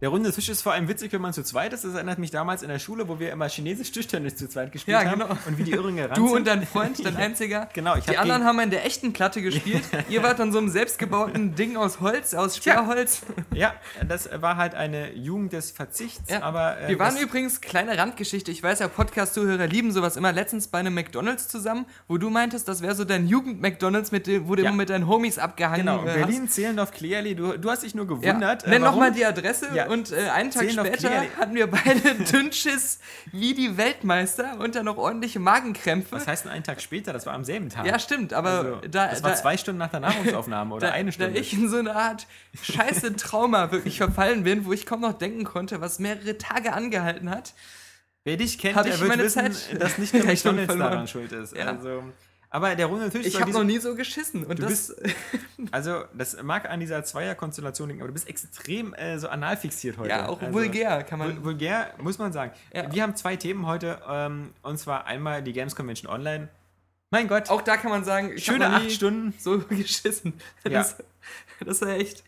Der 0.00 0.10
runde 0.10 0.30
Tisch 0.32 0.48
ist 0.48 0.62
vor 0.62 0.72
allem 0.74 0.86
witzig, 0.86 1.12
wenn 1.12 1.20
man 1.20 1.32
zu 1.32 1.42
zweit 1.42 1.72
ist. 1.72 1.82
Das 1.84 1.92
erinnert 1.94 2.20
mich 2.20 2.30
damals 2.30 2.62
in 2.62 2.68
der 2.68 2.78
Schule, 2.78 3.08
wo 3.08 3.18
wir 3.18 3.32
immer 3.32 3.48
chinesisch 3.48 3.90
Tischtennis 3.90 4.36
zu 4.36 4.48
zweit 4.48 4.70
gespielt 4.70 4.96
Ja, 4.96 5.04
haben. 5.10 5.18
genau. 5.20 5.36
Und 5.44 5.58
wie 5.58 5.64
die 5.64 5.72
Irren 5.72 5.96
gerannt 5.96 6.16
Du 6.16 6.28
sind. 6.28 6.36
und 6.36 6.46
dein 6.46 6.64
Freund, 6.64 7.04
dein 7.04 7.16
einziger. 7.16 7.68
Genau, 7.74 7.96
ich 7.96 8.04
Die 8.04 8.12
hab 8.12 8.22
anderen 8.22 8.44
haben 8.44 8.60
in 8.60 8.70
der 8.70 8.86
echten 8.86 9.12
Platte 9.12 9.42
gespielt. 9.42 9.82
Ihr 10.08 10.22
wart 10.22 10.38
an 10.38 10.52
so 10.52 10.58
einem 10.58 10.68
selbstgebauten 10.68 11.56
Ding 11.56 11.76
aus 11.76 12.00
Holz, 12.00 12.34
aus 12.34 12.56
Sperrholz. 12.58 13.22
Ja, 13.52 13.74
das 14.06 14.28
war 14.40 14.56
halt 14.56 14.76
eine 14.76 15.12
Jugend 15.14 15.52
des 15.52 15.72
Verzichts, 15.72 16.30
Ja. 16.30 16.42
aber 16.42 16.80
äh, 16.80 16.90
Wir 16.90 16.98
waren 17.00 17.16
übrigens, 17.16 17.60
kleine 17.60 17.98
Randgeschichte, 17.98 18.52
ich 18.52 18.62
weiß 18.62 18.78
ja, 18.78 18.86
Podcast-Zuhörer 18.86 19.66
lieben 19.66 19.90
sowas 19.90 20.16
immer, 20.16 20.30
letztens 20.30 20.68
bei 20.68 20.78
einem 20.78 20.94
McDonalds 20.94 21.48
zusammen, 21.48 21.86
wo 22.06 22.18
du 22.18 22.30
meintest, 22.30 22.68
das 22.68 22.82
wäre 22.82 22.94
so 22.94 23.04
dein 23.04 23.26
Jugend-McDonalds, 23.26 24.12
mit 24.12 24.28
dem, 24.28 24.46
wo 24.48 24.54
du 24.54 24.62
Ja. 24.62 24.68
immer 24.68 24.76
mit 24.78 24.90
deinen 24.90 25.08
Homies 25.08 25.38
abgehangen 25.38 25.86
genau, 25.86 26.02
äh, 26.06 26.14
Berlin, 26.14 26.48
Zehlendorf, 26.48 26.92
Clearly, 26.92 27.34
du, 27.34 27.58
du 27.58 27.68
hast 27.68 27.82
dich 27.82 27.96
nur 27.96 28.06
gewundert. 28.06 28.62
Ja. 28.62 28.68
Nenn 28.68 28.82
äh, 28.82 28.84
nochmal 28.84 29.10
die 29.10 29.24
Adresse 29.26 29.66
Ja. 29.74 29.87
Und 29.88 30.12
äh, 30.12 30.28
einen 30.30 30.50
Tag 30.50 30.70
später 30.70 31.10
hatten 31.36 31.54
wir 31.54 31.66
beide 31.66 32.14
Dünnschiss 32.32 32.98
wie 33.32 33.54
die 33.54 33.76
Weltmeister 33.76 34.58
und 34.60 34.74
dann 34.74 34.84
noch 34.84 34.96
ordentliche 34.96 35.38
Magenkrämpfe. 35.38 36.12
Was 36.12 36.26
heißt 36.26 36.44
denn 36.44 36.52
einen 36.52 36.64
Tag 36.64 36.80
später? 36.80 37.12
Das 37.12 37.26
war 37.26 37.34
am 37.34 37.44
selben 37.44 37.68
Tag. 37.70 37.86
Ja, 37.86 37.98
stimmt, 37.98 38.32
aber 38.32 38.50
Also, 38.50 38.76
da, 38.90 39.08
das 39.08 39.22
war 39.22 39.30
da, 39.30 39.36
zwei 39.36 39.56
Stunden 39.56 39.78
nach 39.78 39.90
der 39.90 40.00
Nahrungsaufnahme 40.00 40.74
oder 40.76 40.88
da, 40.88 40.92
eine 40.92 41.10
da 41.10 41.12
Stunde. 41.12 41.38
ich 41.40 41.52
in 41.52 41.68
so 41.68 41.78
eine 41.78 41.94
Art 41.94 42.26
scheiße 42.62 43.16
Trauma 43.16 43.70
wirklich 43.72 43.98
verfallen 43.98 44.44
bin, 44.44 44.64
wo 44.64 44.72
ich 44.72 44.86
kaum 44.86 45.00
noch 45.00 45.14
denken 45.14 45.44
konnte, 45.44 45.80
was 45.80 45.98
mehrere 45.98 46.38
Tage 46.38 46.72
angehalten 46.72 47.30
hat. 47.30 47.54
Wer 48.24 48.36
dich 48.36 48.58
kennt, 48.58 48.76
der 48.84 49.00
wird 49.00 49.18
wissen, 49.18 49.52
Zeit- 49.52 49.80
dass 49.80 49.96
nicht 49.98 50.12
nur 50.12 50.24
Rechnung 50.26 50.56
McDonalds 50.56 50.90
daran 50.90 51.08
schuld 51.08 51.32
ist. 51.32 51.56
Ja. 51.56 51.66
Also, 51.66 52.02
aber 52.50 52.74
der 52.74 52.86
runde 52.86 53.10
Tisch 53.10 53.26
Ich 53.26 53.40
habe 53.40 53.50
noch 53.50 53.64
nie 53.64 53.78
so 53.78 53.94
geschissen. 53.94 54.44
Und 54.44 54.58
Du 54.58 54.62
das, 54.62 54.94
Also, 55.70 56.04
das 56.14 56.42
mag 56.42 56.68
an 56.68 56.80
dieser 56.80 57.04
Zweierkonstellation 57.04 57.88
liegen, 57.88 58.00
aber 58.00 58.08
du 58.08 58.14
bist 58.14 58.28
extrem 58.28 58.94
äh, 58.94 59.18
so 59.18 59.28
anal 59.28 59.56
fixiert 59.56 59.98
heute. 59.98 60.10
ja, 60.10 60.28
auch 60.28 60.40
also, 60.40 60.54
vulgär 60.54 61.02
kann 61.04 61.18
man. 61.18 61.36
Vul 61.36 61.44
vulgär, 61.44 61.92
muss 61.98 62.18
man 62.18 62.32
sagen. 62.32 62.52
Ja. 62.72 62.92
Wir 62.92 63.02
haben 63.02 63.16
zwei 63.16 63.36
Themen 63.36 63.66
heute, 63.66 64.00
ähm, 64.08 64.54
und 64.62 64.78
zwar 64.78 65.06
einmal 65.06 65.42
die 65.42 65.52
Games 65.52 65.76
Convention 65.76 66.10
Online. 66.10 66.48
Mein 67.10 67.26
Gott, 67.26 67.48
Auch 67.48 67.62
da 67.62 67.76
kann 67.76 67.90
man 67.90 68.04
sagen, 68.04 68.32
ich 68.34 68.44
schöne 68.44 68.68
acht 68.68 68.90
Stunden. 68.92 69.34
so 69.38 69.58
geschissen. 69.68 70.34
Ja. 70.64 70.70
Das, 70.70 70.96
das 71.60 71.80
ist 71.80 71.88
ja 71.88 71.94
echt. 71.94 72.24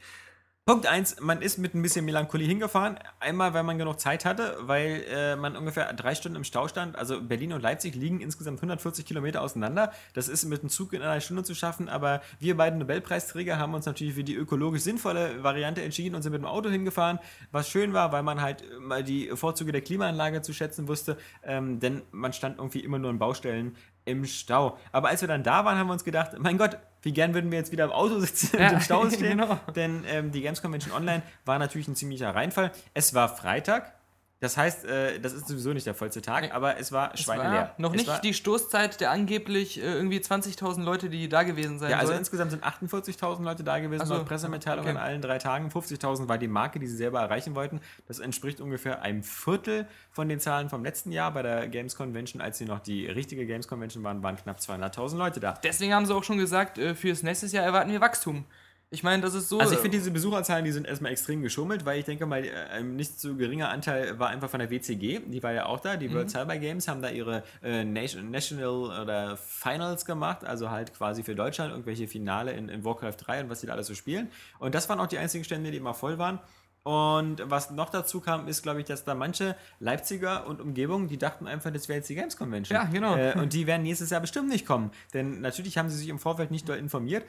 Punkt 0.67 0.87
eins: 0.87 1.19
man 1.21 1.41
ist 1.41 1.59
mit 1.59 1.75
ein 1.75 1.83
bisschen 1.83 2.05
Melancholie 2.05 2.47
hingefahren. 2.47 2.99
Einmal, 3.19 3.55
weil 3.55 3.63
man 3.63 3.79
genug 3.79 3.99
Zeit 3.99 4.25
hatte, 4.25 4.57
weil 4.61 5.05
äh, 5.11 5.35
man 5.35 5.57
ungefähr 5.57 5.91
drei 5.95 6.15
Stunden 6.15 6.37
im 6.37 6.45
Stau 6.45 6.69
stand. 6.69 6.97
Also 6.97 7.21
Berlin 7.23 7.55
und 7.55 7.63
Leipzig 7.63 7.95
liegen 7.95 8.21
insgesamt 8.21 8.59
140 8.59 9.07
Kilometer 9.07 9.41
auseinander. 9.41 9.91
Das 10.13 10.29
ist 10.29 10.45
mit 10.45 10.63
dem 10.63 10.69
Zug 10.69 10.93
in 10.93 11.03
einer 11.03 11.21
Stunde 11.21 11.45
zu 11.45 11.55
schaffen, 11.55 11.89
aber 11.89 12.21
wir 12.39 12.57
beiden 12.57 12.79
Nobelpreisträger 12.79 13.59
haben 13.59 13.75
uns 13.75 13.87
natürlich 13.87 14.15
für 14.15 14.23
die 14.23 14.35
ökologisch 14.35 14.83
sinnvolle 14.83 15.43
Variante 15.43 15.83
entschieden 15.83 16.15
und 16.15 16.23
sind 16.23 16.33
mit 16.33 16.43
dem 16.43 16.47
Auto 16.47 16.69
hingefahren, 16.69 17.19
was 17.51 17.69
schön 17.69 17.93
war, 17.95 18.13
weil 18.13 18.23
man 18.23 18.41
halt 18.41 18.63
mal 18.81 19.03
die 19.03 19.31
Vorzüge 19.35 19.73
der 19.73 19.81
Klimaanlage 19.81 20.43
zu 20.43 20.53
schätzen 20.53 20.89
wusste, 20.89 21.17
ähm, 21.43 21.81
denn 21.81 22.03
man 22.13 22.33
stand 22.35 22.59
irgendwie 22.59 22.81
immer 22.81 22.99
nur 22.99 23.11
in 23.11 23.19
Baustellen 23.19 23.77
im 24.05 24.25
Stau. 24.25 24.79
Aber 24.93 25.09
als 25.09 25.21
wir 25.21 25.29
dann 25.29 25.43
da 25.43 25.65
waren, 25.65 25.79
haben 25.79 25.87
wir 25.89 25.93
uns 25.93 26.05
gedacht, 26.05 26.33
mein 26.39 26.59
Gott, 26.59 26.79
wie 27.03 27.13
gern 27.13 27.33
würden 27.35 27.51
wir 27.51 27.59
jetzt 27.59 27.73
wieder 27.73 27.85
im 27.85 27.93
Auto 27.93 28.19
sitzen 28.21 28.57
und 28.57 28.63
Ja, 28.63 28.69
im 28.71 28.81
Stau 28.81 29.09
stehen. 29.11 29.39
genau. 29.39 29.59
Denn 29.75 30.05
ähm, 30.09 30.33
die 30.33 30.41
Games 30.43 30.61
Convention 30.63 30.93
Online 30.95 31.23
war 31.45 31.59
natürlich 31.59 31.89
ein 31.89 31.95
ziemlicher 31.97 32.35
Reinfall. 32.35 32.73
Es 32.95 33.15
war 33.15 33.29
Freitag. 33.35 33.93
Das 34.41 34.57
heißt, 34.57 34.87
äh, 34.87 35.21
das 35.21 35.35
ist 35.35 35.49
sowieso 35.49 35.75
nicht 35.75 35.87
der 35.87 35.95
vollste 35.95 36.23
Tag, 36.23 36.55
aber 36.55 36.79
es 36.79 36.93
war 36.93 37.15
schweineleer. 37.15 37.75
noch 37.77 37.93
Es 37.93 37.99
nicht 37.99 38.09
war, 38.09 38.21
die 38.23 38.33
Stoßzeit 38.33 38.99
der 38.99 39.11
angeblich 39.11 39.79
äh, 39.79 39.83
irgendwie 39.83 40.19
20.000 40.19 40.83
Leute, 40.83 41.11
die 41.11 41.29
da 41.29 41.43
gewesen 41.43 41.79
sein 41.79 41.91
Ja, 41.91 41.99
also 41.99 42.09
sollen. 42.09 42.21
insgesamt 42.21 42.51
sind 42.51 42.65
48.000 42.65 43.43
Leute 43.43 43.65
da 43.65 43.79
gewesen, 43.79 44.07
so, 44.07 44.15
laut 44.15 44.27
Pressemitteilung 44.27 44.87
okay. 44.87 44.91
an 44.91 44.97
allen 44.97 45.21
drei 45.21 45.37
Tagen. 45.37 45.69
50.000 45.69 46.27
war 46.27 46.39
die 46.39 46.49
Marke, 46.49 46.79
die 46.79 46.87
sie 46.87 46.97
selber 46.97 47.21
erreichen 47.21 47.55
wollten. 47.55 47.81
Das 48.09 48.19
entspricht 48.19 48.63
ungefähr 48.63 49.03
einem 49.03 49.23
Viertel 49.23 49.87
von 50.11 50.27
den 50.31 50.41
Zahlen 50.41 50.71
vom 50.71 50.83
letzten 50.83 51.13
Jahr. 51.13 51.33
Bei 51.33 51.43
der 51.43 51.69
Games 51.69 51.95
Convention, 51.95 52.41
als 52.41 52.57
sie 52.57 52.65
noch 52.65 52.81
die 52.81 53.07
richtige 53.07 53.45
Games 53.45 53.69
Convention 53.69 54.03
waren, 54.05 54.23
waren 54.23 54.37
knapp 54.37 54.59
200.000 54.59 55.17
Leute 55.19 55.41
da. 55.41 55.59
Deswegen 55.63 55.93
haben 55.93 56.07
sie 56.07 56.15
auch 56.15 56.25
schon 56.25 56.39
gesagt, 56.39 56.79
äh, 56.79 56.95
fürs 56.95 57.23
nächste 57.23 57.47
Jahr 57.49 57.65
erwarten 57.67 57.93
wir 57.93 58.01
Wachstum. 58.01 58.47
Ich 58.93 59.05
meine, 59.05 59.23
das 59.23 59.35
ist 59.35 59.49
so. 59.49 59.61
Also 59.61 59.73
ich 59.73 59.79
äh, 59.79 59.83
finde 59.83 59.99
diese 59.99 60.11
Besucherzahlen, 60.11 60.65
die 60.65 60.73
sind 60.73 60.85
erstmal 60.85 61.13
extrem 61.13 61.43
geschummelt, 61.43 61.85
weil 61.85 62.01
ich 62.01 62.07
denke 62.07 62.27
mal, 62.27 62.45
äh, 62.45 62.51
ein 62.71 62.97
nicht 62.97 63.21
so 63.21 63.37
geringer 63.37 63.69
Anteil 63.69 64.19
war 64.19 64.29
einfach 64.31 64.51
von 64.51 64.59
der 64.59 64.69
WCG, 64.69 65.21
die 65.27 65.43
war 65.45 65.53
ja 65.53 65.67
auch 65.67 65.79
da, 65.79 65.97
die 65.97 66.09
Mhm. 66.09 66.15
World 66.15 66.31
Cyber 66.31 66.57
Games 66.59 66.89
haben 66.89 67.01
da 67.01 67.09
ihre 67.09 67.45
äh, 67.63 67.85
Nation, 67.85 68.33
National 68.33 69.01
oder 69.01 69.37
Finals 69.37 70.05
gemacht, 70.05 70.45
also 70.45 70.71
halt 70.71 70.93
quasi 70.93 71.23
für 71.23 71.37
Deutschland 71.37 71.71
irgendwelche 71.71 72.09
Finale 72.09 72.51
in, 72.53 72.69
in 72.69 72.85
Warcraft 72.85 73.15
3 73.19 73.45
und 73.45 73.51
was 73.51 73.61
die 73.61 73.69
da 73.69 73.75
alles 73.75 73.87
so 73.87 73.95
spielen. 73.95 74.29
Und 74.59 74.75
das 74.75 74.89
waren 74.89 74.99
auch 74.99 75.07
die 75.07 75.19
einzigen 75.19 75.45
Stände, 75.45 75.71
die 75.71 75.77
immer 75.77 75.95
voll 75.95 76.19
waren. 76.19 76.41
Und 76.83 77.43
was 77.45 77.71
noch 77.71 77.91
dazu 77.91 78.21
kam, 78.21 78.49
ist, 78.49 78.63
glaube 78.63 78.81
ich, 78.81 78.87
dass 78.87 79.05
da 79.05 79.15
manche 79.15 79.55
Leipziger 79.81 80.47
und 80.47 80.61
Umgebung, 80.61 81.09
die 81.09 81.19
dachten 81.19 81.47
einfach, 81.47 81.71
das 81.71 81.89
wäre 81.89 81.99
jetzt 81.99 82.09
die 82.09 82.15
Games 82.15 82.37
Convention. 82.37 82.75
Ja, 82.75 82.85
genau. 82.91 83.17
Äh, 83.17 83.35
und 83.39 83.53
die 83.53 83.67
werden 83.67 83.83
nächstes 83.83 84.11
Jahr 84.11 84.21
bestimmt 84.23 84.49
nicht 84.49 84.67
kommen. 84.67 84.91
Denn 85.13 85.43
natürlich 85.43 85.77
haben 85.79 85.91
sie 85.91 85.97
sich 85.97 86.09
im 86.09 86.19
Vorfeld 86.19 86.51
nicht 86.51 86.69
doll 86.69 86.79
informiert, 86.79 87.25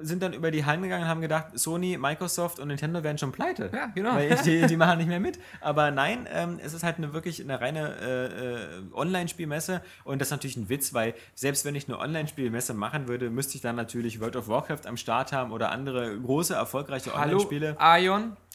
sind 0.00 0.22
dann 0.22 0.32
über 0.32 0.50
die 0.50 0.64
Hallen 0.64 0.82
gegangen 0.82 1.04
und 1.04 1.08
haben 1.08 1.20
gedacht, 1.20 1.58
Sony, 1.58 1.96
Microsoft 1.98 2.58
und 2.58 2.68
Nintendo 2.68 3.02
werden 3.02 3.18
schon 3.18 3.32
pleite. 3.32 3.70
Ja, 3.72 3.86
genau. 3.94 4.14
Weil 4.14 4.36
die, 4.44 4.66
die 4.66 4.76
machen 4.76 4.98
nicht 4.98 5.08
mehr 5.08 5.20
mit. 5.20 5.38
Aber 5.60 5.90
nein, 5.90 6.26
ähm, 6.32 6.58
es 6.62 6.74
ist 6.74 6.82
halt 6.82 6.98
eine 6.98 7.12
wirklich 7.12 7.40
eine 7.40 7.60
reine 7.60 7.96
äh, 8.00 8.26
äh, 8.26 8.66
Online-Spielmesse 8.92 9.82
und 10.04 10.20
das 10.20 10.28
ist 10.28 10.32
natürlich 10.32 10.56
ein 10.56 10.68
Witz, 10.68 10.94
weil 10.94 11.14
selbst 11.34 11.64
wenn 11.64 11.74
ich 11.74 11.88
eine 11.88 11.98
Online-Spielmesse 11.98 12.74
machen 12.74 13.08
würde, 13.08 13.30
müsste 13.30 13.56
ich 13.56 13.60
dann 13.60 13.76
natürlich 13.76 14.20
World 14.20 14.36
of 14.36 14.48
Warcraft 14.48 14.86
am 14.86 14.96
Start 14.96 15.32
haben 15.32 15.52
oder 15.52 15.70
andere 15.70 16.18
große, 16.18 16.54
erfolgreiche 16.54 17.12
Hallo, 17.12 17.22
Online-Spiele. 17.22 17.76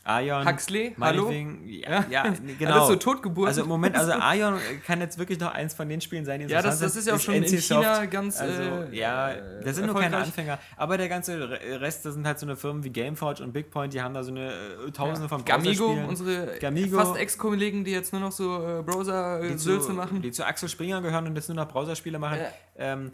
Aion, 0.07 0.41
Ion, 0.43 0.47
Huxley, 0.53 0.95
hallo? 1.01 1.29
ja, 1.31 2.05
ja, 2.09 2.33
genau. 2.57 2.71
Alles 2.75 2.87
so 2.87 2.95
Totgeburten. 2.95 3.49
Also 3.49 3.61
im 3.63 3.67
Moment, 3.67 3.95
also 3.97 4.13
Ion 4.33 4.57
kann 4.85 5.01
jetzt 5.01 5.17
wirklich 5.19 5.37
noch 5.39 5.53
eins 5.53 5.73
von 5.73 5.89
den 5.89 5.99
Spielen 5.99 6.23
sein, 6.23 6.39
die 6.39 6.45
Ja, 6.47 6.61
das- 6.61 6.79
das 6.79 6.95
ist 6.95 7.07
ja 7.07 7.15
auch 7.15 7.19
schon 7.19 7.35
in 7.35 7.43
NC 7.43 7.57
China 7.61 7.95
Soft. 7.97 8.11
ganz, 8.11 8.39
Also, 8.39 8.61
äh, 8.61 8.95
ja, 8.97 9.31
äh, 9.31 9.63
das 9.63 9.75
sind 9.75 9.85
nur 9.85 9.95
keine. 9.99 10.17
Anfänger. 10.17 10.59
Aber 10.77 10.97
der 10.97 11.09
ganze 11.09 11.49
Re- 11.49 11.81
Rest, 11.81 12.05
das 12.05 12.13
sind 12.13 12.25
halt 12.25 12.39
so 12.39 12.45
eine 12.45 12.55
Firmen 12.55 12.83
wie 12.85 12.89
Gameforge 12.89 13.43
und 13.43 13.51
Bigpoint, 13.51 13.93
die 13.93 14.01
haben 14.01 14.13
da 14.13 14.23
so 14.23 14.31
eine 14.31 14.47
äh, 14.87 14.91
Tausende 14.91 15.27
von 15.27 15.43
Gamigo, 15.43 15.87
unsere 16.07 16.57
Gamigo. 16.59 16.97
fast 16.97 17.17
Ex-Kollegen, 17.17 17.83
die 17.83 17.91
jetzt 17.91 18.13
nur 18.13 18.21
noch 18.21 18.31
so 18.31 18.55
äh, 18.79 18.83
Browser-Sülze 18.83 19.87
zu, 19.87 19.93
machen. 19.93 20.21
die 20.21 20.31
zu 20.31 20.45
Axel 20.45 20.69
Springer 20.69 21.01
gehören 21.01 21.27
und 21.27 21.35
jetzt 21.35 21.49
nur 21.49 21.55
noch 21.57 21.67
Browserspiele 21.67 22.17
machen. 22.17 22.37
Ja. 22.39 22.47
Ähm, 22.77 23.11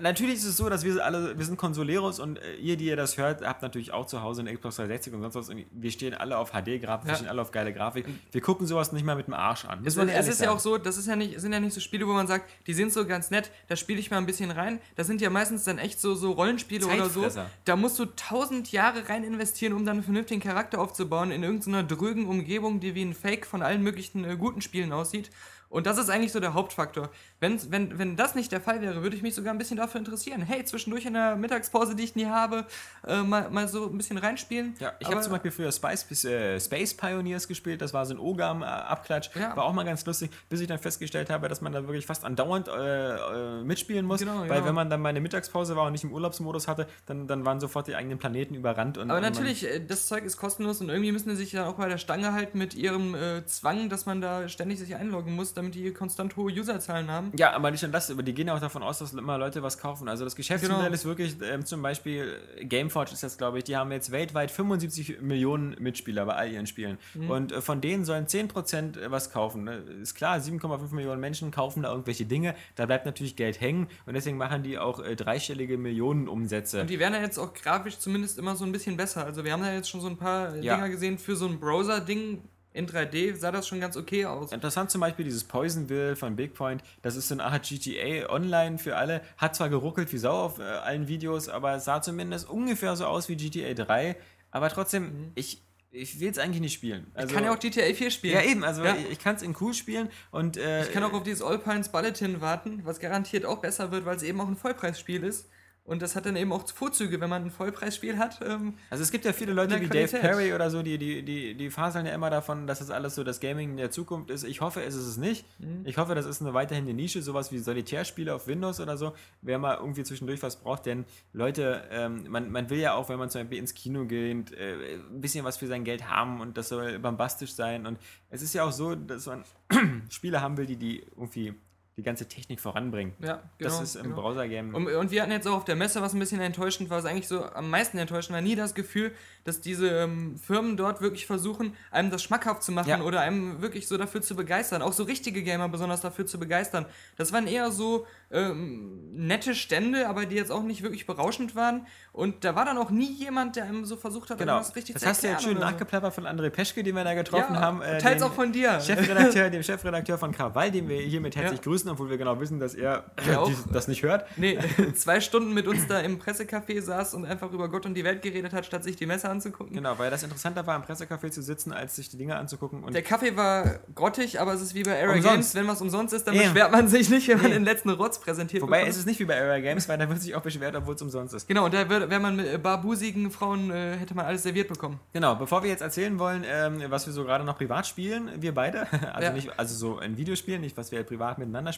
natürlich 0.00 0.36
ist 0.36 0.44
es 0.44 0.56
so, 0.56 0.68
dass 0.68 0.84
wir 0.84 1.04
alle, 1.04 1.36
wir 1.38 1.44
sind 1.44 1.56
Consoleros 1.56 2.18
und 2.20 2.38
äh, 2.38 2.54
ihr, 2.56 2.76
die 2.76 2.86
ihr 2.86 2.96
das 2.96 3.16
hört, 3.16 3.44
habt 3.44 3.62
natürlich 3.62 3.92
auch 3.92 4.06
zu 4.06 4.22
Hause 4.22 4.40
eine 4.42 4.52
Xbox 4.54 4.76
360 4.76 5.14
und 5.14 5.22
sonst 5.22 5.34
was. 5.34 5.48
Und 5.48 5.64
wir 5.70 5.90
stehen 5.90 6.14
alle 6.14 6.38
auf 6.38 6.50
HD-Grafik, 6.52 7.04
wir 7.06 7.10
Ja. 7.12 7.14
stehen 7.16 7.28
alle 7.28 7.42
auf 7.42 7.50
geile 7.50 7.72
Grafik. 7.72 8.06
Wir 8.32 8.40
gucken 8.40 8.66
sowas 8.66 8.92
nicht 8.92 9.04
mal 9.04 9.16
mit 9.16 9.26
dem 9.26 9.34
Arsch 9.34 9.64
an. 9.64 9.80
Es, 9.84 9.96
es 9.96 10.28
ist 10.28 10.40
ja 10.40 10.50
auch 10.50 10.60
so, 10.60 10.78
das 10.78 10.96
ist 10.96 11.06
ja 11.06 11.16
nicht, 11.16 11.40
sind 11.40 11.52
ja 11.52 11.60
nicht 11.60 11.72
so 11.74 11.80
Spiele, 11.80 12.06
wo 12.06 12.12
man 12.12 12.26
sagt, 12.26 12.50
die 12.66 12.74
sind 12.74 12.92
so 12.92 13.06
ganz 13.06 13.30
nett, 13.30 13.50
da 13.68 13.76
spiele 13.76 14.00
ich 14.00 14.10
mal 14.10 14.18
ein 14.18 14.26
bisschen 14.26 14.50
rein. 14.50 14.80
Das 14.96 15.06
sind 15.06 15.20
ja 15.20 15.30
meistens 15.30 15.64
dann 15.64 15.78
echt 15.78 16.00
so, 16.00 16.14
so 16.14 16.32
Rollenspiele 16.32 16.86
oder 16.86 17.08
so. 17.08 17.26
Da 17.64 17.76
musst 17.76 17.98
du 17.98 18.04
tausend 18.04 18.72
Jahre 18.72 19.08
rein 19.08 19.24
investieren, 19.24 19.72
um 19.72 19.84
dann 19.84 19.96
einen 19.96 20.04
vernünftigen 20.04 20.40
Charakter 20.40 20.80
aufzubauen 20.80 21.30
in 21.30 21.42
irgendeiner 21.42 21.82
drögen 21.82 22.26
Umgebung, 22.26 22.80
die 22.80 22.94
wie 22.94 23.02
ein 23.02 23.14
Fake 23.14 23.46
von 23.46 23.62
allen 23.62 23.82
möglichen 23.82 24.24
äh, 24.24 24.36
guten 24.36 24.60
Spielen 24.60 24.92
aussieht. 24.92 25.30
Und 25.70 25.86
das 25.86 25.98
ist 25.98 26.08
eigentlich 26.08 26.32
so 26.32 26.40
der 26.40 26.54
Hauptfaktor. 26.54 27.10
Wenn's, 27.40 27.70
wenn, 27.70 27.98
wenn 27.98 28.16
das 28.16 28.34
nicht 28.34 28.50
der 28.50 28.60
Fall 28.60 28.80
wäre, 28.82 29.02
würde 29.02 29.14
ich 29.14 29.22
mich 29.22 29.34
sogar 29.34 29.52
ein 29.54 29.58
bisschen 29.58 29.76
dafür 29.76 30.00
interessieren. 30.00 30.42
Hey, 30.42 30.64
zwischendurch 30.64 31.06
in 31.06 31.14
der 31.14 31.36
Mittagspause, 31.36 31.94
die 31.94 32.02
ich 32.02 32.16
nie 32.16 32.26
habe, 32.26 32.66
äh, 33.06 33.22
mal, 33.22 33.48
mal 33.50 33.68
so 33.68 33.86
ein 33.88 33.96
bisschen 33.96 34.18
reinspielen. 34.18 34.74
Ja, 34.80 34.92
ich 34.98 35.08
habe 35.08 35.20
zum 35.20 35.32
Beispiel 35.32 35.52
früher 35.52 35.70
Spice, 35.70 36.24
äh, 36.24 36.58
Space 36.58 36.94
Pioneers 36.94 37.46
gespielt, 37.46 37.80
das 37.80 37.94
war 37.94 38.04
so 38.06 38.14
ein 38.14 38.18
Ogam-Abklatsch, 38.18 39.30
Ja. 39.36 39.56
war 39.56 39.64
auch 39.64 39.72
mal 39.72 39.84
ganz 39.84 40.04
lustig, 40.04 40.30
bis 40.48 40.60
ich 40.60 40.66
dann 40.66 40.78
festgestellt 40.78 41.30
habe, 41.30 41.48
dass 41.48 41.60
man 41.60 41.72
da 41.72 41.82
wirklich 41.86 42.06
fast 42.06 42.24
andauernd 42.24 42.68
äh, 42.68 43.60
äh, 43.60 43.62
mitspielen 43.62 44.04
muss, 44.04 44.20
Genau, 44.20 44.40
weil 44.40 44.48
genau. 44.48 44.64
wenn 44.66 44.74
man 44.74 44.90
dann 44.90 45.00
mal 45.00 45.10
eine 45.10 45.20
Mittagspause 45.20 45.76
war 45.76 45.86
und 45.86 45.92
nicht 45.92 46.04
im 46.04 46.12
Urlaubsmodus 46.12 46.66
hatte, 46.66 46.88
dann, 47.06 47.28
dann 47.28 47.44
waren 47.44 47.60
sofort 47.60 47.86
die 47.86 47.94
eigenen 47.94 48.18
Planeten 48.18 48.54
überrannt. 48.54 48.98
Und, 48.98 49.10
Aber 49.10 49.18
und 49.18 49.22
natürlich, 49.24 49.64
äh, 49.64 49.80
das 49.84 50.06
Zeug 50.08 50.24
ist 50.24 50.36
kostenlos 50.38 50.80
und 50.80 50.88
irgendwie 50.88 51.12
müssen 51.12 51.28
die 51.28 51.36
sich 51.36 51.52
ja 51.52 51.66
auch 51.68 51.74
bei 51.74 51.88
der 51.88 51.98
Stange 51.98 52.32
halten 52.32 52.58
mit 52.58 52.74
ihrem 52.74 53.14
äh, 53.14 53.44
Zwang, 53.46 53.88
dass 53.88 54.06
man 54.06 54.20
da 54.20 54.48
ständig 54.48 54.78
sich 54.80 54.96
einloggen 54.96 55.34
muss, 55.36 55.54
damit 55.54 55.74
die 55.76 55.92
konstant 55.92 56.36
hohe 56.36 56.52
Userzahlen 56.52 57.10
haben. 57.10 57.27
Ja, 57.36 57.52
aber 57.54 57.70
nicht 57.70 57.82
nur 57.82 57.90
das, 57.92 58.10
aber 58.10 58.22
die 58.22 58.34
gehen 58.34 58.48
auch 58.50 58.60
davon 58.60 58.82
aus, 58.82 58.98
dass 58.98 59.12
immer 59.12 59.38
Leute 59.38 59.62
was 59.62 59.78
kaufen. 59.78 60.08
Also 60.08 60.24
das 60.24 60.36
Geschäftsmodell 60.36 60.84
Genau. 60.84 60.94
ist 60.94 61.04
wirklich, 61.04 61.36
ähm, 61.42 61.64
zum 61.64 61.82
Beispiel 61.82 62.36
Gameforge 62.62 63.12
ist 63.12 63.22
das, 63.22 63.38
glaube 63.38 63.58
ich, 63.58 63.64
die 63.64 63.76
haben 63.76 63.90
jetzt 63.92 64.10
weltweit 64.10 64.50
75 64.50 65.20
Millionen 65.20 65.76
Mitspieler 65.80 66.24
bei 66.26 66.34
all 66.34 66.50
ihren 66.50 66.66
Spielen. 66.66 66.98
Mhm. 67.14 67.30
Und 67.30 67.52
äh, 67.52 67.60
von 67.60 67.80
denen 67.80 68.04
sollen 68.04 68.26
10% 68.26 69.10
was 69.10 69.30
kaufen. 69.32 69.64
Ne? 69.64 69.76
Ist 70.02 70.14
klar, 70.14 70.38
7,5 70.38 70.94
Millionen 70.94 71.20
Menschen 71.20 71.50
kaufen 71.50 71.82
da 71.82 71.90
irgendwelche 71.90 72.24
Dinge, 72.26 72.54
da 72.76 72.86
bleibt 72.86 73.06
natürlich 73.06 73.36
Geld 73.36 73.60
hängen 73.60 73.88
und 74.06 74.14
deswegen 74.14 74.36
machen 74.38 74.62
die 74.62 74.78
auch 74.78 75.00
äh, 75.00 75.16
dreistellige 75.16 75.78
Millionenumsätze. 75.78 76.80
Und 76.82 76.90
die 76.90 76.98
werden 76.98 77.14
ja 77.14 77.20
jetzt 77.20 77.38
auch 77.38 77.52
grafisch 77.54 77.98
zumindest 77.98 78.38
immer 78.38 78.56
so 78.56 78.64
ein 78.64 78.72
bisschen 78.72 78.96
besser. 78.96 79.24
Also 79.24 79.44
wir 79.44 79.52
haben 79.52 79.62
da 79.62 79.72
jetzt 79.72 79.88
schon 79.90 80.00
so 80.00 80.08
ein 80.08 80.16
paar 80.16 80.54
äh, 80.54 80.60
Ja. 80.64 80.76
Dinger 80.76 80.88
gesehen 80.88 81.18
für 81.18 81.36
so 81.36 81.46
ein 81.46 81.60
Browser-Ding. 81.60 82.42
In 82.74 82.86
3D 82.86 83.34
sah 83.36 83.50
das 83.50 83.66
schon 83.66 83.80
ganz 83.80 83.96
okay 83.96 84.26
aus. 84.26 84.52
Interessant 84.52 84.90
zum 84.90 85.00
Beispiel 85.00 85.24
dieses 85.24 85.42
Poisonville 85.44 86.14
von 86.16 86.36
Bigpoint. 86.36 86.82
Das 87.02 87.16
ist 87.16 87.28
so 87.28 87.34
eine 87.34 87.44
Art 87.44 87.62
GTA 87.68 88.30
Online 88.30 88.78
für 88.78 88.96
alle. 88.96 89.22
Hat 89.36 89.56
zwar 89.56 89.68
geruckelt 89.68 90.12
wie 90.12 90.18
Sau 90.18 90.44
auf 90.44 90.58
äh, 90.58 90.62
allen 90.62 91.08
Videos, 91.08 91.48
aber 91.48 91.74
es 91.74 91.84
sah 91.86 92.02
zumindest 92.02 92.48
ungefähr 92.48 92.94
so 92.94 93.06
aus 93.06 93.28
wie 93.28 93.36
GTA 93.36 93.72
3. 93.74 94.16
Aber 94.50 94.68
trotzdem, 94.68 95.32
ich, 95.34 95.62
ich 95.90 96.20
will 96.20 96.30
es 96.30 96.38
eigentlich 96.38 96.60
nicht 96.60 96.74
spielen. 96.74 97.10
Also, 97.14 97.26
Mhm. 97.26 97.28
Ich 97.30 97.34
kann 97.34 97.44
ja 97.44 97.54
auch 97.54 97.58
GTA 97.58 97.94
4 97.94 98.10
spielen. 98.10 98.34
Ja, 98.34 98.42
eben. 98.42 98.62
Also 98.62 98.84
Ja. 98.84 98.94
ich, 98.96 99.10
ich 99.12 99.18
kann 99.18 99.34
es 99.36 99.42
in 99.42 99.56
cool 99.60 99.72
spielen 99.74 100.08
und 100.30 100.56
äh, 100.58 100.82
Ich 100.84 100.92
kann 100.92 101.02
auch 101.02 101.12
auf 101.14 101.22
dieses 101.22 101.42
All 101.42 101.58
Pines 101.58 101.88
Bulletin 101.88 102.40
warten, 102.42 102.82
was 102.84 103.00
garantiert 103.00 103.44
auch 103.46 103.58
besser 103.58 103.90
wird, 103.90 104.04
weil 104.04 104.16
es 104.16 104.22
eben 104.22 104.40
auch 104.40 104.46
ein 104.48 104.56
Vollpreisspiel 104.56 105.24
ist. 105.24 105.48
Und 105.88 106.02
das 106.02 106.14
hat 106.16 106.26
dann 106.26 106.36
eben 106.36 106.52
auch 106.52 106.68
Vorzüge, 106.68 107.18
wenn 107.18 107.30
man 107.30 107.44
ein 107.44 107.50
Vollpreisspiel 107.50 108.18
hat. 108.18 108.40
Ähm, 108.44 108.74
Also 108.90 109.02
es 109.02 109.10
gibt 109.10 109.24
ja 109.24 109.32
viele 109.32 109.54
Leute 109.54 109.80
wie 109.80 109.88
der 109.88 110.06
Dave 110.06 110.08
Qualität. 110.08 110.20
Perry 110.20 110.52
oder 110.52 110.68
so, 110.68 110.82
die, 110.82 110.98
die, 110.98 111.22
die, 111.22 111.54
die 111.54 111.70
faseln 111.70 112.04
ja 112.04 112.12
immer 112.12 112.28
davon, 112.28 112.66
dass 112.66 112.80
das 112.80 112.90
alles 112.90 113.14
so 113.14 113.24
das 113.24 113.40
Gaming 113.40 113.78
der 113.78 113.90
Zukunft 113.90 114.28
ist. 114.28 114.44
Ich 114.44 114.60
hoffe, 114.60 114.82
es 114.82 114.94
ist 114.94 115.06
es 115.06 115.16
nicht. 115.16 115.46
Mhm. 115.58 115.84
Ich 115.84 115.96
hoffe, 115.96 116.14
das 116.14 116.26
ist 116.26 116.42
eine 116.42 116.52
weiterhin 116.52 116.84
eine 116.84 116.92
Nische, 116.92 117.22
sowas 117.22 117.52
wie 117.52 117.58
Solitärspiele 117.58 118.34
auf 118.34 118.46
Windows 118.46 118.80
oder 118.80 118.98
so, 118.98 119.14
wer 119.40 119.58
mal 119.58 119.76
irgendwie 119.78 120.02
zwischendurch 120.04 120.42
was 120.42 120.56
braucht. 120.56 120.84
Denn 120.84 121.06
Leute, 121.32 121.82
ähm, 121.90 122.26
man, 122.28 122.50
man 122.50 122.68
will 122.68 122.80
ja 122.80 122.92
auch, 122.92 123.08
wenn 123.08 123.18
man 123.18 123.30
zum 123.30 123.40
Beispiel 123.40 123.58
ins 123.58 123.72
Kino 123.72 124.04
geht, 124.04 124.52
äh, 124.52 124.96
ein 124.96 125.22
bisschen 125.22 125.46
was 125.46 125.56
für 125.56 125.68
sein 125.68 125.84
Geld 125.84 126.10
haben 126.10 126.42
und 126.42 126.58
das 126.58 126.68
soll 126.68 126.98
bombastisch 126.98 127.54
sein. 127.54 127.86
Und 127.86 127.98
es 128.28 128.42
ist 128.42 128.52
ja 128.52 128.64
auch 128.64 128.72
so, 128.72 128.94
dass 128.94 129.24
man 129.24 129.42
Spiele 130.10 130.42
haben 130.42 130.58
will, 130.58 130.66
die, 130.66 130.76
die 130.76 130.98
irgendwie 131.16 131.54
die 131.98 132.02
ganze 132.04 132.26
Technik 132.28 132.60
voranbringen. 132.60 133.12
ja, 133.18 133.42
das 133.58 133.80
ist 133.80 133.96
im 133.96 134.04
genau. 134.04 134.16
Browser-Game. 134.22 134.72
Und, 134.74 134.86
und 134.86 135.10
wir 135.10 135.20
hatten 135.20 135.32
jetzt 135.32 135.46
auch 135.48 135.56
auf 135.56 135.64
der 135.64 135.74
Messe, 135.76 136.00
was 136.00 136.14
ein 136.14 136.20
bisschen 136.20 136.40
enttäuschend 136.40 136.88
war, 136.90 136.98
was 136.98 137.04
eigentlich 137.04 137.26
so 137.28 137.44
am 137.44 137.68
meisten 137.68 137.98
enttäuschend 137.98 138.34
war, 138.34 138.40
nie 138.40 138.54
das 138.54 138.74
Gefühl, 138.74 139.10
dass 139.44 139.60
diese 139.60 139.88
ähm, 139.88 140.36
Firmen 140.38 140.76
dort 140.76 141.00
wirklich 141.02 141.26
versuchen, 141.26 141.74
einem 141.90 142.10
das 142.10 142.22
schmackhaft 142.22 142.62
zu 142.62 142.70
machen 142.72 142.88
Ja. 142.88 143.00
oder 143.02 143.20
einem 143.20 143.60
wirklich 143.60 143.88
so 143.88 143.98
dafür 143.98 144.22
zu 144.22 144.36
begeistern. 144.36 144.80
Auch 144.80 144.92
so 144.92 145.02
richtige 145.02 145.42
Gamer 145.42 145.68
besonders 145.68 146.00
dafür 146.00 146.24
zu 146.26 146.38
begeistern. 146.38 146.86
Das 147.16 147.32
waren 147.32 147.46
eher 147.48 147.70
so 147.72 148.06
ähm, 148.30 149.00
nette 149.14 149.54
Stände, 149.54 150.08
aber 150.08 150.26
die 150.26 150.36
jetzt 150.36 150.52
auch 150.52 150.62
nicht 150.62 150.82
wirklich 150.82 151.06
berauschend 151.06 151.56
waren. 151.56 151.86
Und 152.12 152.44
da 152.44 152.54
war 152.54 152.64
dann 152.64 152.78
auch 152.78 152.90
nie 152.90 153.12
jemand, 153.12 153.56
der 153.56 153.64
einem 153.64 153.84
so 153.84 153.96
versucht 153.96 154.30
hat, 154.30 154.38
Genau. 154.38 154.54
irgendwas 154.54 154.76
richtig 154.76 154.94
Das 154.94 155.02
zu 155.02 155.08
hast 155.08 155.22
du 155.22 155.26
jetzt 155.28 155.34
erklären 155.36 155.56
schön 155.56 155.60
so. 155.62 155.68
nachgeplappert 155.68 156.14
von 156.14 156.26
André 156.26 156.50
Peschke, 156.50 156.82
den 156.82 156.94
wir 156.94 157.04
da 157.04 157.14
getroffen 157.14 157.54
Ja, 157.54 157.60
haben. 157.60 157.82
äh, 157.82 157.98
teils 157.98 158.22
auch 158.22 158.32
von 158.34 158.52
dir. 158.52 158.80
Chefredakteur, 158.80 159.50
dem 159.50 159.62
Chefredakteur 159.62 160.18
von 160.18 160.30
Krawall, 160.32 160.70
den 160.70 160.88
wir 160.88 161.00
hiermit 161.00 161.34
herzlich 161.36 161.58
Ja. 161.60 161.64
grüßen, 161.64 161.87
obwohl 161.88 162.10
wir 162.10 162.18
genau 162.18 162.38
wissen, 162.40 162.58
dass 162.60 162.74
er 162.74 163.04
Ja, 163.28 163.44
dies- 163.46 163.64
das 163.72 163.88
nicht 163.88 164.02
hört. 164.02 164.24
Nee, 164.36 164.58
zwei 164.94 165.20
Stunden 165.20 165.54
mit 165.54 165.66
uns 165.66 165.86
da 165.86 166.00
im 166.00 166.18
Pressecafé 166.20 166.80
saß 166.80 167.14
und 167.14 167.24
einfach 167.24 167.50
über 167.52 167.68
Gott 167.68 167.86
und 167.86 167.94
die 167.94 168.04
Welt 168.04 168.22
geredet 168.22 168.52
hat, 168.52 168.66
statt 168.66 168.84
sich 168.84 168.96
die 168.96 169.06
Messe 169.06 169.28
anzugucken. 169.28 169.74
Genau, 169.74 169.98
weil 169.98 170.10
das 170.10 170.22
interessanter 170.22 170.66
war, 170.66 170.76
im 170.76 170.82
Pressecafé 170.82 171.30
zu 171.30 171.42
sitzen, 171.42 171.72
als 171.72 171.96
sich 171.96 172.08
die 172.10 172.16
Dinge 172.16 172.36
anzugucken. 172.36 172.84
Und 172.84 172.94
Der 172.94 173.02
Kaffee 173.02 173.36
war 173.36 173.80
grottig, 173.94 174.40
aber 174.40 174.52
es 174.54 174.60
ist 174.62 174.74
wie 174.74 174.82
bei 174.82 174.92
Era 174.92 175.12
Umsonst. 175.12 175.32
Games. 175.34 175.54
Wenn 175.54 175.66
was 175.68 175.80
umsonst 175.82 176.14
ist, 176.14 176.26
dann 176.26 176.34
Eben. 176.34 176.44
beschwert 176.44 176.72
man 176.72 176.88
sich 176.88 177.08
nicht, 177.10 177.28
wenn 177.28 177.38
man 177.38 177.46
Nee. 177.48 177.54
den 177.54 177.64
letzten 177.64 177.90
Rotz 177.90 178.18
präsentiert 178.20 178.62
wobei 178.62 178.78
bekommt. 178.78 178.90
es 178.92 178.98
ist 178.98 179.06
nicht 179.06 179.20
wie 179.20 179.24
bei 179.24 179.38
Area 179.40 179.60
Games, 179.60 179.88
weil 179.88 179.98
da 179.98 180.08
wird 180.08 180.20
sich 180.20 180.34
auch 180.34 180.42
beschwert, 180.42 180.74
obwohl 180.76 180.94
es 180.94 181.02
umsonst 181.02 181.34
ist. 181.34 181.46
Genau, 181.48 181.64
und 181.66 181.74
da 181.74 181.88
wäre 181.88 182.20
man 182.20 182.36
mit 182.36 182.46
äh, 182.46 182.58
barbusigen 182.58 183.30
Frauen, 183.30 183.70
äh, 183.70 183.96
hätte 183.96 184.14
man 184.14 184.26
alles 184.26 184.42
serviert 184.42 184.68
bekommen. 184.68 185.00
Genau, 185.12 185.34
bevor 185.36 185.62
wir 185.62 185.70
jetzt 185.70 185.82
erzählen 185.82 186.18
wollen, 186.18 186.44
ähm, 186.46 186.82
was 186.88 187.06
wir 187.06 187.12
so 187.12 187.24
gerade 187.24 187.44
noch 187.44 187.56
privat 187.58 187.86
spielen, 187.86 188.30
wir 188.38 188.54
beide, 188.54 188.86
also 189.14 189.22
Ja. 189.28 189.32
nicht, 189.32 189.50
also 189.58 189.74
so 189.74 189.98
ein 189.98 190.16
Videospiel, 190.16 190.58
nicht 190.58 190.76
was 190.76 190.92
wir 190.92 191.02
privat 191.02 191.38
miteinander 191.38 191.72
spielen. 191.72 191.77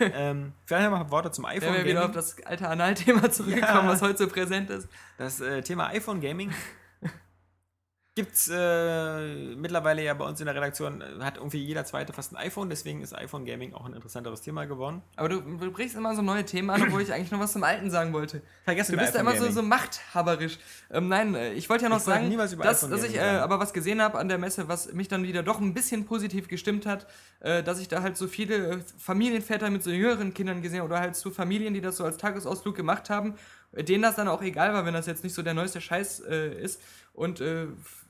Ähm, 0.00 0.52
vielleicht 0.66 0.90
noch 0.90 0.98
mal 0.98 1.10
Worte 1.10 1.30
zum 1.30 1.44
Wenn 1.44 1.50
iPhone 1.62 1.74
wir 1.74 1.84
wieder 1.84 2.04
auf 2.06 2.12
das 2.12 2.42
alte 2.44 2.68
Analthema 2.68 3.30
zurückkommen, 3.30 3.86
Ja. 3.86 3.88
was 3.88 4.02
heute 4.02 4.18
so 4.18 4.28
präsent 4.28 4.70
ist. 4.70 4.88
Das 5.16 5.40
äh, 5.40 5.62
Thema 5.62 5.88
iPhone 5.88 6.20
Gaming 6.20 6.52
gibt's 8.18 8.50
äh, 8.52 9.54
mittlerweile 9.54 10.02
ja 10.02 10.12
bei 10.12 10.24
uns 10.24 10.40
in 10.40 10.46
der 10.46 10.54
Redaktion, 10.56 11.02
äh, 11.02 11.22
hat 11.22 11.36
irgendwie 11.36 11.58
jeder 11.58 11.84
zweite 11.84 12.12
fast 12.12 12.32
ein 12.32 12.36
iPhone, 12.36 12.68
deswegen 12.68 13.00
ist 13.00 13.14
iPhone 13.14 13.44
Gaming 13.44 13.74
auch 13.74 13.86
ein 13.86 13.92
interessanteres 13.92 14.40
Thema 14.40 14.64
geworden. 14.64 15.02
Aber 15.14 15.28
du, 15.28 15.40
du 15.40 15.70
bringst 15.70 15.94
immer 15.94 16.16
so 16.16 16.22
neue 16.22 16.44
Themen 16.44 16.68
an, 16.70 16.82
obwohl 16.82 17.00
ich 17.00 17.12
eigentlich 17.12 17.30
noch 17.30 17.38
was 17.38 17.52
zum 17.52 17.62
Alten 17.62 17.92
sagen 17.92 18.12
wollte. 18.12 18.42
Vergessen 18.64 18.96
Du 18.96 18.98
bist 18.98 19.14
ja 19.14 19.20
immer 19.20 19.36
so, 19.36 19.48
so 19.52 19.62
machthaberisch. 19.62 20.58
Ähm, 20.90 21.06
nein, 21.06 21.36
äh, 21.36 21.52
ich 21.52 21.70
wollte 21.70 21.84
ja 21.84 21.90
noch 21.90 21.98
Ich 21.98 22.02
sagen, 22.02 22.36
dass, 22.36 22.80
dass 22.80 23.04
ich 23.04 23.14
äh, 23.14 23.20
aber 23.20 23.60
was 23.60 23.72
gesehen 23.72 24.02
habe 24.02 24.18
an 24.18 24.26
der 24.26 24.38
Messe, 24.38 24.66
was 24.66 24.92
mich 24.92 25.06
dann 25.06 25.22
wieder 25.22 25.44
doch 25.44 25.60
ein 25.60 25.72
bisschen 25.72 26.04
positiv 26.04 26.48
gestimmt 26.48 26.86
hat, 26.86 27.06
äh, 27.38 27.62
dass 27.62 27.78
ich 27.78 27.86
da 27.86 28.02
halt 28.02 28.16
so 28.16 28.26
viele 28.26 28.56
äh, 28.56 28.78
Familienväter 28.98 29.70
mit 29.70 29.84
so 29.84 29.90
jüngeren 29.90 30.34
Kindern 30.34 30.60
gesehen 30.60 30.80
habe 30.80 30.90
oder 30.90 31.00
halt 31.00 31.14
so 31.14 31.30
Familien, 31.30 31.72
die 31.72 31.80
das 31.80 31.96
so 31.96 32.04
als 32.04 32.16
Tagesausflug 32.16 32.74
gemacht 32.74 33.10
haben, 33.10 33.34
denen 33.72 34.02
das 34.02 34.16
dann 34.16 34.26
auch 34.26 34.42
egal 34.42 34.72
war, 34.72 34.84
wenn 34.84 34.94
das 34.94 35.06
jetzt 35.06 35.22
nicht 35.22 35.34
so 35.34 35.42
der 35.42 35.54
neueste 35.54 35.80
Scheiß 35.80 36.18
ist. 36.18 36.80
Und 37.12 37.40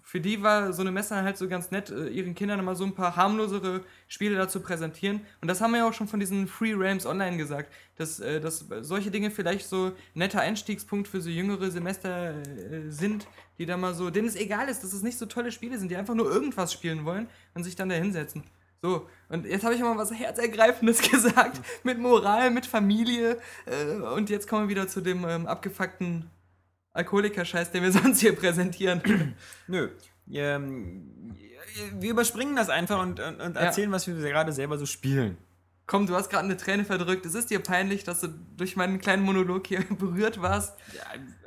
für 0.08 0.22
die 0.22 0.42
war 0.42 0.72
so 0.72 0.80
eine 0.80 0.90
Messe 0.90 1.16
halt 1.16 1.36
so 1.36 1.48
ganz 1.48 1.70
nett, 1.70 1.90
äh, 1.90 2.08
ihren 2.08 2.34
Kindern 2.34 2.64
mal 2.64 2.74
so 2.74 2.84
ein 2.84 2.94
paar 2.94 3.14
harmlosere 3.14 3.82
Spiele 4.08 4.36
dazu 4.38 4.60
präsentieren. 4.60 5.20
Und 5.42 5.48
das 5.48 5.60
haben 5.60 5.72
wir 5.72 5.80
ja 5.80 5.86
auch 5.86 5.92
schon 5.92 6.08
von 6.08 6.18
diesen 6.18 6.48
Free 6.48 6.72
Realms 6.72 7.04
Online 7.04 7.36
gesagt, 7.36 7.70
dass, 7.96 8.18
äh, 8.18 8.40
dass 8.40 8.64
solche 8.80 9.10
Dinge 9.10 9.30
vielleicht 9.30 9.68
so 9.68 9.92
netter 10.14 10.40
Einstiegspunkt 10.40 11.08
für 11.08 11.20
so 11.20 11.28
jüngere 11.28 11.70
Semester 11.70 12.30
äh, 12.30 12.88
sind, 12.88 13.26
die 13.58 13.66
da 13.66 13.76
mal 13.76 13.92
so, 13.92 14.08
denen 14.08 14.28
es 14.28 14.34
egal 14.34 14.70
ist, 14.70 14.82
dass 14.82 14.94
es 14.94 15.02
nicht 15.02 15.18
so 15.18 15.26
tolle 15.26 15.52
Spiele 15.52 15.76
sind, 15.76 15.90
die 15.90 15.96
einfach 15.96 16.14
nur 16.14 16.32
irgendwas 16.32 16.72
spielen 16.72 17.04
wollen 17.04 17.28
und 17.52 17.64
sich 17.64 17.76
dann 17.76 17.90
da 17.90 17.96
hinsetzen. 17.96 18.44
So, 18.80 19.10
und 19.28 19.44
jetzt 19.44 19.62
habe 19.62 19.74
ich 19.74 19.82
mal 19.82 19.98
was 19.98 20.10
Herzergreifendes 20.10 21.02
gesagt, 21.10 21.60
mit 21.82 21.98
Moral, 21.98 22.50
mit 22.50 22.64
Familie. 22.64 23.38
Und 24.14 24.30
jetzt 24.30 24.48
kommen 24.48 24.62
wir 24.62 24.68
wieder 24.70 24.88
zu 24.88 25.02
dem 25.02 25.26
ähm, 25.28 25.46
abgefuckten 25.46 26.30
Alkoholiker-Scheiß, 26.98 27.70
den 27.70 27.82
wir 27.82 27.92
sonst 28.00 28.20
hier 28.20 28.34
präsentieren. 28.36 29.34
Nö. 29.66 29.88
Ähm, 30.30 31.34
wir 31.98 32.10
überspringen 32.10 32.56
das 32.56 32.68
einfach 32.68 33.00
und, 33.00 33.20
und, 33.20 33.40
und 33.40 33.54
Ja. 33.56 33.62
erzählen, 33.62 33.90
was 33.92 34.06
wir 34.06 34.14
gerade 34.16 34.52
selber 34.52 34.76
so 34.78 34.84
spielen. 34.86 35.38
Komm, 35.86 36.06
du 36.06 36.14
hast 36.14 36.28
gerade 36.28 36.44
eine 36.44 36.58
Träne 36.58 36.84
verdrückt. 36.84 37.24
Es 37.24 37.34
ist 37.34 37.48
dir 37.48 37.60
peinlich, 37.60 38.04
dass 38.04 38.20
du 38.20 38.28
durch 38.58 38.76
meinen 38.76 38.98
kleinen 38.98 39.22
Monolog 39.22 39.66
hier 39.66 39.80
berührt 39.98 40.42
warst. 40.42 40.78
Ja, 40.94 41.02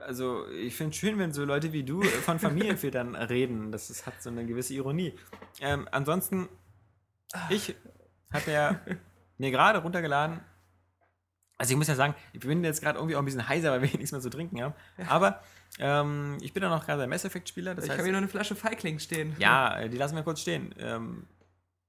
also 0.07 0.47
ich 0.49 0.75
finde 0.75 0.91
es 0.91 0.97
schön, 0.97 1.19
wenn 1.19 1.31
so 1.31 1.45
Leute 1.45 1.73
wie 1.73 1.83
du 1.83 2.01
von 2.01 2.39
Familienvätern 2.47 3.15
reden. 3.15 3.71
Das 3.71 3.91
ist, 3.91 4.07
hat 4.07 4.21
so 4.23 4.29
eine 4.31 4.45
gewisse 4.47 4.73
Ironie. 4.73 5.13
Ähm, 5.59 5.87
ansonsten, 5.91 6.49
ich 7.49 7.75
habe 8.33 8.51
ja 8.51 8.79
mir 9.37 9.51
gerade 9.51 9.79
runtergeladen. 9.79 10.39
Also 11.61 11.71
ich 11.73 11.77
muss 11.77 11.87
ja 11.87 11.95
sagen, 11.95 12.15
ich 12.33 12.39
bin 12.39 12.63
jetzt 12.63 12.81
gerade 12.81 12.97
irgendwie 12.97 13.15
auch 13.15 13.19
ein 13.21 13.25
bisschen 13.25 13.47
heiser, 13.47 13.71
weil 13.71 13.83
wir 13.83 13.89
nichts 13.91 14.11
mehr 14.11 14.19
zu 14.19 14.29
trinken 14.29 14.61
haben. 14.61 14.73
Aber 15.07 15.41
ähm, 15.79 16.37
ich 16.41 16.53
bin 16.53 16.63
ja 16.63 16.69
noch 16.69 16.85
gerade 16.85 17.03
ein 17.03 17.09
Mass 17.09 17.23
Effect-Spieler. 17.23 17.75
Das 17.75 17.85
ich 17.85 17.91
habe 17.91 18.03
hier 18.03 18.11
noch 18.11 18.17
eine 18.17 18.27
Flasche 18.27 18.55
Feigling 18.55 18.99
stehen. 18.99 19.35
ja, 19.37 19.79
äh, 19.79 19.89
die 19.89 19.97
lassen 19.97 20.15
wir 20.15 20.23
kurz 20.23 20.41
stehen. 20.41 20.73
Ähm, 20.79 21.27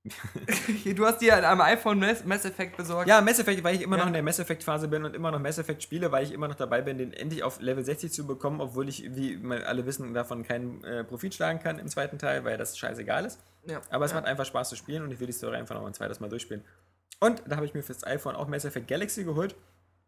du 0.84 1.06
hast 1.06 1.20
dir 1.20 1.48
am 1.48 1.60
iPhone 1.60 2.00
Mass, 2.00 2.44
Effect 2.44 2.76
besorgt. 2.76 3.08
Ja, 3.08 3.20
Mass 3.20 3.38
Effect, 3.38 3.62
weil 3.62 3.76
ich 3.76 3.82
immer 3.82 3.96
Ja. 3.96 4.02
noch 4.02 4.08
in 4.08 4.12
der 4.14 4.22
Mass 4.22 4.40
Effect-Phase 4.40 4.88
bin 4.88 5.04
und 5.04 5.14
immer 5.14 5.30
noch 5.30 5.38
Mass 5.38 5.58
Effect 5.58 5.82
spiele, 5.82 6.10
weil 6.10 6.24
ich 6.24 6.32
immer 6.32 6.48
noch 6.48 6.56
dabei 6.56 6.82
bin, 6.82 6.98
den 6.98 7.12
endlich 7.12 7.42
auf 7.44 7.60
Level 7.60 7.84
60 7.84 8.12
zu 8.12 8.26
bekommen, 8.26 8.60
obwohl 8.60 8.88
ich, 8.88 9.14
wie 9.14 9.40
alle 9.64 9.86
wissen, 9.86 10.12
davon 10.12 10.42
keinen 10.42 10.82
äh, 10.84 11.04
Profit 11.04 11.34
schlagen 11.34 11.60
kann 11.60 11.78
im 11.78 11.86
zweiten 11.88 12.18
Teil, 12.18 12.44
weil 12.44 12.58
das 12.58 12.76
scheißegal 12.76 13.24
ist. 13.24 13.38
Ja. 13.64 13.80
Aber 13.90 14.04
es 14.04 14.10
ja. 14.10 14.16
macht 14.16 14.26
einfach 14.26 14.44
Spaß 14.44 14.70
zu 14.70 14.76
spielen 14.76 15.04
und 15.04 15.12
ich 15.12 15.20
will 15.20 15.28
die 15.28 15.32
Story 15.32 15.56
einfach 15.56 15.76
noch 15.76 15.86
ein 15.86 15.94
zweites 15.94 16.18
Mal 16.18 16.28
durchspielen. 16.28 16.64
Und 17.22 17.40
da 17.46 17.54
habe 17.54 17.66
ich 17.66 17.72
mir 17.72 17.84
fürs 17.84 18.02
iPhone 18.02 18.34
auch 18.34 18.48
Mass 18.48 18.64
Effect 18.64 18.88
Galaxy 18.88 19.22
geholt. 19.22 19.54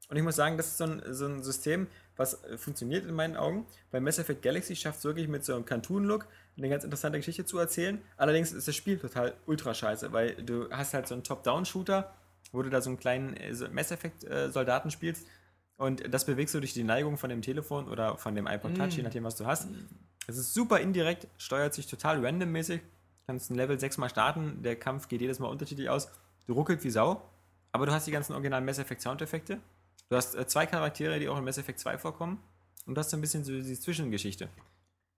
Und 0.08 0.16
ich 0.16 0.24
muss 0.24 0.34
sagen, 0.34 0.56
das 0.56 0.66
ist 0.66 0.78
so 0.78 0.84
ein, 0.84 1.00
so 1.10 1.26
ein 1.26 1.44
System, 1.44 1.86
was 2.16 2.42
äh, 2.42 2.58
funktioniert 2.58 3.06
in 3.06 3.14
meinen 3.14 3.36
Augen. 3.36 3.66
Weil 3.92 4.00
Mass 4.00 4.18
Effect 4.18 4.42
Galaxy 4.42 4.74
schafft 4.74 4.98
es 4.98 5.04
wirklich 5.04 5.28
mit 5.28 5.44
so 5.44 5.54
einem 5.54 5.64
Cartoon-Look 5.64 6.26
eine 6.58 6.68
ganz 6.68 6.82
interessante 6.82 7.20
Geschichte 7.20 7.44
zu 7.44 7.56
erzählen. 7.56 8.02
Allerdings 8.16 8.50
ist 8.50 8.66
das 8.66 8.74
Spiel 8.74 8.98
total 8.98 9.34
ultra 9.46 9.74
scheiße, 9.74 10.12
weil 10.12 10.34
du 10.34 10.68
hast 10.72 10.92
halt 10.92 11.06
so 11.06 11.14
einen 11.14 11.22
Top-Down-Shooter, 11.22 12.12
wo 12.50 12.62
du 12.62 12.68
da 12.68 12.80
so 12.80 12.90
einen 12.90 12.98
kleinen 12.98 13.36
äh, 13.36 13.54
Mass 13.70 13.92
Effect-Soldaten 13.92 14.90
spielst. 14.90 15.24
Und 15.76 16.12
das 16.12 16.24
bewegst 16.24 16.52
du 16.56 16.58
durch 16.58 16.74
die 16.74 16.82
Neigung 16.82 17.16
von 17.16 17.30
dem 17.30 17.42
Telefon 17.42 17.86
oder 17.86 18.18
von 18.18 18.34
dem 18.34 18.48
iPod 18.48 18.76
Touch, 18.76 18.96
je 18.96 19.04
nachdem, 19.04 19.22
was 19.22 19.36
du 19.36 19.46
hast. 19.46 19.68
Es 20.26 20.36
ist 20.36 20.52
super 20.52 20.80
indirekt, 20.80 21.28
steuert 21.36 21.74
sich 21.74 21.86
total 21.86 22.26
randommäßig. 22.26 22.80
Kannst 23.28 23.52
ein 23.52 23.54
Level 23.54 23.78
6 23.78 23.98
mal 23.98 24.08
starten, 24.08 24.64
der 24.64 24.74
Kampf 24.74 25.06
geht 25.06 25.20
jedes 25.20 25.38
Mal 25.38 25.46
unterschiedlich 25.46 25.88
aus. 25.88 26.08
Du 26.46 26.54
ruckelt 26.54 26.82
wie 26.84 26.90
Sau, 26.90 27.22
aber 27.72 27.86
du 27.86 27.92
hast 27.92 28.06
die 28.06 28.10
ganzen 28.10 28.32
originalen 28.32 28.64
Mass 28.64 28.78
Effect 28.78 29.00
Soundeffekte. 29.00 29.58
Du 30.08 30.16
hast 30.16 30.34
äh, 30.34 30.46
zwei 30.46 30.66
Charaktere, 30.66 31.18
die 31.18 31.28
auch 31.28 31.38
in 31.38 31.44
Mass 31.44 31.58
Effect 31.58 31.78
2 31.80 31.98
vorkommen. 31.98 32.38
Und 32.86 32.94
du 32.94 32.98
hast 32.98 33.10
so 33.10 33.16
ein 33.16 33.20
bisschen 33.20 33.44
so 33.44 33.52
die 33.52 33.78
Zwischengeschichte. 33.80 34.48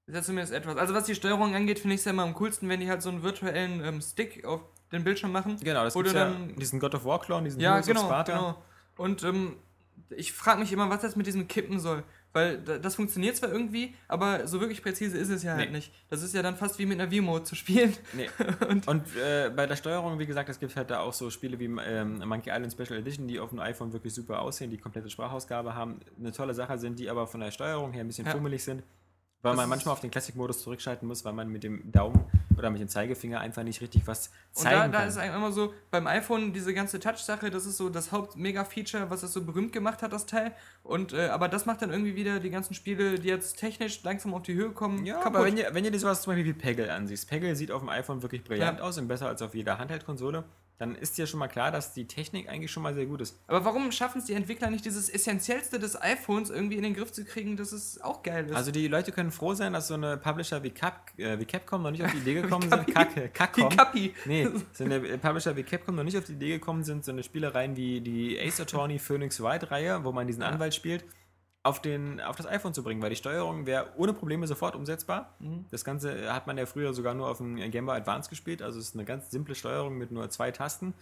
Das 0.06 0.12
ist 0.12 0.14
ja 0.14 0.22
zumindest 0.22 0.52
etwas. 0.52 0.76
Also 0.76 0.94
was 0.94 1.04
die 1.04 1.16
Steuerung 1.16 1.54
angeht, 1.56 1.80
finde 1.80 1.94
ich 1.94 2.00
es 2.00 2.04
ja 2.04 2.12
immer 2.12 2.22
am 2.22 2.34
coolsten, 2.34 2.68
wenn 2.68 2.78
die 2.78 2.88
halt 2.88 3.02
so 3.02 3.08
einen 3.08 3.24
virtuellen 3.24 3.82
ähm, 3.84 4.00
Stick 4.00 4.44
auf 4.44 4.60
den 4.92 5.02
Bildschirm 5.02 5.32
machen. 5.32 5.56
Genau, 5.60 5.82
das 5.82 5.94
du 5.94 6.02
ja, 6.02 6.30
diesen 6.56 6.78
God 6.78 6.94
of 6.94 7.04
War 7.04 7.20
Clone, 7.20 7.44
diesen 7.44 7.60
Ja, 7.60 7.70
Heroes 7.72 7.86
genau, 7.86 8.04
Sparta. 8.04 8.32
genau. 8.36 8.62
Und 8.96 9.24
ähm, 9.24 9.56
ich 10.10 10.32
frage 10.32 10.60
mich 10.60 10.72
immer, 10.72 10.88
was 10.88 11.00
das 11.00 11.16
mit 11.16 11.26
diesem 11.26 11.48
Kippen 11.48 11.80
soll. 11.80 12.04
Weil 12.36 12.58
da- 12.58 12.76
das 12.78 12.94
funktioniert 12.96 13.34
zwar 13.34 13.50
irgendwie, 13.50 13.94
aber 14.08 14.46
so 14.46 14.60
wirklich 14.60 14.82
präzise 14.82 15.16
ist 15.16 15.30
es 15.30 15.42
ja 15.42 15.54
halt 15.54 15.70
Nee. 15.70 15.76
nicht. 15.78 15.90
Das 16.10 16.22
ist 16.22 16.34
ja 16.34 16.42
dann 16.42 16.54
fast 16.54 16.78
wie 16.78 16.84
mit 16.84 17.00
einer 17.00 17.10
Vimo 17.10 17.40
zu 17.40 17.54
spielen. 17.54 17.96
Nee. 18.12 18.28
Und- 18.68 18.86
Und, 18.86 19.16
äh, 19.16 19.50
bei 19.56 19.66
der 19.66 19.76
Steuerung, 19.76 20.18
wie 20.18 20.26
gesagt, 20.26 20.48
es 20.50 20.60
gibt 20.60 20.76
halt 20.76 20.90
da 20.90 21.00
auch 21.00 21.14
so 21.14 21.30
Spiele 21.30 21.58
wie 21.58 21.64
ähm, 21.64 22.18
Monkey 22.26 22.50
Island 22.50 22.72
Special 22.72 22.98
Edition, 22.98 23.26
die 23.26 23.40
auf 23.40 23.48
dem 23.50 23.58
iPhone 23.60 23.92
wirklich 23.94 24.12
super 24.12 24.42
aussehen, 24.42 24.70
die 24.70 24.76
komplette 24.76 25.08
Sprachausgabe 25.08 25.74
haben, 25.74 26.00
eine 26.18 26.30
tolle 26.32 26.52
Sache 26.54 26.76
sind, 26.78 26.98
die 26.98 27.08
aber 27.08 27.26
von 27.26 27.40
der 27.40 27.50
Steuerung 27.50 27.92
her 27.92 28.02
ein 28.04 28.06
bisschen 28.06 28.26
Ja. 28.26 28.32
fummelig 28.32 28.62
sind, 28.62 28.82
weil 29.42 29.52
Das 29.52 29.56
man 29.56 29.68
manchmal 29.70 29.92
auf 29.94 30.00
den 30.00 30.10
Classic-Modus 30.10 30.60
zurückschalten 30.62 31.08
muss, 31.08 31.24
weil 31.24 31.32
man 31.32 31.48
mit 31.48 31.62
dem 31.64 31.90
Daumen 31.90 32.20
oder 32.56 32.70
mit 32.70 32.80
dem 32.80 32.88
Zeigefinger 32.88 33.40
einfach 33.40 33.62
nicht 33.62 33.80
richtig 33.80 34.06
was 34.06 34.28
Und 34.54 34.62
zeigen 34.62 34.80
da, 34.80 34.88
da 34.88 34.98
kann. 35.00 35.08
ist 35.08 35.16
eigentlich 35.18 35.36
immer 35.36 35.52
so, 35.52 35.74
beim 35.90 36.06
iPhone 36.06 36.52
diese 36.52 36.72
ganze 36.74 36.98
Touch-Sache, 37.00 37.50
das 37.50 37.66
ist 37.66 37.76
so 37.76 37.88
das 37.88 38.12
Haupt-Mega-Feature, 38.12 39.10
was 39.10 39.22
es 39.22 39.32
so 39.32 39.44
berühmt 39.44 39.72
gemacht 39.72 40.02
hat, 40.02 40.12
das 40.12 40.26
Teil. 40.26 40.52
Und, 40.82 41.12
äh, 41.12 41.26
aber 41.28 41.48
das 41.48 41.66
macht 41.66 41.82
dann 41.82 41.90
irgendwie 41.90 42.16
wieder 42.16 42.40
die 42.40 42.50
ganzen 42.50 42.74
Spiele, 42.74 43.18
die 43.18 43.28
jetzt 43.28 43.58
technisch 43.58 44.02
langsam 44.02 44.34
auf 44.34 44.42
die 44.42 44.54
Höhe 44.54 44.70
kommen, 44.70 45.04
ja, 45.04 45.20
aber 45.24 45.44
wenn 45.44 45.56
ihr, 45.56 45.68
wenn 45.72 45.84
ihr 45.84 45.90
dir 45.90 45.98
sowas 45.98 46.22
zum 46.22 46.32
Beispiel 46.32 46.46
wie 46.46 46.58
Peggle 46.58 46.92
ansiehst, 46.92 47.28
Peggle 47.28 47.54
sieht 47.56 47.70
auf 47.70 47.80
dem 47.82 47.88
iPhone 47.88 48.22
wirklich 48.22 48.44
brillant 48.44 48.78
Ja. 48.78 48.84
aus 48.84 48.98
und 48.98 49.08
besser 49.08 49.28
als 49.28 49.42
auf 49.42 49.54
jeder 49.54 49.78
Handheld-Konsole, 49.78 50.44
dann 50.78 50.94
ist 50.94 51.16
dir 51.16 51.26
schon 51.26 51.40
mal 51.40 51.48
klar, 51.48 51.70
dass 51.70 51.94
die 51.94 52.06
Technik 52.06 52.48
eigentlich 52.48 52.70
schon 52.70 52.82
mal 52.82 52.94
sehr 52.94 53.06
gut 53.06 53.20
ist. 53.20 53.38
Aber 53.46 53.64
warum 53.64 53.90
schaffen 53.92 54.18
es 54.18 54.24
die 54.26 54.34
Entwickler 54.34 54.70
nicht, 54.70 54.84
dieses 54.84 55.08
Essentiellste 55.08 55.78
des 55.78 56.00
iPhones 56.00 56.50
irgendwie 56.50 56.76
in 56.76 56.82
den 56.82 56.94
Griff 56.94 57.12
zu 57.12 57.24
kriegen, 57.24 57.56
dass 57.56 57.72
es 57.72 58.00
auch 58.00 58.22
geil 58.22 58.46
ist? 58.46 58.54
Also 58.54 58.70
die 58.70 58.86
Leute 58.88 59.12
können 59.12 59.30
froh 59.30 59.54
sein, 59.54 59.72
dass 59.72 59.88
so 59.88 59.94
eine 59.94 60.16
Publisher 60.16 60.62
wie, 60.62 60.70
Cap, 60.70 61.12
äh, 61.16 61.38
wie 61.38 61.44
Capcom 61.46 61.82
noch 61.82 61.90
nicht 61.90 62.04
auf 62.04 62.12
die 62.12 62.18
Idee 62.18 62.34
gekommen 62.42 62.68
sind. 62.68 62.86
Kacke, 62.94 63.22
die 63.22 63.28
Capcom. 63.28 63.68
Kappi. 63.70 64.14
Nee, 64.26 64.48
so 64.72 64.84
eine 64.84 65.00
Publisher 65.18 65.56
wie 65.56 65.62
Capcom 65.62 65.94
noch 65.94 66.04
nicht 66.04 66.16
auf 66.18 66.24
die 66.24 66.32
Idee 66.32 66.50
gekommen 66.50 66.84
sind, 66.84 67.04
so 67.04 67.12
eine 67.12 67.22
Spielereien 67.22 67.76
wie 67.76 68.00
die 68.00 68.38
Ace 68.38 68.60
Attorney 68.60 68.98
Phoenix 68.98 69.40
Wright 69.40 69.70
Reihe, 69.70 70.04
wo 70.04 70.12
man 70.12 70.26
diesen 70.26 70.42
Ja. 70.42 70.48
Anwalt 70.48 70.74
spielt, 70.74 71.04
auf, 71.66 71.82
den, 71.82 72.20
auf 72.20 72.36
das 72.36 72.46
iPhone 72.46 72.72
zu 72.72 72.84
bringen, 72.84 73.02
weil 73.02 73.10
die 73.10 73.16
Steuerung 73.16 73.66
wäre 73.66 73.88
ohne 73.96 74.12
Probleme 74.12 74.46
sofort 74.46 74.76
umsetzbar. 74.76 75.34
Mhm. 75.40 75.66
Das 75.70 75.84
Ganze 75.84 76.32
hat 76.32 76.46
man 76.46 76.56
ja 76.56 76.64
früher 76.64 76.94
sogar 76.94 77.14
nur 77.14 77.28
auf 77.28 77.38
dem 77.38 77.56
Game 77.70 77.86
Boy 77.86 77.96
Advance 77.96 78.30
gespielt, 78.30 78.62
also 78.62 78.78
es 78.78 78.88
ist 78.88 78.94
eine 78.94 79.04
ganz 79.04 79.30
simple 79.30 79.56
Steuerung 79.56 79.98
mit 79.98 80.12
nur 80.12 80.30
zwei 80.30 80.52
Tasten. 80.52 80.94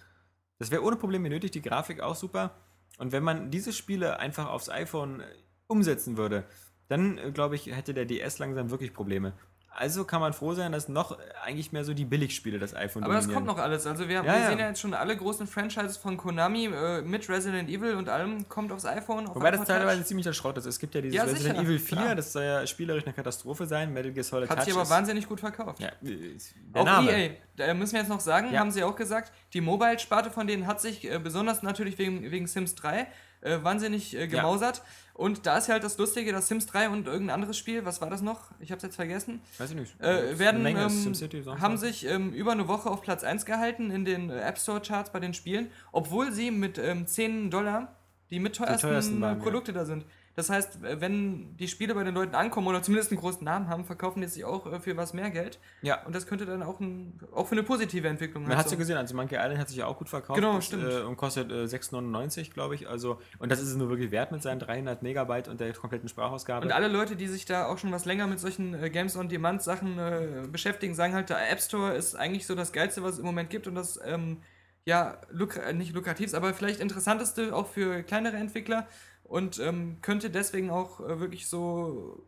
Das 0.59 0.71
wäre 0.71 0.83
ohne 0.83 0.97
Probleme 0.97 1.29
nötig, 1.29 1.51
die 1.51 1.61
Grafik 1.61 2.01
auch 2.01 2.15
super. 2.15 2.53
Und 2.99 3.13
wenn 3.13 3.23
man 3.23 3.51
diese 3.51 3.73
Spiele 3.73 4.19
einfach 4.19 4.49
aufs 4.49 4.71
iPhone 4.71 5.23
umsetzen 5.67 6.17
würde, 6.17 6.45
dann 6.89 7.19
äh, 7.19 7.31
glaube 7.31 7.57
ich, 7.57 7.67
hätte 7.67 7.93
der 7.93 8.07
DS 8.07 8.39
langsam 8.39 8.71
wirklich 8.71 8.95
Probleme. 8.95 9.35
Also 9.77 10.05
kann 10.05 10.21
man 10.21 10.33
froh 10.33 10.55
sein, 10.55 10.71
dass 10.73 10.89
noch 10.89 11.19
eigentlich 11.45 11.73
mehr 11.73 11.85
so 11.85 11.95
die 11.95 12.05
Billigspiele 12.05 12.59
das 12.59 12.75
iPhone 12.75 13.03
Aber 13.03 13.15
das 13.15 13.29
kommt 13.29 13.47
noch 13.47 13.59
alles. 13.59 13.87
Also 13.87 14.09
wir, 14.09 14.17
Ja, 14.17 14.25
wir 14.25 14.33
ja. 14.39 14.49
sehen 14.49 14.59
ja 14.59 14.69
jetzt 14.69 14.81
schon 14.81 14.95
alle 14.95 15.17
großen 15.17 15.47
Franchises 15.47 15.97
von 15.97 16.17
Konami 16.17 16.67
äh, 16.67 17.03
mit 17.03 17.29
Resident 17.29 17.69
Evil 17.69 17.95
und 17.97 18.09
allem 18.09 18.49
kommt 18.49 18.71
aufs 18.71 18.85
iPhone. 18.85 19.27
Auf 19.27 19.35
Wobei 19.35 19.51
das 19.51 19.67
teilweise 19.67 20.05
ziemlich 20.05 20.33
Schrott 20.37 20.57
ist. 20.59 20.67
Es 20.67 20.79
gibt 20.79 20.95
ja 20.95 21.01
dieses 21.01 21.17
Ja, 21.17 21.25
Resident 21.25 21.57
sicher, 21.57 21.67
Evil 21.67 21.79
4, 21.79 21.99
klar. 21.99 22.15
das 22.15 22.33
soll 22.33 22.45
ja 22.45 22.67
spielerisch 22.67 23.05
eine 23.05 23.13
Katastrophe 23.13 23.67
sein. 23.67 23.93
Metal 23.93 24.13
Gear 24.13 24.25
Solid 24.25 24.49
Hat 24.49 24.59
Touch 24.59 24.67
sich 24.67 24.75
aber 24.75 24.89
wahnsinnig 24.89 25.29
gut 25.29 25.41
verkauft. 25.41 25.81
Ja, 25.81 25.89
äh, 26.05 26.37
Auch 26.73 26.85
Name. 26.85 27.11
EA, 27.11 27.31
da 27.57 27.75
müssen 27.75 27.95
wir 27.95 28.01
jetzt 28.01 28.09
noch 28.09 28.21
sagen, 28.21 28.57
haben 28.59 28.71
sie 28.71 28.85
auch 28.85 28.97
gesagt, 28.97 29.33
die 29.53 29.61
Mobile-Sparte 29.61 30.31
von 30.31 30.47
denen 30.47 30.67
hat 30.67 30.81
sich 30.81 31.11
äh, 31.11 31.19
besonders 31.19 31.63
natürlich 31.63 31.99
wegen, 31.99 32.31
wegen 32.31 32.47
Sims 32.47 32.75
3 32.77 33.07
äh, 33.45 33.63
wahnsinnig 33.63 34.17
äh, 34.17 34.27
gemausert. 34.27 34.83
Und 35.15 35.47
da 35.47 35.59
ist 35.59 35.69
ja 35.69 35.75
halt 35.75 35.85
das 35.85 35.97
Lustige, 35.97 36.33
dass 36.33 36.49
Sims 36.49 36.67
3 36.67 36.89
und 36.89 37.07
irgendein 37.07 37.35
anderes 37.35 37.57
Spiel, 37.57 37.85
was 37.85 38.01
war 38.01 38.11
das 38.11 38.21
noch? 38.21 38.51
Ich 38.59 38.73
hab's 38.73 38.83
jetzt 38.83 38.97
vergessen. 38.97 39.41
Weiß 39.59 39.71
ich 39.71 39.77
nicht. 39.77 40.01
Äh, 40.01 40.39
werden, 40.39 40.67
ähm, 40.67 40.89
SimCity, 40.89 41.45
haben 41.45 41.77
sich 41.77 42.05
ähm, 42.05 42.33
über 42.33 42.51
eine 42.51 42.67
Woche 42.67 42.91
auf 42.91 43.01
Platz 43.01 43.23
1 43.23 43.47
gehalten 43.47 43.93
in 43.93 44.05
den 44.05 44.31
App 44.31 44.59
Store 44.59 44.81
Charts 44.81 45.13
bei 45.13 45.21
den 45.21 45.33
Spielen, 45.33 45.71
obwohl 45.93 46.33
sie 46.33 46.51
mit 46.51 46.79
ähm, 46.79 47.07
10 47.07 47.51
Dollar 47.53 47.95
die 48.31 48.41
mit 48.41 48.57
teuersten, 48.57 48.89
teuersten 48.89 49.21
waren, 49.21 49.35
äh, 49.35 49.39
ja. 49.39 49.43
Produkte 49.43 49.73
da 49.73 49.85
sind. 49.85 50.05
Das 50.37 50.51
heißt, 50.51 50.79
wenn 50.83 51.57
die 51.59 51.69
Spiele 51.69 51.95
bei 51.95 52.03
den 52.03 52.13
Leuten 52.15 52.35
ankommen 52.35 52.67
oder 52.67 52.83
zumindest 52.83 53.13
einen 53.13 53.21
großen 53.21 53.45
Namen 53.45 53.69
haben, 53.69 53.85
verkaufen 53.85 54.21
die 54.21 54.27
sich 54.27 54.45
auch 54.45 54.67
äh, 54.73 54.81
für 54.81 54.97
was 54.97 55.13
mehr 55.15 55.31
Geld. 55.31 55.61
Ja. 55.83 56.05
Und 56.05 56.15
das 56.15 56.27
könnte 56.27 56.45
dann 56.45 56.63
auch, 56.65 56.81
ein, 56.81 57.21
auch 57.33 57.47
für 57.47 57.53
eine 57.53 57.63
positive 57.63 58.09
Entwicklung 58.09 58.43
Man 58.43 58.51
halt 58.51 58.61
hat 58.61 58.69
so- 58.69 58.75
ja 58.75 58.79
gesehen, 58.79 58.97
also 58.97 59.15
Monkey 59.15 59.37
Island 59.37 59.59
hat 59.59 59.69
sich 59.69 59.77
ja 59.79 59.87
auch 59.87 59.97
gut 59.97 60.09
verkauft. 60.09 60.37
Genau, 60.41 60.57
Das, 60.57 60.67
stimmt. 60.67 60.85
Äh, 60.91 61.03
und 61.03 61.17
kostet 61.17 61.53
äh, 61.53 61.65
6,99, 61.67 62.53
glaube 62.53 62.75
ich. 62.75 62.89
Also, 62.89 63.21
und 63.39 63.53
das 63.53 63.61
ist 63.61 63.69
es 63.69 63.77
nur 63.77 63.89
wirklich 63.91 64.11
wert 64.11 64.33
mit 64.33 64.43
seinen 64.43 64.59
300 64.59 65.03
Megabyte 65.03 65.47
und 65.49 65.61
der 65.61 65.73
kompletten 65.73 66.09
Sprachausgabe. 66.09 66.67
Und 66.67 66.73
alle 66.73 66.89
Leute, 66.89 67.15
die 67.15 67.29
sich 67.29 67.45
da 67.45 67.67
auch 67.67 67.79
schon 67.79 67.93
was 67.93 68.05
länger 68.05 68.27
mit 68.27 68.41
solchen 68.41 68.75
äh, 68.75 68.91
Games 68.91 69.17
on 69.17 69.29
Demand 69.29 69.63
Sachen 69.63 69.99
äh, 69.99 70.43
beschäftigen, 70.51 70.95
sagen 70.95 71.15
halt, 71.15 71.31
der 71.31 71.51
App 71.51 71.61
Store 71.61 71.95
ist 71.95 72.17
eigentlich 72.17 72.47
so 72.47 72.55
das 72.57 72.73
geilste, 72.73 73.03
was 73.05 73.13
es 73.15 73.19
im 73.21 73.25
Moment 73.25 73.51
gibt 73.51 73.69
und 73.69 73.77
das 73.77 74.01
ähm, 74.05 74.39
ja 74.85 75.19
lukra 75.31 75.61
äh, 75.63 75.73
nicht 75.73 75.95
lukrativste, 75.95 76.37
aber 76.37 76.53
vielleicht 76.55 76.81
interessanteste 76.81 77.55
auch 77.55 77.69
für 77.69 78.03
kleinere 78.03 78.37
Entwickler 78.37 78.87
und 79.25 79.59
ähm, 79.59 79.99
könnte 80.03 80.31
deswegen 80.31 80.71
auch 80.71 81.01
äh, 81.01 81.19
wirklich 81.21 81.49
so 81.49 82.27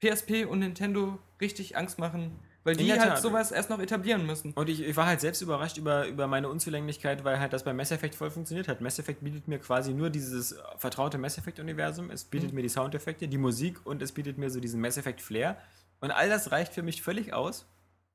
PSP 0.00 0.44
und 0.48 0.60
Nintendo 0.60 1.18
richtig 1.40 1.76
Angst 1.76 1.98
machen, 1.98 2.38
weil 2.64 2.76
die 2.76 2.90
halt 2.90 3.00
Tat. 3.02 3.22
sowas 3.22 3.52
erst 3.52 3.70
noch 3.70 3.78
etablieren 3.78 4.26
müssen. 4.26 4.52
Und 4.52 4.68
ich, 4.68 4.82
ich 4.82 4.96
war 4.96 5.06
halt 5.06 5.20
selbst 5.20 5.40
überrascht 5.40 5.78
über, 5.78 6.06
über 6.08 6.26
meine 6.26 6.48
Unzulänglichkeit, 6.48 7.24
weil 7.24 7.38
halt 7.38 7.52
das 7.52 7.62
bei 7.64 7.72
Mass 7.72 7.90
Effect 7.92 8.14
voll 8.14 8.30
funktioniert 8.30 8.68
hat. 8.68 8.80
Mass 8.80 8.98
Effect 8.98 9.22
bietet 9.22 9.46
mir 9.48 9.58
quasi 9.58 9.92
nur 9.94 10.10
dieses 10.10 10.56
vertraute 10.78 11.16
Mass 11.18 11.38
Effect-Universum. 11.38 12.10
Es 12.10 12.24
bietet 12.24 12.50
Mhm. 12.50 12.56
mir 12.56 12.62
die 12.62 12.68
Soundeffekte, 12.68 13.28
die 13.28 13.38
Musik 13.38 13.84
und 13.86 14.02
es 14.02 14.12
bietet 14.12 14.36
mir 14.38 14.50
so 14.50 14.60
diesen 14.60 14.80
Mass 14.80 14.96
Effect-Flair. 14.96 15.56
Und 16.00 16.10
all 16.10 16.28
das 16.28 16.50
reicht 16.52 16.74
für 16.74 16.82
mich 16.82 17.02
völlig 17.02 17.32
aus, 17.32 17.66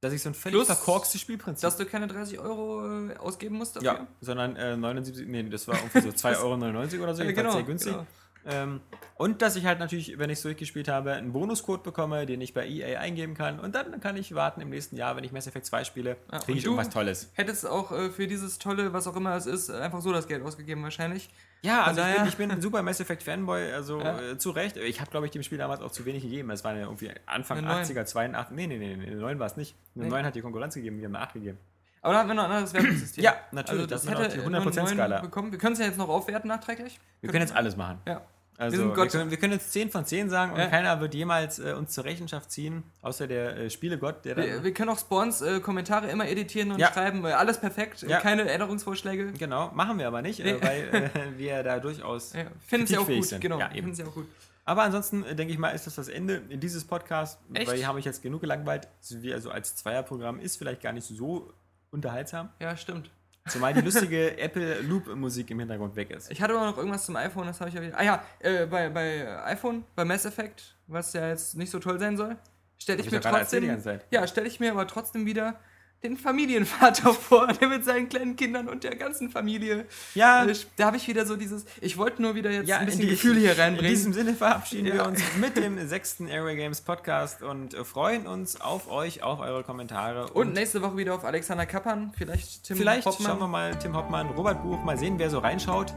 dass 0.02 0.14
ich 0.14 0.22
so 0.22 0.30
ein 0.30 0.34
völlig 0.36 0.58
Plus, 0.58 0.68
verkorkstes 0.68 1.22
Spielprinzip 1.22 1.62
Dass 1.62 1.78
du 1.78 1.86
keine 1.86 2.08
30 2.08 2.40
Euro 2.40 3.10
äh, 3.10 3.16
ausgeben 3.18 3.56
musst 3.56 3.76
dafür. 3.78 3.94
Ja, 3.94 4.08
sondern 4.20 4.56
äh, 4.56 4.76
79, 4.76 5.28
nee, 5.28 5.44
das 5.50 5.68
war 5.68 5.76
irgendwie 5.76 6.02
so 6.02 6.10
2,99 6.10 6.94
Euro 6.94 7.04
oder 7.04 7.16
so, 7.16 7.22
Ja, 7.24 7.30
jedenfalls 7.30 7.36
genau, 7.36 7.52
sehr 7.54 7.64
günstig. 7.64 7.92
genau. 7.94 8.08
Ähm, 8.46 8.82
und 9.18 9.42
dass 9.44 9.56
ich 9.56 9.66
halt 9.66 9.78
natürlich, 9.80 10.18
wenn 10.18 10.30
ich 10.32 10.40
es 10.40 10.44
durchgespielt 10.44 10.88
habe, 10.88 11.14
einen 11.14 11.32
Bonuscode 11.32 11.84
bekomme, 11.84 12.26
den 12.26 12.42
ich 12.42 12.54
bei 12.56 12.68
EA 12.68 13.00
eingeben 13.00 13.36
kann. 13.36 13.60
Und 13.60 13.76
dann 13.76 14.00
kann 14.02 14.18
ich 14.18 14.34
warten 14.34 14.62
im 14.62 14.70
nächsten 14.70 14.96
Jahr, 14.96 15.16
wenn 15.16 15.24
ich 15.24 15.32
Mass 15.32 15.46
Effect 15.48 15.66
2 15.68 15.84
spiele, 15.84 16.18
Ja, 16.32 16.40
kriege 16.40 16.52
und 16.54 16.58
ich 16.58 16.66
irgendwas 16.66 16.90
Tolles. 16.90 17.30
Hättest 17.34 17.68
auch 17.68 17.92
äh, 17.92 18.10
für 18.10 18.26
dieses 18.28 18.58
tolle, 18.58 18.94
was 18.94 19.06
auch 19.08 19.16
immer 19.16 19.36
es 19.36 19.46
ist, 19.46 19.70
einfach 19.70 20.02
so 20.02 20.12
das 20.12 20.28
Geld 20.28 20.44
ausgegeben 20.44 20.82
wahrscheinlich. 20.84 21.30
Ja, 21.62 21.84
also 21.84 22.02
ich 22.02 22.16
bin, 22.18 22.26
ich 22.28 22.38
bin 22.38 22.52
ein 22.52 22.62
super 22.62 22.82
Mass 22.82 23.00
Effect 23.00 23.22
Fanboy, 23.22 23.72
also 23.74 24.00
Ja. 24.02 24.20
äh, 24.20 24.38
zu 24.40 24.50
Recht. 24.50 24.78
Ich 24.78 25.00
habe, 25.02 25.12
glaube 25.12 25.28
ich, 25.28 25.32
dem 25.32 25.44
Spiel 25.44 25.60
damals 25.60 25.82
auch 25.82 25.92
zu 25.92 26.06
wenig 26.06 26.24
gegeben. 26.24 26.50
Es 26.50 26.64
waren 26.64 26.76
ja 26.78 26.84
irgendwie 26.84 27.12
Anfang 27.28 27.60
Eine 27.60 27.68
neun. 27.68 27.84
80er, 27.84 28.06
82, 28.06 28.56
nee, 28.56 28.66
nee, 28.66 28.78
nee, 28.80 28.96
nee, 28.96 29.12
9 29.14 29.38
war 29.38 29.46
es 29.46 29.58
nicht. 29.58 29.76
Eine 29.96 30.06
Nee. 30.06 30.10
9 30.10 30.26
hat 30.26 30.34
die 30.36 30.42
Konkurrenz 30.42 30.74
gegeben, 30.74 30.98
wir 30.98 31.06
haben 31.06 31.16
eine 31.16 31.24
8 31.26 31.34
gegeben. 31.36 31.60
Aber 32.02 32.14
da 32.14 32.20
haben 32.20 32.28
wir 32.30 32.34
noch 32.36 32.46
ein 32.46 32.52
anderes 32.52 32.74
Wertungssystem. 32.74 33.24
Ja, 33.24 33.36
natürlich, 33.52 33.88
das 33.88 34.02
das 34.04 34.12
hätte 34.12 34.28
auch 34.28 34.32
die 34.32 34.38
nur 34.38 34.60
einen 34.60 34.70
100% 34.70 34.76
neuen 34.76 34.88
Skala. 34.96 35.22
bekommen. 35.22 35.52
Wir 35.52 35.60
können 35.60 35.74
es 35.74 35.80
ja 35.80 35.86
jetzt 35.86 35.98
noch 35.98 36.10
aufwerten 36.10 36.48
nachträglich. 36.48 37.00
Wir 37.22 37.30
können 37.30 37.44
jetzt 37.44 37.56
alles 37.56 37.76
machen. 37.78 38.00
Ja. 38.08 38.22
Also, 38.58 38.78
wir, 38.78 38.94
Gott. 38.94 39.10
können, 39.10 39.32
wir 39.32 39.38
können 39.38 39.54
jetzt 39.54 39.72
10 39.74 39.90
von 39.90 40.06
10 40.06 40.30
sagen 40.30 40.52
und 40.54 40.60
Ja. 40.60 40.68
keiner 40.68 41.00
wird 41.02 41.16
jemals 41.16 41.58
äh, 41.58 41.74
uns 41.74 41.94
zur 41.94 42.04
Rechenschaft 42.06 42.52
ziehen, 42.52 42.84
außer 43.02 43.26
der 43.26 43.58
äh, 43.58 43.70
Spielegott, 43.72 44.24
der 44.24 44.38
Wir, 44.38 44.64
wir 44.64 44.72
können 44.74 44.90
auch 44.90 45.00
Spawns 45.00 45.42
äh, 45.42 45.60
Kommentare 45.62 46.12
immer 46.12 46.28
editieren 46.28 46.72
und 46.72 46.78
Ja. 46.80 46.92
schreiben, 46.94 47.26
alles 47.26 47.60
perfekt, 47.60 48.04
Ja. 48.04 48.20
keine 48.20 48.48
Änderungsvorschläge. 48.50 49.32
Genau, 49.32 49.72
machen 49.74 49.98
wir 49.98 50.06
aber 50.08 50.22
nicht, 50.22 50.40
Nee. 50.44 50.52
äh, 50.52 50.62
weil 50.64 51.12
äh, 51.16 51.38
wir 51.40 51.64
da 51.64 51.80
durchaus. 51.80 52.34
Ja, 52.34 52.44
Finden 52.68 52.86
sie 52.86 52.98
auch 53.00 53.08
gut, 53.08 53.26
sind. 53.26 53.42
genau. 53.42 53.58
Ja, 53.60 53.72
eben. 53.74 53.96
Sie 53.96 54.04
auch 54.04 54.14
gut. 54.14 54.28
Aber 54.64 54.84
ansonsten 54.84 55.24
äh, 55.24 55.34
denke 55.36 55.54
ich 55.54 55.58
mal, 55.60 55.70
ist 55.70 55.88
das 55.88 55.96
das 55.96 56.08
Ende 56.08 56.42
dieses 56.42 56.86
Podcasts, 56.86 57.42
Echt? 57.56 57.68
weil 57.68 57.78
hier 57.78 57.88
habe 57.88 57.98
ich 57.98 58.06
jetzt 58.06 58.22
genug 58.22 58.42
gelangweilt. 58.42 58.88
So 59.00 59.24
wie 59.24 59.34
also 59.34 59.50
als 59.50 59.76
Zweierprogramm 59.76 60.40
ist 60.40 60.58
vielleicht 60.58 60.82
gar 60.84 60.94
nicht 60.94 61.08
so 61.08 61.52
unterhaltsam. 61.92 62.50
Ja, 62.60 62.76
stimmt. 62.76 63.12
Zumal 63.48 63.74
die 63.74 63.82
lustige 63.82 64.38
Apple 64.40 64.82
Loop 64.82 65.14
Musik 65.16 65.50
im 65.52 65.60
Hintergrund 65.60 65.96
weg 65.96 66.12
ist. 66.12 66.32
Ich 66.32 66.42
hatte 66.42 66.54
aber 66.56 66.66
noch 66.66 66.78
irgendwas 66.78 67.06
zum 67.06 67.16
iPhone, 67.16 67.48
das 67.48 67.60
habe 67.60 67.70
ich 67.70 67.76
ja 67.76 67.82
wieder. 67.82 67.98
Ah 67.98 68.04
ja, 68.04 68.24
äh, 68.40 68.66
bei, 68.66 68.90
bei 68.90 69.44
iPhone, 69.46 69.84
bei 69.96 70.06
Mass 70.06 70.26
Effect, 70.26 70.76
was 70.88 71.14
ja 71.14 71.28
jetzt 71.28 71.56
nicht 71.56 71.72
so 71.72 71.80
toll 71.80 72.00
sein 72.00 72.18
soll, 72.18 72.38
stelle 72.78 73.00
ich 73.00 73.08
ich 73.08 73.12
mir 73.12 73.22
trotzdem. 73.22 73.82
Ja, 74.12 74.28
stelle 74.28 74.48
ich 74.48 74.60
mir 74.60 74.72
aber 74.72 74.88
trotzdem 74.88 75.26
wieder 75.26 75.60
den 76.04 76.18
Familienvater 76.18 77.14
vor, 77.14 77.48
der 77.48 77.68
mit 77.68 77.86
seinen 77.86 78.10
kleinen 78.10 78.36
Kindern 78.36 78.68
und 78.68 78.84
der 78.84 78.96
ganzen 78.96 79.30
Familie. 79.30 79.86
Ja, 80.16 80.46
Äh, 80.46 80.56
Da 80.76 80.86
habe 80.88 80.98
ich 80.98 81.08
wieder 81.08 81.26
so 81.26 81.36
dieses. 81.36 81.66
Ich 81.80 81.98
wollte 81.98 82.22
nur 82.22 82.34
wieder 82.36 82.50
jetzt 82.50 82.68
ja 82.68 82.78
ein 82.80 82.86
bisschen 82.88 83.02
in 83.02 83.08
die- 83.08 83.14
Gefühl 83.14 83.38
hier 83.38 83.52
In 83.54 83.60
reinbringen. 83.60 83.92
diesem 83.94 84.14
Sinne 84.14 84.34
verabschieden 84.34 84.86
wir 84.86 84.96
Ja. 84.96 85.06
uns 85.06 85.22
mit 85.40 85.56
dem 85.58 85.88
sechsten 85.88 86.28
Airway 86.28 86.56
Games 86.56 86.82
Podcast 86.82 87.44
und 87.44 87.74
äh, 87.76 87.84
freuen 87.84 88.26
uns 88.26 88.60
auf 88.60 88.90
euch, 88.90 89.22
auf 89.22 89.40
eure 89.40 89.64
Kommentare. 89.64 90.28
und 90.34 90.54
nächste 90.54 90.82
Woche 90.82 90.98
wieder 90.98 91.14
auf 91.14 91.24
Alexander 91.24 91.66
Kappern, 91.68 92.12
vielleicht 92.18 92.64
Tim 92.64 92.78
vielleicht 92.78 93.06
Hoffmann. 93.06 93.28
schauen 93.28 93.40
wir 93.40 93.48
mal 93.48 93.78
Tim 93.78 93.96
Hoppmann, 93.96 94.28
Robert 94.30 94.64
Buch, 94.64 94.84
mal 94.84 94.98
sehen, 94.98 95.20
wer 95.20 95.30
so 95.30 95.40
reinschaut. 95.40 95.94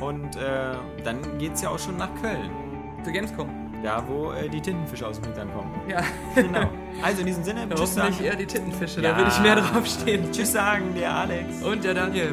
Und 0.00 0.34
äh, 0.36 0.74
dann 1.04 1.38
geht 1.38 1.52
es 1.54 1.62
ja 1.62 1.68
auch 1.68 1.78
schon 1.78 1.96
nach 1.98 2.10
Köln. 2.22 2.50
zu 3.04 3.12
Gamescom. 3.12 3.61
Da, 3.82 4.04
wo 4.06 4.30
äh, 4.32 4.48
die 4.48 4.60
Tintenfische 4.60 5.06
aus 5.06 5.16
dem 5.16 5.24
Hintern 5.24 5.52
kommen. 5.52 5.70
Ja, 5.88 6.02
Genau. 6.34 6.70
Also 7.02 7.20
in 7.20 7.26
diesem 7.26 7.42
Sinne, 7.42 7.66
tschüss 7.74 7.94
sagen. 7.94 8.14
eher 8.22 8.36
die 8.36 8.46
Tintenfische, 8.46 9.00
Ja. 9.00 9.10
da 9.12 9.18
würde 9.18 9.30
ich 9.30 9.40
mehr 9.40 9.56
drauf 9.56 9.86
stehen. 9.86 10.30
Tschüss 10.30 10.52
sagen, 10.52 10.94
der 10.94 11.14
Alex. 11.14 11.62
Und 11.62 11.82
der 11.82 11.94
Daniel. 11.94 12.32